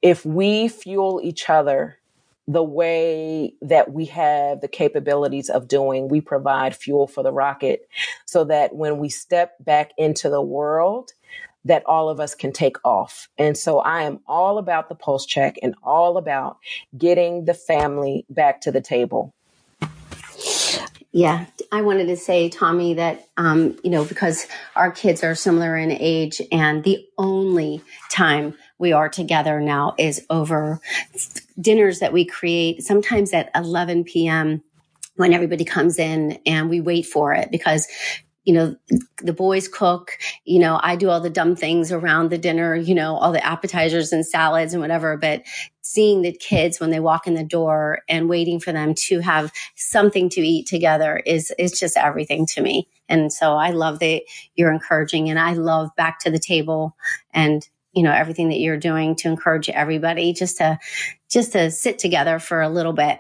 if 0.02 0.26
we 0.26 0.68
fuel 0.68 1.20
each 1.24 1.50
other 1.50 2.00
the 2.48 2.64
way 2.64 3.54
that 3.62 3.94
we 3.94 4.06
have 4.06 4.62
the 4.62 4.68
capabilities 4.68 5.50
of 5.50 5.68
doing, 5.68 6.10
we 6.10 6.22
provide 6.22 6.76
fuel 6.76 7.08
for 7.08 7.24
the 7.24 7.32
rocket 7.32 7.88
so 8.26 8.44
that 8.44 8.76
when 8.76 8.98
we 8.98 9.10
step 9.10 9.56
back 9.64 9.92
into 9.98 10.30
the 10.30 10.42
world, 10.42 11.12
that 11.66 11.86
all 11.86 12.10
of 12.10 12.20
us 12.20 12.36
can 12.36 12.52
take 12.52 12.76
off. 12.84 13.30
And 13.38 13.58
so 13.58 13.80
I 13.80 14.04
am 14.04 14.20
all 14.28 14.58
about 14.58 14.90
the 14.90 14.96
pulse 14.96 15.26
check 15.26 15.58
and 15.64 15.76
all 15.82 16.18
about 16.18 16.58
getting 16.98 17.46
the 17.46 17.54
family 17.54 18.26
back 18.30 18.62
to 18.62 18.72
the 18.72 18.82
table. 18.82 19.34
Yeah, 21.16 21.46
I 21.72 21.84
wanted 21.84 22.08
to 22.08 22.18
say, 22.18 22.50
Tommi, 22.50 22.96
that, 22.96 23.28
um, 23.38 23.78
you 23.84 23.92
know, 23.92 24.04
because 24.04 24.48
our 24.76 24.90
kids 24.92 25.24
are 25.24 25.36
similar 25.36 25.78
in 25.78 25.92
age 25.92 26.42
and 26.52 26.84
the 26.84 27.08
only 27.20 27.84
time 28.10 28.56
we 28.78 28.92
are 28.92 29.10
together 29.10 29.60
now 29.60 29.96
is 29.98 30.26
over 30.30 30.80
dinners 31.60 32.00
that 32.00 32.14
we 32.14 32.26
create 32.26 32.84
sometimes 32.84 33.34
at 33.34 33.50
11 33.56 34.04
p.m. 34.04 34.64
when 35.16 35.34
everybody 35.34 35.66
comes 35.66 36.00
in 36.00 36.40
and 36.46 36.70
we 36.70 36.82
wait 36.82 37.06
for 37.06 37.34
it 37.34 37.52
because 37.52 37.88
you 38.46 38.54
know, 38.54 38.76
the 39.22 39.34
boys 39.34 39.68
cook, 39.68 40.18
you 40.44 40.60
know, 40.60 40.80
I 40.84 40.96
do 40.96 41.10
all 41.10 41.22
the 41.22 41.30
dumb 41.30 41.56
things 41.56 41.92
around 41.92 42.30
the 42.30 42.38
dinner, 42.38 42.76
you 42.76 42.94
know, 42.94 43.16
all 43.16 43.32
the 43.32 43.46
appetizers 43.46 44.12
and 44.12 44.26
salads 44.26 44.74
and 44.74 44.82
whatever. 44.82 45.16
But 45.16 45.44
seeing 45.82 46.22
the 46.22 46.34
kids 46.34 46.80
when 46.80 46.90
they 46.90 47.00
walk 47.00 47.26
in 47.26 47.36
the 47.36 47.44
door 47.44 48.02
and 48.10 48.28
waiting 48.28 48.60
for 48.60 48.74
them 48.74 48.94
to 48.96 49.20
have 49.20 49.52
something 49.76 50.30
to 50.30 50.42
eat 50.42 50.68
together 50.68 51.22
is, 51.26 51.54
is 51.58 51.80
just 51.80 51.96
everything 51.98 52.46
to 52.48 52.62
me. 52.62 52.88
And 53.08 53.32
so 53.32 53.54
I 53.54 53.72
love 53.72 54.00
that 54.00 54.24
you're 54.56 54.74
encouraging 54.74 55.30
and 55.30 55.40
I 55.40 55.54
love 55.54 55.90
back 55.96 56.20
to 56.20 56.32
the 56.32 56.40
table 56.40 56.96
and 57.34 57.68
you 57.94 58.04
know 58.04 58.12
everything 58.12 58.50
that 58.50 58.60
you're 58.60 58.78
doing 58.78 59.16
to 59.16 59.28
encourage 59.28 59.70
everybody 59.70 60.34
just 60.34 60.58
to 60.58 60.80
just 61.30 61.54
to 61.54 61.72
sit 61.72 62.00
together 62.00 62.40
for 62.40 62.62
a 62.62 62.70
little 62.70 62.94
bit 62.94 63.20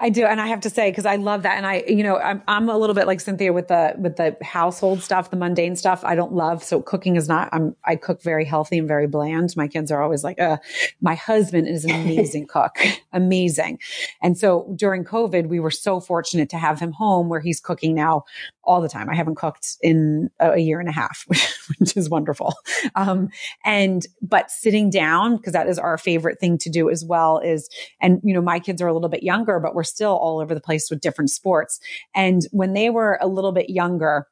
I 0.00 0.08
do. 0.08 0.24
And 0.24 0.40
I 0.40 0.46
have 0.46 0.60
to 0.60 0.70
say, 0.70 0.90
cause 0.92 1.04
I 1.04 1.16
love 1.16 1.42
that. 1.42 1.56
And 1.56 1.66
I, 1.66 1.84
you 1.86 2.02
know, 2.02 2.16
I'm, 2.16 2.42
I'm 2.48 2.68
a 2.68 2.78
little 2.78 2.94
bit 2.94 3.06
like 3.06 3.20
Cynthia 3.20 3.52
with 3.52 3.68
the, 3.68 3.94
with 3.98 4.16
the 4.16 4.36
household 4.42 5.02
stuff, 5.02 5.30
the 5.30 5.36
mundane 5.36 5.76
stuff 5.76 6.02
I 6.04 6.14
don't 6.14 6.32
love. 6.32 6.64
So 6.64 6.80
cooking 6.80 7.16
is 7.16 7.28
not, 7.28 7.50
I'm, 7.52 7.76
I 7.84 7.96
cook 7.96 8.22
very 8.22 8.44
healthy 8.46 8.78
and 8.78 8.88
very 8.88 9.06
bland. 9.06 9.54
My 9.56 9.68
kids 9.68 9.90
are 9.90 10.02
always 10.02 10.24
like, 10.24 10.40
uh, 10.40 10.56
my 11.02 11.14
husband 11.14 11.68
is 11.68 11.84
an 11.84 11.90
amazing 11.90 12.46
cook, 12.48 12.78
amazing. 13.12 13.78
And 14.22 14.38
so 14.38 14.72
during 14.74 15.04
COVID, 15.04 15.48
we 15.48 15.60
were 15.60 15.70
so 15.70 16.00
fortunate 16.00 16.48
to 16.50 16.56
have 16.56 16.80
him 16.80 16.92
home 16.92 17.28
where 17.28 17.40
he's 17.40 17.60
cooking 17.60 17.94
now 17.94 18.24
all 18.70 18.80
the 18.80 18.88
time. 18.88 19.10
I 19.10 19.16
haven't 19.16 19.34
cooked 19.34 19.76
in 19.82 20.30
a, 20.38 20.56
year 20.56 20.78
and 20.78 20.88
a 20.88 20.92
half, 20.92 21.24
which 21.78 21.96
is 21.96 22.08
wonderful. 22.08 22.54
Um, 22.94 23.30
and, 23.64 24.06
but 24.22 24.48
sitting 24.48 24.90
down, 24.90 25.38
because 25.38 25.54
that 25.54 25.66
is 25.66 25.76
our 25.76 25.98
favorite 25.98 26.38
thing 26.38 26.56
to 26.58 26.70
do 26.70 26.88
as 26.88 27.04
well 27.04 27.40
is, 27.40 27.68
and, 28.00 28.20
you 28.22 28.32
know, 28.32 28.40
my 28.40 28.60
kids 28.60 28.80
are 28.80 28.86
a 28.86 28.94
little 28.94 29.08
bit 29.08 29.24
younger, 29.24 29.58
but 29.58 29.74
we're 29.74 29.82
still 29.82 30.16
all 30.16 30.38
over 30.38 30.54
the 30.54 30.60
place 30.60 30.88
with 30.88 31.00
different 31.00 31.30
sports. 31.30 31.80
And 32.14 32.42
when 32.52 32.72
they 32.74 32.90
were 32.90 33.18
a 33.20 33.26
little 33.26 33.50
bit 33.50 33.70
younger, 33.70 34.28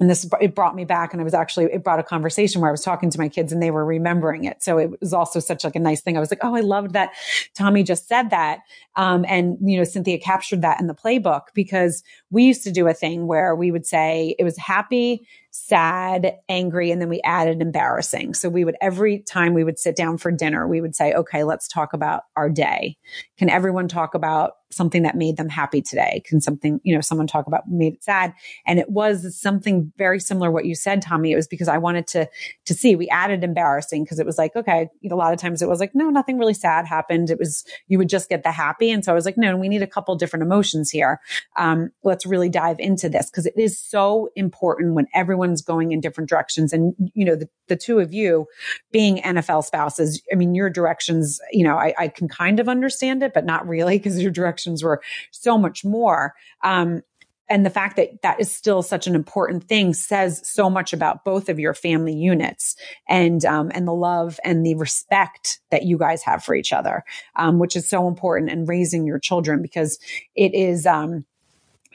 and 0.00 0.08
this 0.08 0.28
it 0.40 0.54
brought 0.54 0.74
me 0.74 0.84
back 0.84 1.12
and 1.12 1.20
i 1.20 1.24
was 1.24 1.34
actually 1.34 1.66
it 1.66 1.82
brought 1.82 1.98
a 1.98 2.02
conversation 2.02 2.60
where 2.60 2.68
i 2.68 2.72
was 2.72 2.82
talking 2.82 3.10
to 3.10 3.18
my 3.18 3.28
kids 3.28 3.52
and 3.52 3.62
they 3.62 3.70
were 3.70 3.84
remembering 3.84 4.44
it. 4.44 4.62
So 4.62 4.78
it 4.78 5.00
was 5.00 5.12
also 5.12 5.40
such 5.40 5.64
like 5.64 5.76
a 5.76 5.80
nice 5.80 6.00
thing. 6.00 6.16
I 6.16 6.20
was 6.20 6.30
like 6.30 6.40
oh 6.42 6.54
i 6.54 6.60
loved 6.60 6.92
that 6.92 7.10
tommi 7.54 7.84
just 7.84 8.08
said 8.08 8.30
that. 8.30 8.60
Um, 8.96 9.24
and 9.28 9.56
you 9.60 9.76
know 9.76 9.84
cynthia 9.84 10.18
captured 10.18 10.62
that 10.62 10.80
in 10.80 10.86
the 10.86 10.94
playbook 10.94 11.42
because 11.54 12.02
we 12.30 12.44
used 12.44 12.64
to 12.64 12.70
do 12.70 12.86
a 12.88 12.94
thing 12.94 13.26
where 13.26 13.54
we 13.54 13.70
would 13.70 13.86
say 13.86 14.34
it 14.38 14.44
was 14.44 14.56
happy 14.56 15.26
sad, 15.58 16.36
angry, 16.48 16.90
and 16.90 17.00
then 17.00 17.08
we 17.08 17.20
added 17.22 17.60
embarrassing. 17.60 18.34
So 18.34 18.48
we 18.48 18.64
would, 18.64 18.76
every 18.80 19.20
time 19.20 19.54
we 19.54 19.64
would 19.64 19.78
sit 19.78 19.96
down 19.96 20.18
for 20.18 20.30
dinner, 20.30 20.66
we 20.66 20.80
would 20.80 20.94
say, 20.94 21.12
okay, 21.12 21.44
let's 21.44 21.68
talk 21.68 21.92
about 21.92 22.22
our 22.36 22.48
day. 22.48 22.96
Can 23.38 23.50
everyone 23.50 23.88
talk 23.88 24.14
about 24.14 24.52
something 24.70 25.02
that 25.02 25.16
made 25.16 25.36
them 25.36 25.48
happy 25.48 25.80
today? 25.80 26.22
Can 26.26 26.40
something, 26.40 26.78
you 26.82 26.94
know, 26.94 27.00
someone 27.00 27.26
talk 27.26 27.46
about 27.46 27.68
made 27.68 27.94
it 27.94 28.04
sad? 28.04 28.34
And 28.66 28.78
it 28.78 28.90
was 28.90 29.40
something 29.40 29.92
very 29.96 30.20
similar 30.20 30.50
what 30.50 30.66
you 30.66 30.74
said, 30.74 31.02
Tommi. 31.02 31.30
It 31.30 31.36
was 31.36 31.48
because 31.48 31.68
I 31.68 31.78
wanted 31.78 32.06
to, 32.08 32.28
to 32.66 32.74
see, 32.74 32.94
we 32.94 33.08
added 33.08 33.44
embarrassing 33.44 34.04
because 34.04 34.18
it 34.18 34.26
was 34.26 34.36
like, 34.36 34.54
okay, 34.56 34.88
a 35.10 35.14
lot 35.14 35.32
of 35.32 35.38
times 35.38 35.62
it 35.62 35.68
was 35.68 35.80
like, 35.80 35.94
no, 35.94 36.10
nothing 36.10 36.38
really 36.38 36.54
sad 36.54 36.86
happened. 36.86 37.30
It 37.30 37.38
was, 37.38 37.64
you 37.86 37.96
would 37.98 38.10
just 38.10 38.28
get 38.28 38.42
the 38.42 38.52
happy. 38.52 38.90
And 38.90 39.04
so 39.04 39.10
I 39.10 39.14
was 39.14 39.24
like, 39.24 39.38
no, 39.38 39.56
we 39.56 39.68
need 39.68 39.82
a 39.82 39.86
couple 39.86 40.14
different 40.16 40.42
emotions 40.42 40.90
here. 40.90 41.20
Um, 41.56 41.90
let's 42.04 42.26
really 42.26 42.50
dive 42.50 42.78
into 42.78 43.08
this 43.08 43.30
because 43.30 43.46
it 43.46 43.54
is 43.56 43.80
so 43.80 44.28
important 44.36 44.94
when 44.94 45.06
everyone's 45.48 45.62
going 45.62 45.92
in 45.92 46.00
different 46.00 46.28
directions. 46.28 46.72
And, 46.72 46.94
you 47.14 47.24
know, 47.24 47.34
the, 47.34 47.48
the 47.68 47.76
two 47.76 48.00
of 48.00 48.12
you 48.12 48.46
being 48.92 49.18
NFL 49.18 49.64
spouses, 49.64 50.22
I 50.30 50.34
mean, 50.34 50.54
your 50.54 50.68
directions, 50.70 51.40
you 51.52 51.64
know, 51.64 51.76
I, 51.76 51.94
I 51.98 52.08
can 52.08 52.28
kind 52.28 52.60
of 52.60 52.68
understand 52.68 53.22
it, 53.22 53.32
but 53.32 53.46
not 53.46 53.66
really 53.66 53.98
because 53.98 54.20
your 54.20 54.30
directions 54.30 54.82
were 54.82 55.00
so 55.30 55.56
much 55.56 55.84
more. 55.84 56.34
Um, 56.62 57.02
and 57.50 57.64
the 57.64 57.70
fact 57.70 57.96
that 57.96 58.20
that 58.22 58.38
is 58.38 58.54
still 58.54 58.82
such 58.82 59.06
an 59.06 59.14
important 59.14 59.64
thing 59.64 59.94
says 59.94 60.42
so 60.44 60.68
much 60.68 60.92
about 60.92 61.24
both 61.24 61.48
of 61.48 61.58
your 61.58 61.72
family 61.72 62.12
units 62.12 62.76
and 63.08 63.42
um, 63.46 63.70
and 63.74 63.88
the 63.88 63.94
love 63.94 64.38
and 64.44 64.66
the 64.66 64.74
respect 64.74 65.58
that 65.70 65.84
you 65.84 65.96
guys 65.96 66.22
have 66.24 66.44
for 66.44 66.54
each 66.54 66.74
other, 66.74 67.04
um, 67.36 67.58
which 67.58 67.74
is 67.74 67.88
so 67.88 68.06
important 68.06 68.50
in 68.50 68.66
raising 68.66 69.06
your 69.06 69.18
children 69.18 69.62
because 69.62 69.98
it 70.36 70.54
is. 70.54 70.84
Um, 70.84 71.24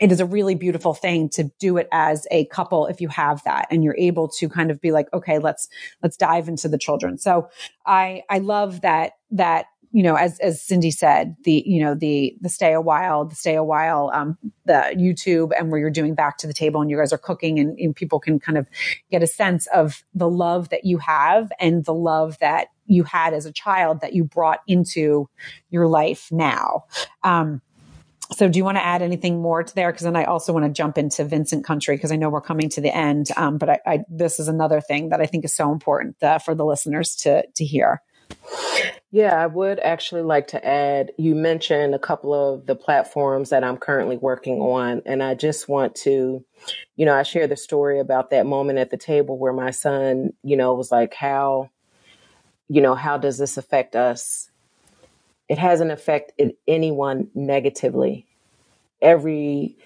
it 0.04 0.12
is 0.12 0.20
a 0.20 0.26
really 0.26 0.54
beautiful 0.54 0.93
thing 0.93 1.30
to 1.30 1.49
do 1.60 1.78
it 1.78 1.88
as 1.93 2.28
a 2.30 2.43
couple 2.45 2.88
if 2.88 2.99
you 2.99 3.08
have 3.08 3.41
that 3.45 3.68
and 3.72 3.84
you're 3.84 3.95
able 3.97 4.28
to 4.28 4.49
kind 4.49 4.70
of 4.70 4.82
be 4.82 4.91
like 4.91 5.08
okay 5.14 5.39
let's 5.39 5.70
let's 6.01 6.18
dive 6.18 6.49
into 6.49 6.68
the 6.68 6.78
children 6.78 7.18
so 7.18 7.47
i 7.86 8.22
i 8.30 8.38
love 8.38 8.82
that 8.82 9.14
that 9.32 9.66
you 9.93 10.01
know, 10.01 10.16
as 10.16 10.39
as 10.39 10.60
Cindy 10.60 10.89
said, 10.89 11.36
the 11.43 11.64
you 11.68 11.80
know 11.80 11.93
the 11.93 12.36
the 12.41 12.49
stay 12.49 12.74
a 12.74 12.82
while, 12.82 13.26
the 13.26 13.36
stay 13.36 13.54
a 13.54 13.64
while, 13.64 14.10
um, 14.12 14.39
the 14.66 14.91
YouTube, 14.97 15.51
and 15.58 15.70
where 15.70 15.80
you're 15.80 15.91
doing 15.91 16.16
back 16.16 16.39
to 16.39 16.47
the 16.47 16.54
table, 16.54 16.82
and 16.82 16.89
you 16.89 16.97
guys 16.97 17.14
are 17.14 17.18
cooking, 17.20 17.60
and, 17.60 17.78
and 17.78 17.95
people 17.95 18.20
can 18.20 18.39
kind 18.39 18.58
of 18.58 18.68
get 19.12 19.22
a 19.22 19.28
sense 19.28 19.68
of 19.68 20.04
the 20.16 20.28
love 20.28 20.70
that 20.70 20.84
you 20.84 20.97
have 20.97 21.51
and 21.60 21.86
the 21.86 21.93
love 21.93 22.39
that 22.39 22.70
you 22.88 23.04
had 23.04 23.36
as 23.36 23.45
a 23.45 23.51
child 23.51 24.01
that 24.01 24.14
you 24.14 24.24
brought 24.24 24.62
into 24.68 25.30
your 25.70 25.88
life 25.88 26.28
now. 26.32 26.86
Um, 27.24 27.62
so 28.32 28.47
do 28.47 28.57
you 28.57 28.63
want 28.63 28.78
to 28.78 28.86
add 28.86 29.01
anything 29.01 29.41
more 29.41 29.63
to 29.63 29.76
there? 29.76 29.91
Because 29.91 30.05
then 30.05 30.15
I 30.15 30.24
also 30.24 30.53
want 30.53 30.65
to 30.65 30.71
jump 30.71 30.97
into 30.97 31.24
Vincent 31.24 31.65
Country 31.65 31.95
because 31.95 32.11
I 32.11 32.15
know 32.15 32.30
we're 32.30 32.41
coming 32.41 32.69
to 32.69 32.82
the 32.82 32.95
end. 32.95 33.28
Um, 33.36 33.57
but 33.57 33.69
I, 33.69 33.80
I, 33.86 33.99
this 34.09 34.39
is 34.39 34.47
another 34.47 34.82
thing 34.82 35.09
that 35.09 35.21
I 35.21 35.26
think 35.26 35.45
is 35.45 35.55
so 35.55 35.71
important 35.71 36.21
uh, 36.24 36.39
for 36.39 36.55
the 36.55 36.65
listeners 36.65 37.15
to 37.17 37.45
to 37.55 37.65
hear. 37.65 38.01
Yeah, 39.11 39.39
I 39.39 39.45
would 39.45 39.80
actually 39.80 40.24
like 40.24 40.47
to 40.47 40.65
add 40.65 41.11
you 41.19 41.36
mentioned 41.36 41.93
a 41.93 41.99
couple 41.99 42.34
of 42.34 42.65
the 42.65 42.76
platforms 42.76 43.51
that 43.51 43.63
I'm 43.63 43.78
currently 43.78 44.17
working 44.17 44.59
on. 44.59 45.03
And 45.05 45.21
I 45.21 45.36
just 45.36 45.69
want 45.69 45.93
to, 45.97 46.43
you 46.95 47.05
know, 47.05 47.13
I 47.13 47.21
share 47.21 47.45
the 47.45 47.55
story 47.55 47.99
about 47.99 48.32
that 48.32 48.47
moment 48.47 48.80
at 48.80 48.89
the 48.89 48.97
table 48.97 49.38
where 49.38 49.53
my 49.53 49.69
son, 49.69 50.34
you 50.41 50.57
know, 50.57 50.74
was 50.74 50.91
like, 50.91 51.13
how, 51.13 51.69
you 52.69 52.82
know, 52.82 52.95
how 52.95 53.19
does 53.19 53.38
this 53.38 53.57
affect 53.57 53.95
us? 53.95 54.49
It 55.50 55.58
hasn't 55.58 55.91
affected 55.91 56.54
anyone 56.68 57.30
negatively. 57.36 58.26
Every, 59.02 59.78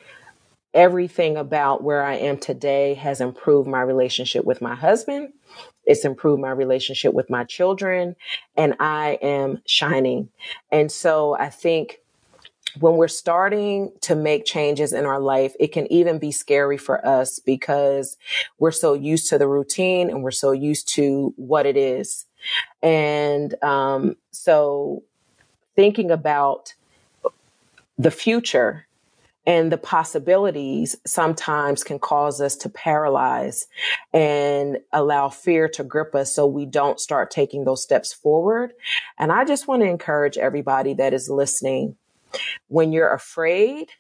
everything 0.74 1.38
about 1.38 1.84
where 1.84 2.04
I 2.04 2.16
am 2.16 2.38
today 2.38 2.94
has 2.96 3.22
improved 3.22 3.68
my 3.68 3.82
relationship 3.82 4.46
with 4.46 4.62
my 4.62 4.76
husband 4.76 5.34
it's 5.88 6.04
improved 6.04 6.42
my 6.42 6.52
relationship 6.52 7.14
with 7.14 7.30
my 7.30 7.46
children 7.46 8.16
and 8.56 8.76
I 8.80 9.18
am 9.22 9.62
shining. 9.66 10.30
And 10.70 10.92
so 10.92 11.36
I 11.40 11.50
think 11.50 12.00
when 12.80 12.98
we're 12.98 13.08
starting 13.08 13.94
to 14.02 14.14
make 14.14 14.46
changes 14.46 14.92
in 14.92 15.06
our 15.06 15.20
life, 15.20 15.56
it 15.60 15.72
can 15.72 15.92
even 15.92 16.20
be 16.20 16.32
scary 16.32 16.78
for 16.78 17.06
us 17.08 17.40
because 17.40 18.18
we're 18.60 18.72
so 18.72 18.94
used 18.94 19.30
to 19.30 19.38
the 19.38 19.48
routine 19.48 20.10
and 20.10 20.22
we're 20.22 20.32
so 20.32 20.52
used 20.52 20.90
to 20.90 21.34
what 21.38 21.66
it 21.66 21.78
is. 21.78 22.26
And 22.84 23.56
um, 23.64 24.18
so 24.32 25.04
thinking 25.78 26.12
about 26.12 26.74
the 27.98 28.12
future 28.12 28.88
and 29.46 29.72
the 29.72 29.78
possibilities 29.78 30.98
sometimes 31.06 31.86
can 31.86 32.00
cause 32.00 32.42
us 32.42 32.58
to 32.58 32.68
paralyze 32.68 33.68
and 34.12 34.80
allow 34.92 35.30
fear 35.30 35.70
to 35.70 35.86
grip 35.86 36.14
us 36.14 36.36
so 36.36 36.46
we 36.46 36.66
don't 36.66 37.00
start 37.00 37.32
taking 37.32 37.64
those 37.64 37.82
steps 37.82 38.12
forward. 38.12 38.74
And 39.18 39.32
I 39.32 39.46
just 39.46 39.68
want 39.68 39.84
to 39.84 39.88
encourage 39.88 40.38
everybody 40.38 40.94
that 40.96 41.14
is 41.14 41.30
listening. 41.30 41.96
When 42.68 42.92
you're 42.92 43.14
afraid, 43.14 43.92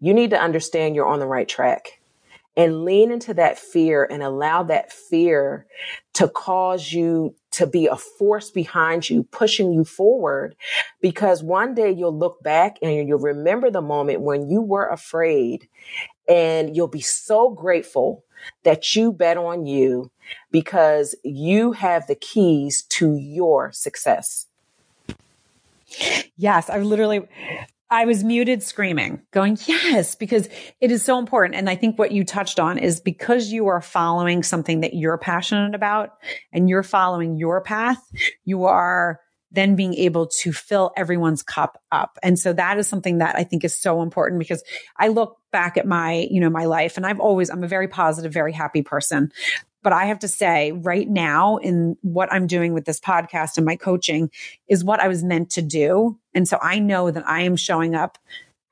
you 0.00 0.14
need 0.14 0.30
to 0.30 0.40
understand 0.40 0.94
you're 0.94 1.06
on 1.06 1.20
the 1.20 1.26
right 1.26 1.48
track 1.48 2.00
and 2.56 2.84
lean 2.84 3.10
into 3.10 3.34
that 3.34 3.58
fear 3.58 4.04
and 4.04 4.22
allow 4.22 4.62
that 4.62 4.92
fear 4.92 5.66
to 6.14 6.28
cause 6.28 6.92
you 6.92 7.34
to 7.50 7.66
be 7.66 7.86
a 7.86 7.96
force 7.96 8.50
behind 8.50 9.08
you, 9.10 9.24
pushing 9.24 9.72
you 9.72 9.84
forward. 9.84 10.54
Because 11.00 11.42
one 11.42 11.74
day 11.74 11.90
you'll 11.90 12.16
look 12.16 12.42
back 12.42 12.76
and 12.80 13.08
you'll 13.08 13.18
remember 13.18 13.70
the 13.70 13.82
moment 13.82 14.20
when 14.20 14.48
you 14.48 14.60
were 14.60 14.86
afraid 14.86 15.68
and 16.28 16.76
you'll 16.76 16.88
be 16.88 17.00
so 17.00 17.50
grateful 17.50 18.24
that 18.62 18.94
you 18.94 19.12
bet 19.12 19.36
on 19.36 19.66
you 19.66 20.10
because 20.50 21.14
you 21.24 21.72
have 21.72 22.06
the 22.06 22.14
keys 22.14 22.82
to 22.82 23.16
your 23.16 23.72
success. 23.72 24.46
Yes, 26.36 26.68
I 26.68 26.78
literally 26.78 27.28
I 27.90 28.06
was 28.06 28.24
muted 28.24 28.62
screaming, 28.62 29.22
going, 29.30 29.58
yes, 29.66 30.14
because 30.14 30.48
it 30.80 30.90
is 30.90 31.04
so 31.04 31.18
important. 31.18 31.54
And 31.54 31.68
I 31.68 31.76
think 31.76 31.98
what 31.98 32.12
you 32.12 32.24
touched 32.24 32.58
on 32.58 32.78
is 32.78 33.00
because 33.00 33.52
you 33.52 33.68
are 33.68 33.80
following 33.80 34.42
something 34.42 34.80
that 34.80 34.94
you're 34.94 35.18
passionate 35.18 35.74
about 35.74 36.10
and 36.52 36.68
you're 36.68 36.82
following 36.82 37.36
your 37.36 37.60
path, 37.60 38.02
you 38.44 38.64
are 38.64 39.20
then 39.54 39.76
being 39.76 39.94
able 39.94 40.26
to 40.26 40.52
fill 40.52 40.92
everyone's 40.96 41.42
cup 41.42 41.80
up. 41.92 42.18
And 42.22 42.38
so 42.38 42.52
that 42.52 42.78
is 42.78 42.88
something 42.88 43.18
that 43.18 43.36
I 43.36 43.44
think 43.44 43.64
is 43.64 43.80
so 43.80 44.02
important 44.02 44.40
because 44.40 44.64
I 44.98 45.08
look 45.08 45.36
back 45.54 45.76
at 45.76 45.86
my, 45.86 46.26
you 46.32 46.40
know, 46.40 46.50
my 46.50 46.64
life 46.64 46.96
and 46.96 47.06
I've 47.06 47.20
always, 47.20 47.48
I'm 47.48 47.62
a 47.62 47.68
very 47.68 47.86
positive, 47.86 48.32
very 48.32 48.50
happy 48.52 48.82
person. 48.82 49.30
But 49.84 49.92
I 49.92 50.06
have 50.06 50.18
to 50.20 50.28
say, 50.28 50.72
right 50.72 51.08
now, 51.08 51.58
in 51.58 51.96
what 52.02 52.32
I'm 52.32 52.48
doing 52.48 52.74
with 52.74 52.86
this 52.86 52.98
podcast 52.98 53.56
and 53.56 53.64
my 53.64 53.76
coaching 53.76 54.30
is 54.66 54.82
what 54.82 54.98
I 54.98 55.06
was 55.06 55.22
meant 55.22 55.50
to 55.50 55.62
do. 55.62 56.18
And 56.34 56.48
so 56.48 56.58
I 56.60 56.80
know 56.80 57.12
that 57.12 57.24
I 57.24 57.42
am 57.42 57.54
showing 57.54 57.94
up 57.94 58.18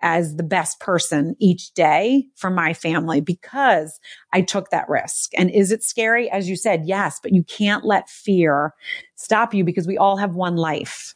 as 0.01 0.35
the 0.35 0.43
best 0.43 0.81
person 0.81 1.37
each 1.39 1.73
day 1.75 2.27
for 2.35 2.51
my 2.51 2.75
family 2.75 3.21
because 3.21 4.01
I 4.33 4.41
took 4.41 4.71
that 4.71 4.89
risk. 4.89 5.31
And 5.39 5.51
is 5.51 5.71
it 5.71 5.85
scary? 5.85 6.29
As 6.29 6.49
you 6.49 6.57
said, 6.57 6.83
yes, 6.85 7.21
but 7.23 7.33
you 7.33 7.45
can't 7.45 7.85
let 7.85 8.11
fear 8.11 8.75
stop 9.15 9.55
you 9.55 9.63
because 9.63 9.87
we 9.87 9.99
all 9.99 10.17
have 10.17 10.35
one 10.35 10.57
life. 10.57 11.15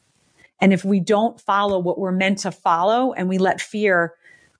And 0.61 0.71
if 0.71 0.85
we 0.85 1.01
don't 1.01 1.41
follow 1.41 1.77
what 1.77 1.99
we're 1.99 2.13
meant 2.13 2.37
to 2.39 2.51
follow 2.51 3.11
and 3.11 3.27
we 3.27 3.37
let 3.37 3.59
fear 3.59 4.13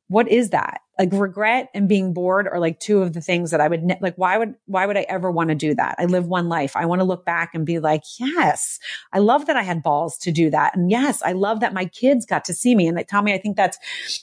what 0.07 0.27
is 0.29 0.51
that? 0.51 0.81
Like 0.99 1.09
regret 1.11 1.69
and 1.73 1.87
being 1.87 2.13
bored 2.13 2.47
are 2.47 2.59
like 2.59 2.79
two 2.79 3.01
of 3.01 3.13
the 3.13 3.21
things 3.21 3.51
that 3.51 3.61
I 3.61 3.67
would 3.67 3.83
ne- 3.83 3.99
like. 4.01 4.15
Why 4.15 4.37
would, 4.37 4.55
why 4.65 4.85
would 4.85 4.97
I 4.97 5.05
ever 5.09 5.31
want 5.31 5.49
to 5.49 5.55
do 5.55 5.75
that? 5.75 5.95
I 5.99 6.05
live 6.05 6.27
one 6.27 6.49
life. 6.49 6.75
I 6.75 6.85
want 6.85 7.01
to 7.01 7.05
look 7.05 7.25
back 7.25 7.51
and 7.53 7.65
be 7.65 7.79
like, 7.79 8.03
yes, 8.19 8.79
I 9.13 9.19
love 9.19 9.45
that 9.45 9.55
I 9.55 9.63
had 9.63 9.83
balls 9.83 10.17
to 10.19 10.31
do 10.31 10.49
that. 10.49 10.75
And 10.75 10.89
yes, 10.89 11.21
I 11.21 11.33
love 11.33 11.59
that 11.59 11.73
my 11.73 11.85
kids 11.85 12.25
got 12.25 12.45
to 12.45 12.53
see 12.53 12.75
me. 12.75 12.87
And 12.87 12.97
like, 12.97 13.09
Tommi, 13.09 13.33
I 13.33 13.37
think 13.37 13.57
that's 13.57 13.77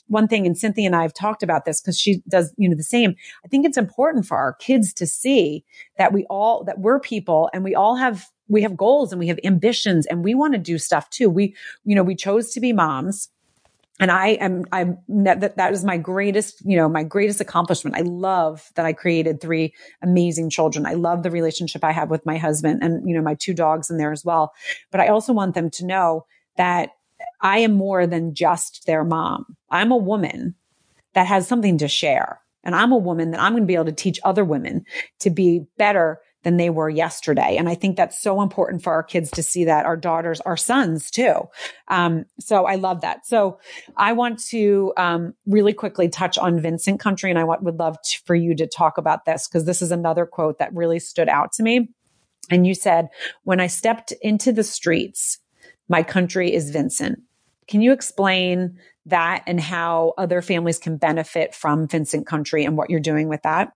one 0.08 0.28
thing. 0.28 0.46
And 0.46 0.58
Cynthia 0.58 0.86
and 0.86 0.96
I 0.96 1.02
have 1.02 1.14
talked 1.14 1.42
about 1.42 1.64
this 1.64 1.80
because 1.80 1.98
she 1.98 2.22
does, 2.28 2.52
you 2.56 2.68
know, 2.68 2.76
the 2.76 2.82
same. 2.82 3.14
I 3.44 3.48
think 3.48 3.66
it's 3.66 3.78
important 3.78 4.26
for 4.26 4.36
our 4.36 4.54
kids 4.54 4.92
to 4.94 5.06
see 5.06 5.64
that 5.98 6.12
we 6.12 6.24
all, 6.24 6.64
that 6.64 6.80
we're 6.80 7.00
people 7.00 7.50
and 7.52 7.62
we 7.64 7.74
all 7.74 7.96
have 7.96 8.26
we 8.48 8.62
have 8.62 8.76
goals 8.76 9.12
and 9.12 9.18
we 9.18 9.28
have 9.28 9.38
ambitions 9.44 10.06
and 10.06 10.22
we 10.22 10.34
want 10.34 10.52
to 10.52 10.58
do 10.58 10.78
stuff 10.78 11.08
too. 11.10 11.30
We, 11.30 11.54
you 11.84 11.94
know, 11.94 12.02
we 12.02 12.14
chose 12.14 12.50
to 12.52 12.60
be 12.60 12.72
moms 12.72 13.30
and 14.01 14.11
I 14.11 14.30
am, 14.30 14.64
I'm 14.72 14.99
that, 15.09 15.57
that 15.57 15.72
is 15.72 15.84
my 15.84 15.97
greatest, 15.97 16.62
you 16.64 16.76
know, 16.76 16.88
my 16.88 17.05
greatest 17.05 17.40
accomplishment. 17.40 17.97
I 17.97 18.01
love 18.01 18.68
that 18.74 18.84
I 18.84 18.92
created 18.92 19.40
three 19.40 19.72
amazing 20.03 20.51
children. 20.51 20.84
I 20.84 20.95
love 20.95 21.22
the 21.22 21.30
relationship 21.30 21.84
I 21.84 21.92
have 21.92 22.11
with 22.11 22.26
my 22.26 22.36
husband 22.36 22.82
and, 22.82 23.09
you 23.09 23.14
know, 23.14 23.22
my 23.22 23.34
two 23.34 23.55
dogs 23.55 23.90
in 23.90 23.97
there 23.97 24.12
as 24.12 24.24
well. 24.24 24.53
But 24.90 25.01
I 25.01 25.09
also 25.09 25.32
want 25.32 25.55
them 25.55 25.70
to 25.70 25.86
know 25.86 26.26
that 26.57 26.90
I 27.40 27.59
am 27.59 27.74
more 27.74 28.07
than 28.07 28.34
just 28.34 28.84
their 28.86 29.05
mom. 29.05 29.57
I'm 29.70 29.92
a 29.92 29.97
woman 29.97 30.57
that 31.12 31.28
has 31.28 31.47
something 31.47 31.78
to 31.78 31.86
share 31.86 32.40
and 32.64 32.74
I'm 32.74 32.90
a 32.90 32.99
woman, 32.99 33.30
that 33.30 33.40
I'm 33.40 33.53
going 33.53 33.62
to 33.62 33.66
be 33.68 33.74
able 33.74 33.84
to 33.84 33.92
teach 33.92 34.18
other 34.24 34.45
women 34.45 34.84
to 35.20 35.30
be 35.30 35.66
better 35.78 36.20
than 36.45 36.57
they 36.57 36.70
were 36.70 36.88
yesterday. 36.88 37.57
And 37.57 37.68
I 37.68 37.74
think 37.74 37.97
that's 37.97 38.20
so 38.20 38.40
important 38.40 38.82
for 38.82 38.92
our 38.92 39.03
kids 39.03 39.30
to 39.32 39.42
see 39.42 39.64
that 39.64 39.86
our 39.86 39.97
daughters, 39.97 40.40
our 40.42 40.57
sons 40.57 41.11
too. 41.11 41.34
Um, 41.88 42.26
so 42.38 42.66
I 42.66 42.76
love 42.76 43.01
that. 43.01 43.26
So 43.26 43.59
I 43.97 44.12
want 44.12 44.38
to 44.51 44.92
um, 44.97 45.34
really 45.47 45.72
quickly 45.72 46.09
touch 46.09 46.38
on 46.38 46.61
Vincent 46.61 47.01
Country, 47.01 47.30
and 47.30 47.38
I 47.38 47.45
want, 47.45 47.62
would 47.62 47.78
love 47.78 47.97
to, 48.01 48.20
for 48.24 48.34
you 48.34 48.55
to 48.55 48.66
talk 48.66 48.99
about 48.99 49.24
this 49.24 49.49
because 49.49 49.64
this 49.64 49.82
is 49.82 49.90
another 49.90 50.26
quote 50.26 50.59
that 50.59 50.72
really 50.74 51.01
stood 51.01 51.28
out 51.28 51.53
to 51.55 51.62
me. 51.62 51.88
And 52.51 52.66
you 52.66 52.74
said, 52.74 53.09
"When 53.42 53.59
I 53.59 53.66
stepped 53.66 54.12
into 54.20 54.53
the 54.53 54.64
streets, 54.64 55.38
my 55.88 56.03
country 56.03 56.53
is 56.53 56.70
Vincent." 56.70 57.20
Can 57.66 57.80
you 57.80 57.92
explain 57.92 58.78
that 59.07 59.42
and 59.47 59.59
how 59.59 60.12
other 60.18 60.42
families 60.42 60.78
can 60.78 60.99
benefit 60.99 61.55
from 61.55 61.88
Vincent 61.88 62.26
Country 62.26 62.64
and 62.64 62.76
what 62.76 62.90
you're 62.90 63.01
doing 63.01 63.28
with 63.28 63.42
that? 63.42 63.72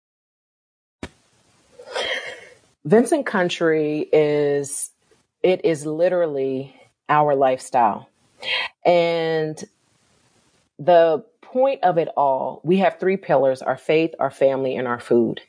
Vincent 2.88 3.26
Country 3.26 4.08
is 4.14 4.92
it 5.42 5.62
is 5.62 5.84
literally 5.84 6.74
our 7.10 7.34
lifestyle. 7.34 8.08
And 8.82 9.62
the 10.78 11.22
point 11.42 11.84
of 11.84 11.98
it 11.98 12.08
all, 12.16 12.62
we 12.64 12.78
have 12.78 12.98
three 12.98 13.18
pillars, 13.18 13.60
our 13.60 13.76
faith, 13.76 14.14
our 14.18 14.30
family, 14.30 14.74
and 14.74 14.88
our 14.88 15.00
food. 15.00 15.42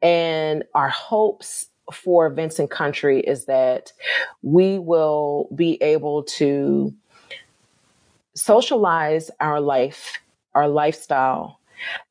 And 0.00 0.64
our 0.74 0.88
hopes 0.88 1.66
for 1.92 2.30
Vincent 2.30 2.70
Country 2.70 3.20
is 3.20 3.44
that 3.44 3.92
we 4.40 4.78
will 4.78 5.50
be 5.54 5.74
able 5.82 6.22
to 6.38 6.94
socialize 8.34 9.30
our 9.40 9.60
life, 9.60 10.20
our 10.54 10.68
lifestyle, 10.68 11.60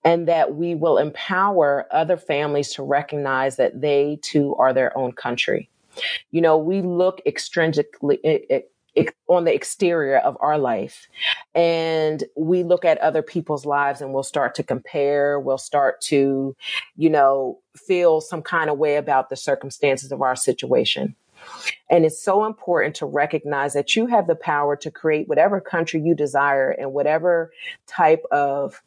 and 0.04 0.28
that 0.28 0.56
we 0.56 0.76
will 0.76 0.98
empower 0.98 1.88
other 1.92 2.18
families 2.18 2.74
to 2.74 2.84
recognize 2.84 3.56
that 3.58 3.82
they 3.82 4.20
too 4.22 4.56
are 4.56 4.74
their 4.74 4.98
own 4.98 5.12
country. 5.12 5.70
You 6.32 6.42
know, 6.42 6.58
we 6.58 6.82
look 6.82 7.22
extrinsically 7.26 8.64
on 9.28 9.46
the 9.46 9.54
exterior 9.54 10.18
of 10.18 10.38
our 10.42 10.58
life 10.58 11.08
and 11.56 12.24
we 12.36 12.64
look 12.64 12.84
at 12.84 12.98
other 12.98 13.22
people's 13.22 13.66
lives 13.66 14.02
and 14.02 14.14
we'll 14.14 14.24
start 14.24 14.56
to 14.56 14.64
compare. 14.64 15.40
We'll 15.40 15.58
start 15.58 16.02
to, 16.02 16.56
you 16.98 17.10
know, 17.10 17.60
feel 17.76 18.20
some 18.22 18.42
kind 18.42 18.70
of 18.70 18.78
way 18.78 18.98
about 18.98 19.30
the 19.30 19.38
circumstances 19.38 20.12
of 20.12 20.22
our 20.22 20.36
situation. 20.36 21.16
And 21.90 22.06
it's 22.06 22.22
so 22.22 22.46
important 22.46 22.96
to 22.98 23.06
recognize 23.06 23.74
that 23.74 23.96
you 23.96 24.06
have 24.08 24.28
the 24.28 24.36
power 24.36 24.76
to 24.78 24.92
create 24.92 25.28
whatever 25.28 25.60
country 25.60 26.02
you 26.02 26.14
desire 26.14 26.70
and 26.70 26.94
whatever 26.94 27.52
type 27.88 28.24
of 28.32 28.82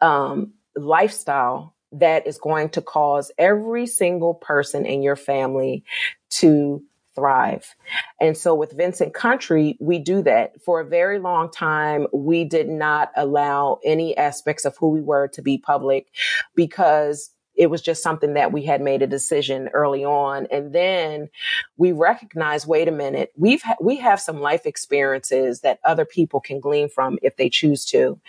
um, 0.00 0.52
lifestyle 0.76 1.74
that 1.92 2.26
is 2.26 2.38
going 2.38 2.68
to 2.70 2.82
cause 2.82 3.30
every 3.38 3.86
single 3.86 4.34
person 4.34 4.84
in 4.84 5.02
your 5.02 5.16
family 5.16 5.84
to 6.28 6.82
thrive. 7.14 7.74
And 8.20 8.36
so 8.36 8.54
with 8.54 8.72
Vincent 8.72 9.14
Country, 9.14 9.76
we 9.80 9.98
do 9.98 10.22
that. 10.22 10.60
For 10.62 10.80
a 10.80 10.84
very 10.84 11.18
long 11.18 11.50
time, 11.50 12.06
we 12.12 12.44
did 12.44 12.68
not 12.68 13.10
allow 13.16 13.78
any 13.84 14.16
aspects 14.16 14.64
of 14.66 14.76
who 14.76 14.90
we 14.90 15.00
were 15.00 15.28
to 15.28 15.42
be 15.42 15.56
public 15.56 16.08
because 16.54 17.30
it 17.56 17.68
was 17.68 17.80
just 17.80 18.02
something 18.02 18.34
that 18.34 18.52
we 18.52 18.62
had 18.64 18.80
made 18.80 19.02
a 19.02 19.06
decision 19.06 19.68
early 19.72 20.04
on. 20.04 20.46
And 20.50 20.72
then 20.72 21.28
we 21.76 21.92
recognized, 21.92 22.66
wait 22.66 22.88
a 22.88 22.92
minute, 22.92 23.32
we've, 23.36 23.62
ha- 23.62 23.76
we 23.80 23.96
have 23.96 24.20
some 24.20 24.40
life 24.40 24.66
experiences 24.66 25.60
that 25.60 25.80
other 25.84 26.04
people 26.04 26.40
can 26.40 26.60
glean 26.60 26.88
from 26.88 27.18
if 27.22 27.36
they 27.36 27.48
choose 27.48 27.84
to. 27.86 28.20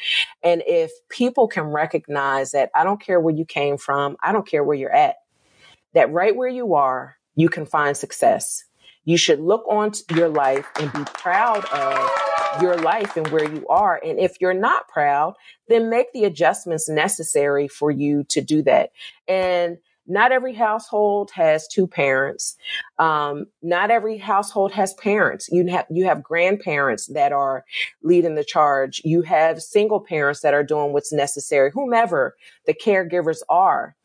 And 0.43 0.63
if 0.65 0.91
people 1.09 1.47
can 1.47 1.65
recognize 1.65 2.51
that 2.51 2.71
I 2.73 2.84
don't 2.84 3.01
care 3.01 3.19
where 3.19 3.36
you 3.36 3.45
came 3.45 3.78
from, 3.78 4.17
I 4.23 4.32
don't 4.32 4.47
care 4.47 4.63
where 4.63 4.78
you're 4.78 4.95
at, 4.95 5.17
that 5.93 6.11
right 6.11 6.36
where 6.36 6.49
you 6.49 6.75
are, 6.75 7.17
you 7.36 7.49
can 7.49 7.65
find 7.65 7.95
success. 7.95 8.63
You 9.05 9.17
should 9.17 9.39
look 9.39 9.65
on 9.69 9.91
your 10.13 10.28
life 10.28 10.67
and 10.80 10.91
be 10.91 11.03
proud 11.05 11.63
of 11.65 12.26
your 12.62 12.78
life 12.78 13.18
and 13.18 13.28
where 13.30 13.50
you 13.50 13.66
are. 13.68 14.00
And 14.04 14.20
if 14.20 14.39
you're 14.39 14.54
not 14.54 14.88
proud, 14.88 15.36
then 15.68 15.89
make 15.89 16.12
the 16.14 16.24
adjustments 16.24 16.89
necessary 16.89 17.68
for 17.68 17.91
you 17.91 18.24
to 18.30 18.41
do 18.41 18.62
that. 18.64 18.91
And 19.28 19.78
not 20.08 20.32
every 20.32 20.54
household 20.54 21.32
has 21.34 21.68
two 21.68 21.86
parents. 21.86 22.56
Um, 22.98 23.48
not 23.62 23.91
every 23.91 24.18
household 24.18 24.72
has 24.72 24.93
parents. 24.93 25.50
You 25.52 25.68
have 25.68 25.86
you 25.89 26.06
have 26.06 26.24
grandparents 26.24 27.08
that 27.08 27.34
are 27.34 27.66
leading 28.02 28.36
the 28.36 28.45
charge. 28.45 29.02
You 29.04 29.22
have 29.24 29.62
single 29.62 30.00
parents 30.00 30.41
that 30.41 30.54
are 30.54 30.64
doing 30.64 30.93
what's 30.93 31.12
necessary. 31.12 31.72
Whomever 31.74 32.36
the 32.66 32.74
caregivers 32.74 33.39
are, 33.50 33.97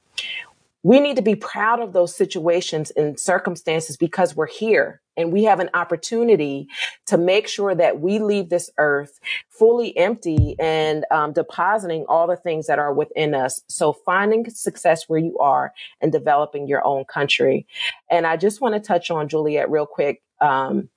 we 0.83 0.99
need 1.01 1.16
to 1.16 1.22
be 1.22 1.37
proud 1.37 1.80
of 1.80 1.93
those 1.93 2.14
situations 2.14 2.91
and 2.93 3.18
circumstances 3.18 3.97
because 3.97 4.35
we're 4.35 4.49
here 4.49 5.01
and 5.16 5.33
we 5.33 5.45
have 5.45 5.61
an 5.61 5.70
opportunity 5.74 6.68
to 7.07 7.18
make 7.18 7.47
sure 7.47 7.74
that 7.74 8.01
we 8.01 8.18
leave 8.18 8.49
this 8.49 8.70
earth 8.78 9.20
fully 9.49 9.97
empty 9.97 10.57
and 10.59 11.05
um, 11.11 11.33
depositing 11.33 12.05
all 12.09 12.26
the 12.26 12.37
things 12.37 12.66
that 12.66 12.78
are 12.78 12.93
within 12.93 13.35
us. 13.35 13.61
So 13.68 13.93
finding 13.93 14.49
success 14.51 15.09
where 15.09 15.20
you 15.20 15.39
are 15.39 15.72
and 16.01 16.11
developing 16.11 16.66
your 16.66 16.85
own 16.85 17.05
country. 17.05 17.66
And 18.11 18.26
I 18.26 18.37
just 18.37 18.61
want 18.61 18.74
to 18.74 18.80
touch 18.80 19.11
on 19.11 19.28
Juliette 19.28 19.70
real 19.70 19.87
quick. 19.87 20.22
Um, 20.41 20.89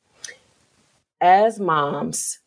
as 1.21 1.59
moms, 1.59 2.39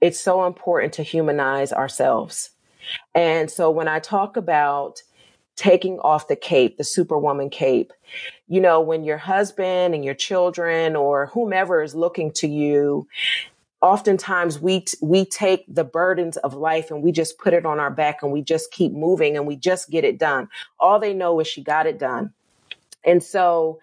it's 0.00 0.20
so 0.20 0.46
important 0.46 0.92
to 0.94 1.02
humanize 1.02 1.72
ourselves. 1.72 2.50
And 3.14 3.50
so 3.50 3.70
when 3.70 3.88
I 3.88 3.98
talk 3.98 4.36
about 4.36 5.02
taking 5.58 5.98
off 5.98 6.28
the 6.28 6.36
cape, 6.36 6.78
the 6.78 6.84
superwoman 6.84 7.50
cape. 7.50 7.92
You 8.46 8.60
know, 8.60 8.80
when 8.80 9.02
your 9.04 9.18
husband 9.18 9.92
and 9.94 10.04
your 10.04 10.14
children 10.14 10.94
or 10.94 11.26
whomever 11.26 11.82
is 11.82 11.96
looking 11.96 12.30
to 12.34 12.46
you, 12.46 13.08
oftentimes 13.82 14.60
we 14.60 14.80
t- 14.82 14.96
we 15.02 15.24
take 15.24 15.64
the 15.68 15.84
burdens 15.84 16.36
of 16.38 16.54
life 16.54 16.90
and 16.90 17.02
we 17.02 17.10
just 17.10 17.38
put 17.38 17.52
it 17.52 17.66
on 17.66 17.80
our 17.80 17.90
back 17.90 18.22
and 18.22 18.30
we 18.32 18.40
just 18.40 18.70
keep 18.70 18.92
moving 18.92 19.36
and 19.36 19.46
we 19.46 19.56
just 19.56 19.90
get 19.90 20.04
it 20.04 20.18
done. 20.18 20.48
All 20.78 21.00
they 21.00 21.12
know 21.12 21.40
is 21.40 21.48
she 21.48 21.62
got 21.62 21.86
it 21.86 21.98
done. 21.98 22.32
And 23.04 23.22
so 23.22 23.80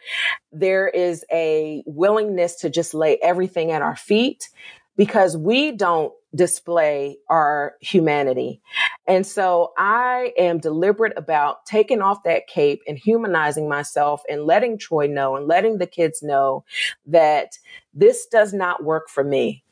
there 0.53 0.87
is 0.87 1.25
a 1.31 1.83
willingness 1.85 2.55
to 2.61 2.69
just 2.69 2.93
lay 2.93 3.17
everything 3.17 3.71
at 3.71 3.81
our 3.81 3.95
feet 3.95 4.49
because 4.95 5.35
we 5.35 5.73
don't 5.73 6.13
display 6.35 7.17
our 7.29 7.75
humanity. 7.81 8.61
And 9.07 9.25
so 9.25 9.71
I 9.77 10.33
am 10.37 10.59
deliberate 10.59 11.13
about 11.17 11.65
taking 11.65 12.01
off 12.01 12.23
that 12.23 12.47
cape 12.47 12.81
and 12.87 12.97
humanizing 12.97 13.69
myself 13.69 14.21
and 14.29 14.45
letting 14.45 14.77
Troy 14.77 15.07
know 15.07 15.35
and 15.35 15.47
letting 15.47 15.77
the 15.77 15.87
kids 15.87 16.21
know 16.21 16.65
that 17.05 17.57
this 17.93 18.27
does 18.27 18.53
not 18.53 18.83
work 18.83 19.09
for 19.09 19.23
me. 19.23 19.63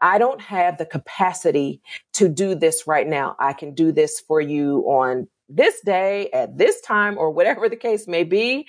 I 0.00 0.18
don't 0.18 0.40
have 0.40 0.78
the 0.78 0.86
capacity 0.86 1.82
to 2.14 2.28
do 2.28 2.54
this 2.54 2.86
right 2.86 3.06
now. 3.06 3.36
I 3.38 3.52
can 3.52 3.74
do 3.74 3.92
this 3.92 4.20
for 4.20 4.40
you 4.40 4.80
on 4.88 5.28
this 5.48 5.80
day 5.82 6.30
at 6.32 6.56
this 6.58 6.80
time 6.80 7.18
or 7.18 7.30
whatever 7.30 7.68
the 7.68 7.76
case 7.76 8.06
may 8.06 8.24
be. 8.24 8.66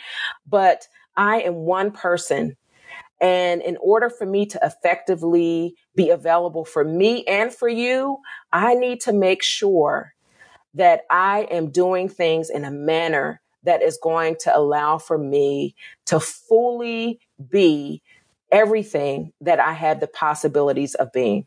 But 0.47 0.87
I 1.15 1.41
am 1.41 1.55
one 1.55 1.91
person 1.91 2.55
and 3.21 3.61
in 3.61 3.77
order 3.81 4.09
for 4.09 4.25
me 4.25 4.45
to 4.47 4.59
effectively 4.63 5.75
be 5.95 6.09
available 6.09 6.65
for 6.65 6.83
me 6.83 7.23
and 7.25 7.53
for 7.53 7.67
you, 7.67 8.19
I 8.51 8.75
need 8.75 9.01
to 9.01 9.13
make 9.13 9.43
sure 9.43 10.13
that 10.73 11.01
I 11.09 11.41
am 11.51 11.71
doing 11.71 12.07
things 12.07 12.49
in 12.49 12.63
a 12.63 12.71
manner 12.71 13.41
that 13.63 13.81
is 13.81 13.99
going 14.01 14.37
to 14.41 14.55
allow 14.55 14.97
for 14.97 15.17
me 15.17 15.75
to 16.05 16.19
fully 16.19 17.19
be 17.49 18.01
everything 18.51 19.33
that 19.41 19.59
I 19.59 19.73
have 19.73 19.99
the 19.99 20.07
possibilities 20.07 20.95
of 20.95 21.11
being. 21.11 21.45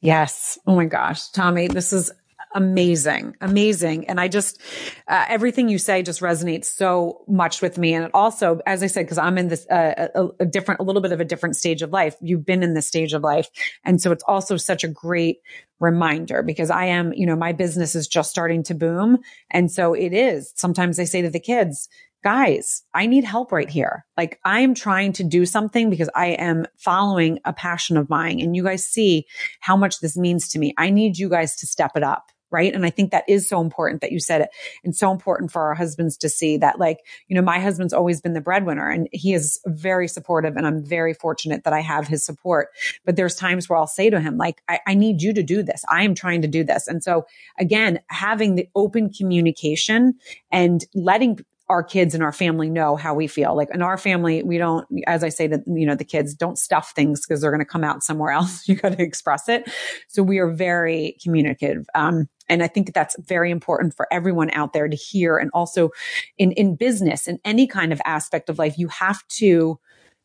Yes. 0.00 0.58
Oh 0.66 0.74
my 0.74 0.86
gosh, 0.86 1.30
Tommi, 1.30 1.70
this 1.70 1.92
is 1.92 2.10
amazing, 2.54 3.36
amazing. 3.40 4.08
And 4.08 4.20
I 4.20 4.28
just, 4.28 4.60
uh, 5.08 5.24
everything 5.28 5.68
you 5.68 5.78
say 5.78 6.02
just 6.02 6.20
resonates 6.20 6.66
so 6.66 7.22
much 7.28 7.62
with 7.62 7.78
me. 7.78 7.94
And 7.94 8.04
it 8.04 8.10
also, 8.14 8.60
as 8.66 8.82
I 8.82 8.86
said, 8.86 9.04
because 9.06 9.18
I'm 9.18 9.38
in 9.38 9.48
this, 9.48 9.66
uh, 9.70 10.08
a, 10.14 10.28
a, 10.40 10.46
different, 10.46 10.80
a 10.80 10.82
little 10.82 11.02
bit 11.02 11.12
of 11.12 11.20
a 11.20 11.24
different 11.24 11.56
stage 11.56 11.82
of 11.82 11.90
life. 11.90 12.16
You've 12.20 12.44
been 12.44 12.62
in 12.62 12.74
this 12.74 12.86
stage 12.86 13.12
of 13.12 13.22
life. 13.22 13.48
And 13.84 14.00
so 14.00 14.10
it's 14.10 14.24
also 14.26 14.56
such 14.56 14.84
a 14.84 14.88
great 14.88 15.38
reminder 15.78 16.42
because 16.42 16.70
I 16.70 16.86
am, 16.86 17.12
you 17.14 17.26
know, 17.26 17.36
my 17.36 17.52
business 17.52 17.94
is 17.94 18.08
just 18.08 18.30
starting 18.30 18.62
to 18.64 18.74
boom. 18.74 19.18
And 19.50 19.70
so 19.70 19.94
it 19.94 20.12
is. 20.12 20.52
Sometimes 20.56 20.98
I 20.98 21.04
say 21.04 21.22
to 21.22 21.30
the 21.30 21.40
kids, 21.40 21.88
guys, 22.22 22.82
I 22.92 23.06
need 23.06 23.24
help 23.24 23.52
right 23.52 23.70
here. 23.70 24.04
Like 24.16 24.38
I 24.44 24.60
am 24.60 24.74
trying 24.74 25.12
to 25.14 25.24
do 25.24 25.46
something 25.46 25.88
because 25.88 26.10
I 26.14 26.28
am 26.28 26.66
following 26.76 27.38
a 27.44 27.52
passion 27.52 27.96
of 27.96 28.10
mine 28.10 28.40
and 28.40 28.54
you 28.54 28.62
guys 28.62 28.86
see 28.86 29.26
how 29.60 29.76
much 29.76 30.00
this 30.00 30.16
means 30.16 30.48
to 30.50 30.58
me. 30.58 30.74
I 30.76 30.90
need 30.90 31.18
you 31.18 31.28
guys 31.28 31.56
to 31.56 31.66
step 31.66 31.92
it 31.96 32.02
up 32.02 32.30
right? 32.50 32.74
And 32.74 32.84
I 32.84 32.90
think 32.90 33.10
that 33.10 33.24
is 33.28 33.48
so 33.48 33.60
important 33.60 34.00
that 34.00 34.12
you 34.12 34.20
said 34.20 34.42
it 34.42 34.50
and 34.84 34.94
so 34.94 35.10
important 35.10 35.50
for 35.52 35.62
our 35.62 35.74
husbands 35.74 36.16
to 36.18 36.28
see 36.28 36.56
that 36.58 36.78
like, 36.78 36.98
you 37.28 37.36
know, 37.36 37.42
my 37.42 37.58
husband's 37.58 37.92
always 37.92 38.20
been 38.20 38.32
the 38.32 38.40
breadwinner 38.40 38.88
and 38.88 39.08
he 39.12 39.34
is 39.34 39.60
very 39.66 40.08
supportive 40.08 40.56
and 40.56 40.66
I'm 40.66 40.84
very 40.84 41.14
fortunate 41.14 41.64
that 41.64 41.72
I 41.72 41.80
have 41.80 42.06
his 42.06 42.24
support. 42.24 42.68
But 43.04 43.16
there's 43.16 43.34
times 43.34 43.68
where 43.68 43.78
I'll 43.78 43.86
say 43.86 44.10
to 44.10 44.20
him, 44.20 44.36
like, 44.36 44.62
I, 44.68 44.80
I 44.86 44.94
need 44.94 45.22
you 45.22 45.32
to 45.34 45.42
do 45.42 45.62
this. 45.62 45.84
I 45.90 46.02
am 46.02 46.14
trying 46.14 46.42
to 46.42 46.48
do 46.48 46.64
this. 46.64 46.88
And 46.88 47.02
so 47.02 47.26
again, 47.58 48.00
having 48.08 48.54
the 48.54 48.68
open 48.74 49.10
communication 49.10 50.14
and 50.50 50.84
letting 50.94 51.44
our 51.70 51.84
kids 51.84 52.14
and 52.14 52.22
our 52.22 52.32
family 52.32 52.68
know 52.68 52.96
how 52.96 53.14
we 53.14 53.28
feel. 53.28 53.54
Like 53.54 53.68
in 53.72 53.80
our 53.80 53.96
family, 53.96 54.42
we 54.42 54.58
don't, 54.58 54.86
as 55.06 55.22
I 55.22 55.28
say 55.28 55.46
that, 55.46 55.60
you 55.66 55.86
know, 55.86 55.94
the 55.94 56.04
kids 56.04 56.34
don't 56.34 56.58
stuff 56.58 56.92
things 56.96 57.24
because 57.24 57.40
they're 57.40 57.52
going 57.52 57.60
to 57.60 57.64
come 57.64 57.84
out 57.84 58.02
somewhere 58.02 58.30
else. 58.32 58.68
you 58.68 58.74
got 58.74 58.92
to 58.92 59.02
express 59.02 59.48
it. 59.48 59.70
So 60.08 60.22
we 60.22 60.38
are 60.38 60.50
very 60.50 61.16
communicative. 61.22 61.86
Um, 61.94 62.28
and 62.48 62.62
I 62.64 62.66
think 62.66 62.92
that's 62.92 63.16
very 63.20 63.52
important 63.52 63.94
for 63.94 64.08
everyone 64.12 64.50
out 64.50 64.72
there 64.72 64.88
to 64.88 64.96
hear. 64.96 65.38
And 65.38 65.50
also 65.54 65.90
in, 66.36 66.50
in 66.52 66.74
business, 66.74 67.28
in 67.28 67.38
any 67.44 67.68
kind 67.68 67.92
of 67.92 68.02
aspect 68.04 68.50
of 68.50 68.58
life, 68.58 68.76
you 68.76 68.88
have 68.88 69.26
to 69.38 69.78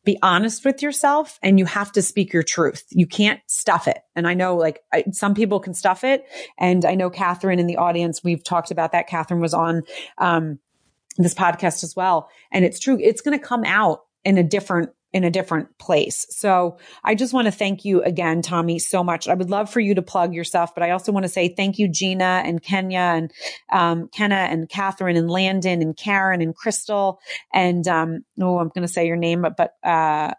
be 0.04 0.18
honest 0.22 0.64
with 0.64 0.82
yourself 0.82 1.38
and 1.42 1.58
you 1.58 1.64
have 1.64 1.92
to 1.92 2.02
speak 2.02 2.32
your 2.32 2.42
truth. 2.42 2.84
You 2.90 3.06
can't 3.06 3.40
stuff 3.46 3.86
it. 3.86 3.98
And 4.14 4.26
I 4.26 4.34
know 4.34 4.56
like 4.56 4.80
I, 4.92 5.04
some 5.12 5.34
people 5.34 5.60
can 5.60 5.74
stuff 5.74 6.04
it. 6.04 6.24
And 6.58 6.84
I 6.84 6.94
know 6.94 7.10
Catherine 7.10 7.58
in 7.58 7.66
the 7.66 7.76
audience, 7.76 8.24
we've 8.24 8.42
talked 8.42 8.70
about 8.70 8.92
that. 8.92 9.08
Catherine 9.08 9.40
was 9.40 9.54
on, 9.54 9.82
um, 10.18 10.58
this 11.16 11.34
podcast 11.34 11.84
as 11.84 11.94
well. 11.96 12.28
And 12.52 12.64
it's 12.64 12.78
true. 12.78 12.98
It's 13.00 13.20
going 13.20 13.38
to 13.38 13.44
come 13.44 13.64
out 13.64 14.00
in 14.24 14.38
a 14.38 14.42
different 14.42 14.90
in 15.12 15.24
a 15.24 15.30
different 15.30 15.78
place. 15.78 16.26
So 16.28 16.76
I 17.02 17.14
just 17.14 17.32
want 17.32 17.46
to 17.46 17.50
thank 17.50 17.86
you 17.86 18.02
again, 18.02 18.42
Tommi, 18.42 18.78
so 18.78 19.02
much. 19.02 19.28
I 19.28 19.34
would 19.34 19.48
love 19.48 19.70
for 19.70 19.80
you 19.80 19.94
to 19.94 20.02
plug 20.02 20.34
yourself, 20.34 20.74
but 20.74 20.82
I 20.82 20.90
also 20.90 21.10
want 21.10 21.24
to 21.24 21.30
say 21.30 21.48
thank 21.48 21.78
you, 21.78 21.88
Gina 21.88 22.42
and 22.44 22.62
Kenya 22.62 22.98
and 22.98 23.32
um, 23.72 24.08
Kenna 24.08 24.34
and 24.34 24.68
Catherine 24.68 25.16
and 25.16 25.30
Landon 25.30 25.80
and 25.80 25.96
Karen 25.96 26.42
and 26.42 26.54
Crystal 26.54 27.18
and 27.54 27.88
um, 27.88 28.24
oh, 28.42 28.58
I'm 28.58 28.68
going 28.68 28.86
to 28.86 28.92
say 28.92 29.06
your 29.06 29.16
name, 29.16 29.46
but 29.56 29.70
uh, 29.82 30.34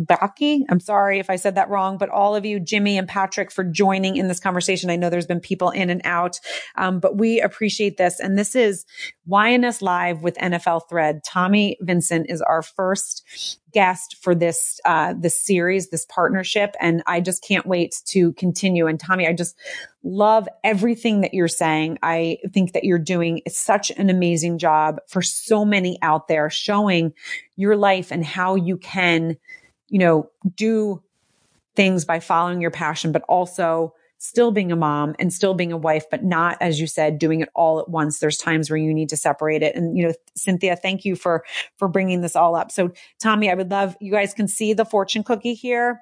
Baki. 0.00 0.62
I'm 0.68 0.78
sorry 0.78 1.18
if 1.18 1.28
I 1.28 1.36
said 1.36 1.56
that 1.56 1.70
wrong, 1.70 1.98
but 1.98 2.08
all 2.08 2.36
of 2.36 2.46
you, 2.46 2.60
Jimmy 2.60 2.98
and 2.98 3.08
Patrick, 3.08 3.50
for 3.50 3.64
joining 3.64 4.16
in 4.16 4.28
this 4.28 4.38
conversation. 4.38 4.90
I 4.90 4.96
know 4.96 5.10
there's 5.10 5.26
been 5.26 5.40
people 5.40 5.70
in 5.70 5.90
and 5.90 6.00
out, 6.04 6.38
um, 6.76 7.00
but 7.00 7.16
we 7.16 7.40
appreciate 7.40 7.96
this. 7.96 8.20
And 8.20 8.38
this 8.38 8.54
is 8.54 8.86
YNS 9.28 9.82
Live 9.82 10.22
with 10.22 10.36
NFL 10.36 10.88
Thread. 10.88 11.22
Tommi 11.24 11.76
Vincent 11.80 12.26
is 12.28 12.40
our 12.40 12.62
first 12.62 13.58
guest 13.72 14.16
for 14.20 14.34
this 14.34 14.80
uh, 14.84 15.14
this 15.18 15.38
series, 15.38 15.90
this 15.90 16.06
partnership, 16.06 16.74
and 16.80 17.02
I 17.06 17.20
just 17.20 17.42
can't 17.42 17.66
wait 17.66 18.00
to 18.06 18.32
continue. 18.34 18.86
And 18.86 19.00
Tommi, 19.00 19.28
I 19.28 19.32
just 19.32 19.56
love 20.04 20.48
everything 20.62 21.22
that 21.22 21.34
you're 21.34 21.48
saying. 21.48 21.98
I 22.02 22.38
think 22.52 22.72
that 22.72 22.84
you're 22.84 22.98
doing 22.98 23.42
such 23.48 23.90
an 23.90 24.10
amazing 24.10 24.58
job 24.58 25.00
for 25.08 25.22
so 25.22 25.64
many 25.64 25.98
out 26.02 26.28
there, 26.28 26.48
showing 26.50 27.14
your 27.56 27.76
life 27.76 28.12
and 28.12 28.24
how 28.24 28.54
you 28.54 28.76
can 28.76 29.36
you 29.88 29.98
know, 29.98 30.30
do 30.54 31.02
things 31.76 32.04
by 32.04 32.20
following 32.20 32.60
your 32.60 32.70
passion, 32.70 33.12
but 33.12 33.22
also 33.22 33.94
still 34.18 34.50
being 34.50 34.72
a 34.72 34.76
mom 34.76 35.14
and 35.18 35.32
still 35.32 35.54
being 35.54 35.72
a 35.72 35.76
wife, 35.76 36.04
but 36.10 36.24
not, 36.24 36.58
as 36.60 36.80
you 36.80 36.86
said, 36.86 37.18
doing 37.18 37.40
it 37.40 37.48
all 37.54 37.78
at 37.78 37.88
once. 37.88 38.18
There's 38.18 38.36
times 38.36 38.68
where 38.68 38.76
you 38.76 38.92
need 38.92 39.08
to 39.10 39.16
separate 39.16 39.62
it. 39.62 39.76
And, 39.76 39.96
you 39.96 40.08
know, 40.08 40.14
Cynthia, 40.34 40.74
thank 40.74 41.04
you 41.04 41.14
for, 41.14 41.44
for 41.76 41.86
bringing 41.86 42.20
this 42.20 42.34
all 42.34 42.56
up. 42.56 42.72
So 42.72 42.90
Tommi, 43.22 43.50
I 43.50 43.54
would 43.54 43.70
love, 43.70 43.96
you 44.00 44.10
guys 44.10 44.34
can 44.34 44.48
see 44.48 44.72
the 44.72 44.84
fortune 44.84 45.22
cookie 45.22 45.54
here. 45.54 46.00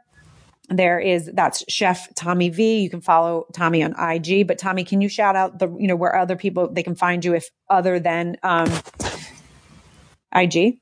There 0.68 0.99
is, 0.99 1.30
that's 1.32 1.62
Chef 1.68 2.12
Tommi 2.14 2.53
V. 2.53 2.80
You 2.80 2.91
can 2.91 3.03
follow 3.03 3.47
Tommi 3.53 3.84
on 3.84 3.93
IG, 3.93 4.49
but 4.49 4.59
Tommi, 4.59 4.87
can 4.87 5.01
you 5.01 5.09
shout 5.09 5.37
out 5.37 5.59
the, 5.59 5.68
you 5.78 5.87
know, 5.87 5.95
where 5.95 6.16
other 6.16 6.37
people, 6.37 6.72
they 6.72 6.82
can 6.82 6.97
find 6.97 7.24
you 7.24 7.34
if 7.34 7.51
other 7.68 8.01
than, 8.01 8.37
um, 8.43 8.72
IG? 10.34 10.78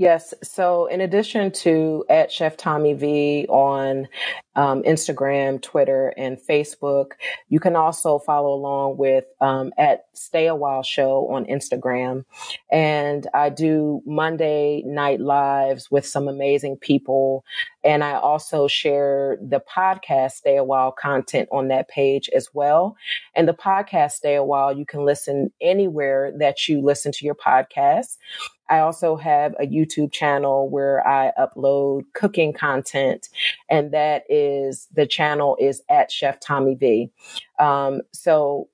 Yes. 0.00 0.32
So, 0.42 0.86
in 0.86 1.02
addition 1.02 1.50
to 1.50 2.06
at 2.08 2.32
Chef 2.32 2.56
Tommi 2.56 2.96
V 2.96 3.46
on 3.50 4.08
um, 4.56 4.82
Instagram, 4.84 5.60
Twitter, 5.60 6.14
and 6.16 6.38
Facebook, 6.40 7.12
you 7.50 7.60
can 7.60 7.76
also 7.76 8.18
follow 8.18 8.54
along 8.54 8.96
with 8.96 9.26
um, 9.42 9.74
at 9.76 10.06
Stay 10.14 10.46
a 10.46 10.54
While 10.54 10.82
Show 10.82 11.28
on 11.28 11.44
Instagram. 11.44 12.24
And 12.72 13.26
I 13.34 13.50
do 13.50 14.00
Monday 14.06 14.82
night 14.86 15.20
lives 15.20 15.90
with 15.90 16.06
some 16.06 16.28
amazing 16.28 16.78
people. 16.78 17.44
And 17.84 18.02
I 18.02 18.14
also 18.14 18.68
share 18.68 19.36
the 19.42 19.60
podcast 19.60 20.32
Stay 20.32 20.56
a 20.56 20.64
While 20.64 20.92
content 20.92 21.50
on 21.52 21.68
that 21.68 21.88
page 21.88 22.30
as 22.34 22.48
well. 22.54 22.96
And 23.34 23.46
the 23.46 23.52
podcast 23.52 24.12
Stay 24.12 24.36
a 24.36 24.42
While, 24.42 24.74
you 24.74 24.86
can 24.86 25.04
listen 25.04 25.52
anywhere 25.60 26.32
that 26.38 26.68
you 26.68 26.80
listen 26.80 27.12
to 27.12 27.26
your 27.26 27.34
podcast. 27.34 28.16
I 28.70 28.80
also 28.80 29.16
have 29.16 29.54
a 29.60 29.66
YouTube 29.66 30.12
channel 30.12 30.68
where 30.70 31.06
I 31.06 31.32
upload 31.38 32.04
cooking 32.14 32.52
content, 32.52 33.28
and 33.68 33.92
that 33.92 34.24
is 34.28 34.88
the 34.94 35.06
channel 35.06 35.56
is 35.60 35.82
at 35.90 36.10
Chef 36.10 36.40
Tommi 36.40 36.78
V. 36.78 37.10
Um, 37.58 38.02
so 38.12 38.68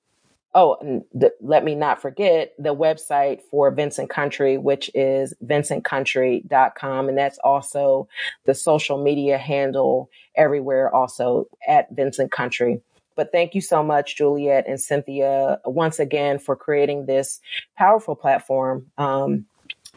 Oh, 0.57 1.03
let 1.43 1.65
me 1.65 1.75
not 1.75 2.01
forget 2.01 2.55
the 2.59 2.75
website 2.75 3.43
for 3.51 3.71
Vincent 3.71 4.09
Country, 4.09 4.57
which 4.57 4.91
is 4.95 5.35
vincentcountry.com. 5.45 7.11
And 7.11 7.19
that's 7.19 7.37
also 7.45 8.09
the 8.47 8.55
social 8.55 8.97
media 8.97 9.37
handle 9.37 10.09
everywhere, 10.35 10.95
also 10.95 11.47
at 11.69 11.95
Vincent 11.95 12.33
Country. 12.33 12.81
But 13.17 13.33
thank 13.33 13.55
you 13.55 13.61
so 13.61 13.83
much, 13.83 14.17
Juliette 14.17 14.67
and 14.67 14.81
Cynthia, 14.81 15.61
once 15.67 15.99
again 15.99 16.39
for 16.39 16.57
creating 16.57 17.05
this 17.05 17.39
powerful 17.77 18.17
platform. 18.17 18.87
Um, 18.97 19.45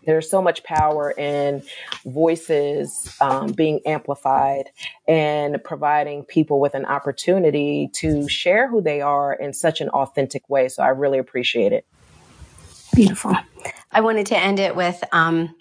there's 0.10 0.30
so 0.30 0.41
much 0.41 0.64
power 0.64 1.12
in 1.12 1.62
voices 2.05 3.16
um, 3.22 3.51
being 3.51 3.80
amplified 3.86 4.70
and 5.07 5.64
providing 5.64 6.24
people 6.24 6.60
with 6.60 6.74
an 6.74 6.86
opportunity 6.86 7.89
to 7.93 8.28
share 8.28 8.68
who 8.68 8.82
they 8.82 9.01
are 9.01 9.34
in 9.34 9.53
such 9.53 9.82
an 9.82 9.89
authentic 9.89 10.49
way. 10.49 10.68
So 10.68 10.82
I 10.82 10.89
really 10.89 11.20
appreciate 11.20 11.72
it. 11.74 11.86
Beautiful. 12.93 13.36
I 13.91 14.01
wanted 14.01 14.26
to 14.28 14.38
end 14.38 14.60
it 14.60 14.76
with 14.76 15.03
um, 15.12 15.55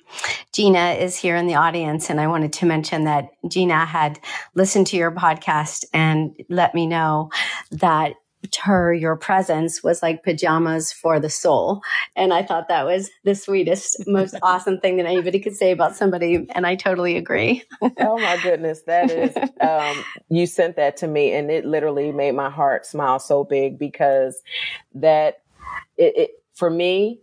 Gina 0.53 0.92
is 0.92 1.16
here 1.16 1.36
in 1.36 1.46
the 1.46 1.57
audience, 1.57 2.11
and 2.11 2.20
I 2.20 2.26
wanted 2.26 2.53
to 2.55 2.66
mention 2.66 3.05
that 3.05 3.28
Gina 3.46 3.84
had 3.84 4.18
listened 4.55 4.86
to 4.88 4.96
your 4.96 5.11
podcast 5.11 5.84
and 5.92 6.34
let 6.49 6.74
me 6.74 6.86
know 6.86 7.30
that 7.72 8.14
her 8.57 8.92
your 8.92 9.16
presence 9.16 9.82
was 9.82 10.03
like 10.03 10.22
pajamas 10.22 10.92
for 10.92 11.20
the 11.20 11.30
soul. 11.30 11.80
And 12.16 12.32
i 12.32 12.42
thought 12.42 12.68
that 12.68 12.84
was 12.84 13.11
the 13.24 13.34
sweetest 13.34 14.07
most 14.07 14.34
awesome 14.42 14.80
thing 14.80 14.96
that 14.96 15.07
anybody 15.07 15.40
could 15.40 15.57
say 15.57 15.70
about 15.70 15.96
somebody 15.96 16.46
and 16.51 16.66
i 16.66 16.74
totally 16.74 17.16
agree. 17.16 17.62
Oh 17.82 18.18
my 18.18 18.38
goodness 18.42 18.82
that 18.82 19.11
is 19.11 19.36
um, 19.61 20.05
you 20.28 20.46
sent 20.46 20.76
that 20.76 20.96
to 20.99 21.07
me 21.07 21.32
and 21.32 21.51
it 21.51 21.64
literally 21.64 22.12
made 22.12 22.34
my 22.34 22.51
heart 22.51 22.86
smile 22.86 23.18
so 23.18 23.44
big 23.44 23.78
because 23.78 24.42
that 24.94 25.42
it, 25.96 26.16
it 26.16 26.30
for 26.55 26.70
me 26.70 27.20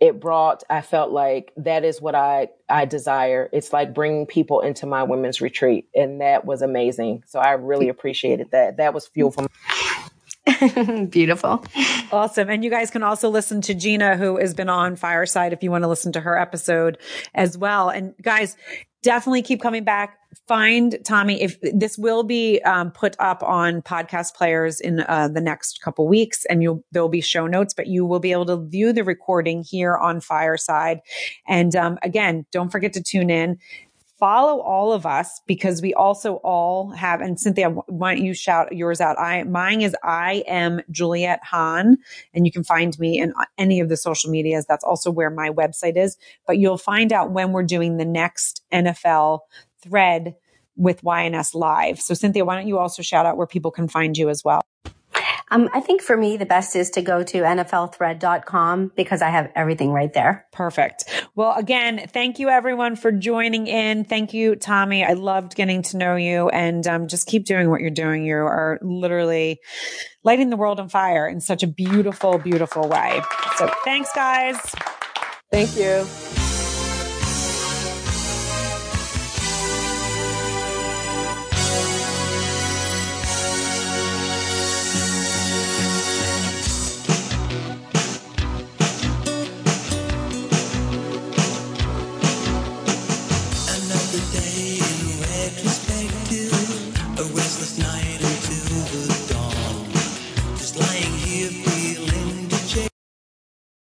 it 0.00 0.18
brought 0.18 0.62
i 0.70 0.80
felt 0.80 1.10
like 1.10 1.52
that 1.56 1.84
is 1.84 2.00
what 2.00 2.14
i 2.14 2.48
i 2.70 2.84
desire. 2.84 3.48
It's 3.52 3.72
like 3.72 3.92
bringing 3.92 4.26
people 4.26 4.60
into 4.60 4.86
my 4.86 5.02
women's 5.02 5.40
retreat 5.40 5.88
and 5.94 6.20
that 6.20 6.44
was 6.44 6.62
amazing. 6.62 7.24
So 7.26 7.38
i 7.38 7.52
really 7.52 7.88
appreciated 7.88 8.50
that. 8.52 8.78
That 8.78 8.94
was 8.94 9.08
fuel 9.08 9.30
for 9.30 9.46
Beautiful. 11.10 11.64
Awesome. 12.12 12.48
And 12.48 12.64
you 12.64 12.70
guys 12.70 12.90
can 12.90 13.02
also 13.02 13.28
listen 13.28 13.60
to 13.62 13.74
Gina, 13.74 14.16
who 14.16 14.38
has 14.38 14.54
been 14.54 14.68
on 14.68 14.96
Fireside, 14.96 15.52
if 15.52 15.62
you 15.62 15.70
want 15.70 15.84
to 15.84 15.88
listen 15.88 16.12
to 16.12 16.20
her 16.20 16.38
episode 16.38 16.98
as 17.34 17.58
well. 17.58 17.90
And 17.90 18.14
guys, 18.22 18.56
definitely 19.02 19.42
keep 19.42 19.60
coming 19.60 19.84
back. 19.84 20.18
Find 20.46 20.96
Tommi. 21.02 21.38
If 21.40 21.58
this 21.60 21.98
will 21.98 22.22
be 22.22 22.60
um, 22.60 22.90
put 22.92 23.16
up 23.18 23.42
on 23.42 23.82
podcast 23.82 24.34
players 24.34 24.80
in 24.80 25.00
uh, 25.00 25.28
the 25.28 25.40
next 25.40 25.80
couple 25.82 26.06
weeks, 26.06 26.44
and 26.46 26.62
you'll 26.62 26.84
there'll 26.92 27.08
be 27.08 27.20
show 27.20 27.46
notes, 27.46 27.74
but 27.74 27.88
you 27.88 28.06
will 28.06 28.20
be 28.20 28.32
able 28.32 28.46
to 28.46 28.56
view 28.56 28.92
the 28.92 29.02
recording 29.02 29.64
here 29.68 29.96
on 29.96 30.20
Fireside. 30.20 31.00
And 31.48 31.74
um, 31.74 31.98
again, 32.02 32.46
don't 32.52 32.70
forget 32.70 32.92
to 32.92 33.02
tune 33.02 33.30
in 33.30 33.58
follow 34.20 34.60
all 34.60 34.92
of 34.92 35.06
us 35.06 35.40
because 35.46 35.82
we 35.82 35.94
also 35.94 36.34
all 36.36 36.90
have, 36.90 37.20
and 37.20 37.40
Cynthia, 37.40 37.70
why 37.70 38.14
don't 38.14 38.24
you 38.24 38.34
shout 38.34 38.76
yours 38.76 39.00
out? 39.00 39.18
I, 39.18 39.42
mine 39.44 39.80
is 39.80 39.96
I 40.04 40.44
am 40.46 40.82
Juliette 40.90 41.42
Hahn 41.42 41.96
and 42.34 42.46
you 42.46 42.52
can 42.52 42.62
find 42.62 42.96
me 42.98 43.18
in 43.18 43.32
any 43.58 43.80
of 43.80 43.88
the 43.88 43.96
social 43.96 44.30
medias. 44.30 44.66
That's 44.68 44.84
also 44.84 45.10
where 45.10 45.30
my 45.30 45.48
website 45.48 45.96
is, 45.96 46.16
but 46.46 46.58
you'll 46.58 46.78
find 46.78 47.12
out 47.12 47.32
when 47.32 47.52
we're 47.52 47.64
doing 47.64 47.96
the 47.96 48.04
next 48.04 48.62
NFL 48.72 49.40
thread 49.82 50.36
with 50.76 51.02
YNS 51.02 51.54
live. 51.54 51.98
So 52.00 52.14
Cynthia, 52.14 52.44
why 52.44 52.56
don't 52.56 52.68
you 52.68 52.78
also 52.78 53.02
shout 53.02 53.26
out 53.26 53.36
where 53.36 53.46
people 53.46 53.70
can 53.70 53.88
find 53.88 54.16
you 54.16 54.28
as 54.28 54.44
well? 54.44 54.60
Um, 55.50 55.68
I 55.74 55.80
think 55.80 56.02
for 56.02 56.16
me, 56.16 56.36
the 56.36 56.46
best 56.46 56.76
is 56.76 56.90
to 56.90 57.02
go 57.02 57.22
to 57.22 57.38
nflthread.com 57.42 58.92
because 58.94 59.22
I 59.22 59.30
have 59.30 59.50
everything 59.54 59.90
right 59.90 60.12
there. 60.12 60.46
Perfect. 60.52 61.04
Well, 61.34 61.54
again, 61.56 62.06
thank 62.08 62.38
you 62.38 62.48
everyone 62.48 62.96
for 62.96 63.10
joining 63.10 63.66
in. 63.66 64.04
Thank 64.04 64.32
you, 64.32 64.54
Tommi. 64.54 65.04
I 65.06 65.14
loved 65.14 65.56
getting 65.56 65.82
to 65.82 65.96
know 65.96 66.16
you 66.16 66.48
and 66.48 66.86
um, 66.86 67.08
just 67.08 67.26
keep 67.26 67.44
doing 67.44 67.68
what 67.70 67.80
you're 67.80 67.90
doing. 67.90 68.24
You 68.24 68.36
are 68.36 68.78
literally 68.82 69.60
lighting 70.22 70.50
the 70.50 70.56
world 70.56 70.78
on 70.78 70.88
fire 70.88 71.28
in 71.28 71.40
such 71.40 71.62
a 71.62 71.66
beautiful, 71.66 72.38
beautiful 72.38 72.88
way. 72.88 73.20
So 73.56 73.70
thanks, 73.84 74.10
guys. 74.14 74.56
Thank 75.50 75.76
you. 75.76 76.39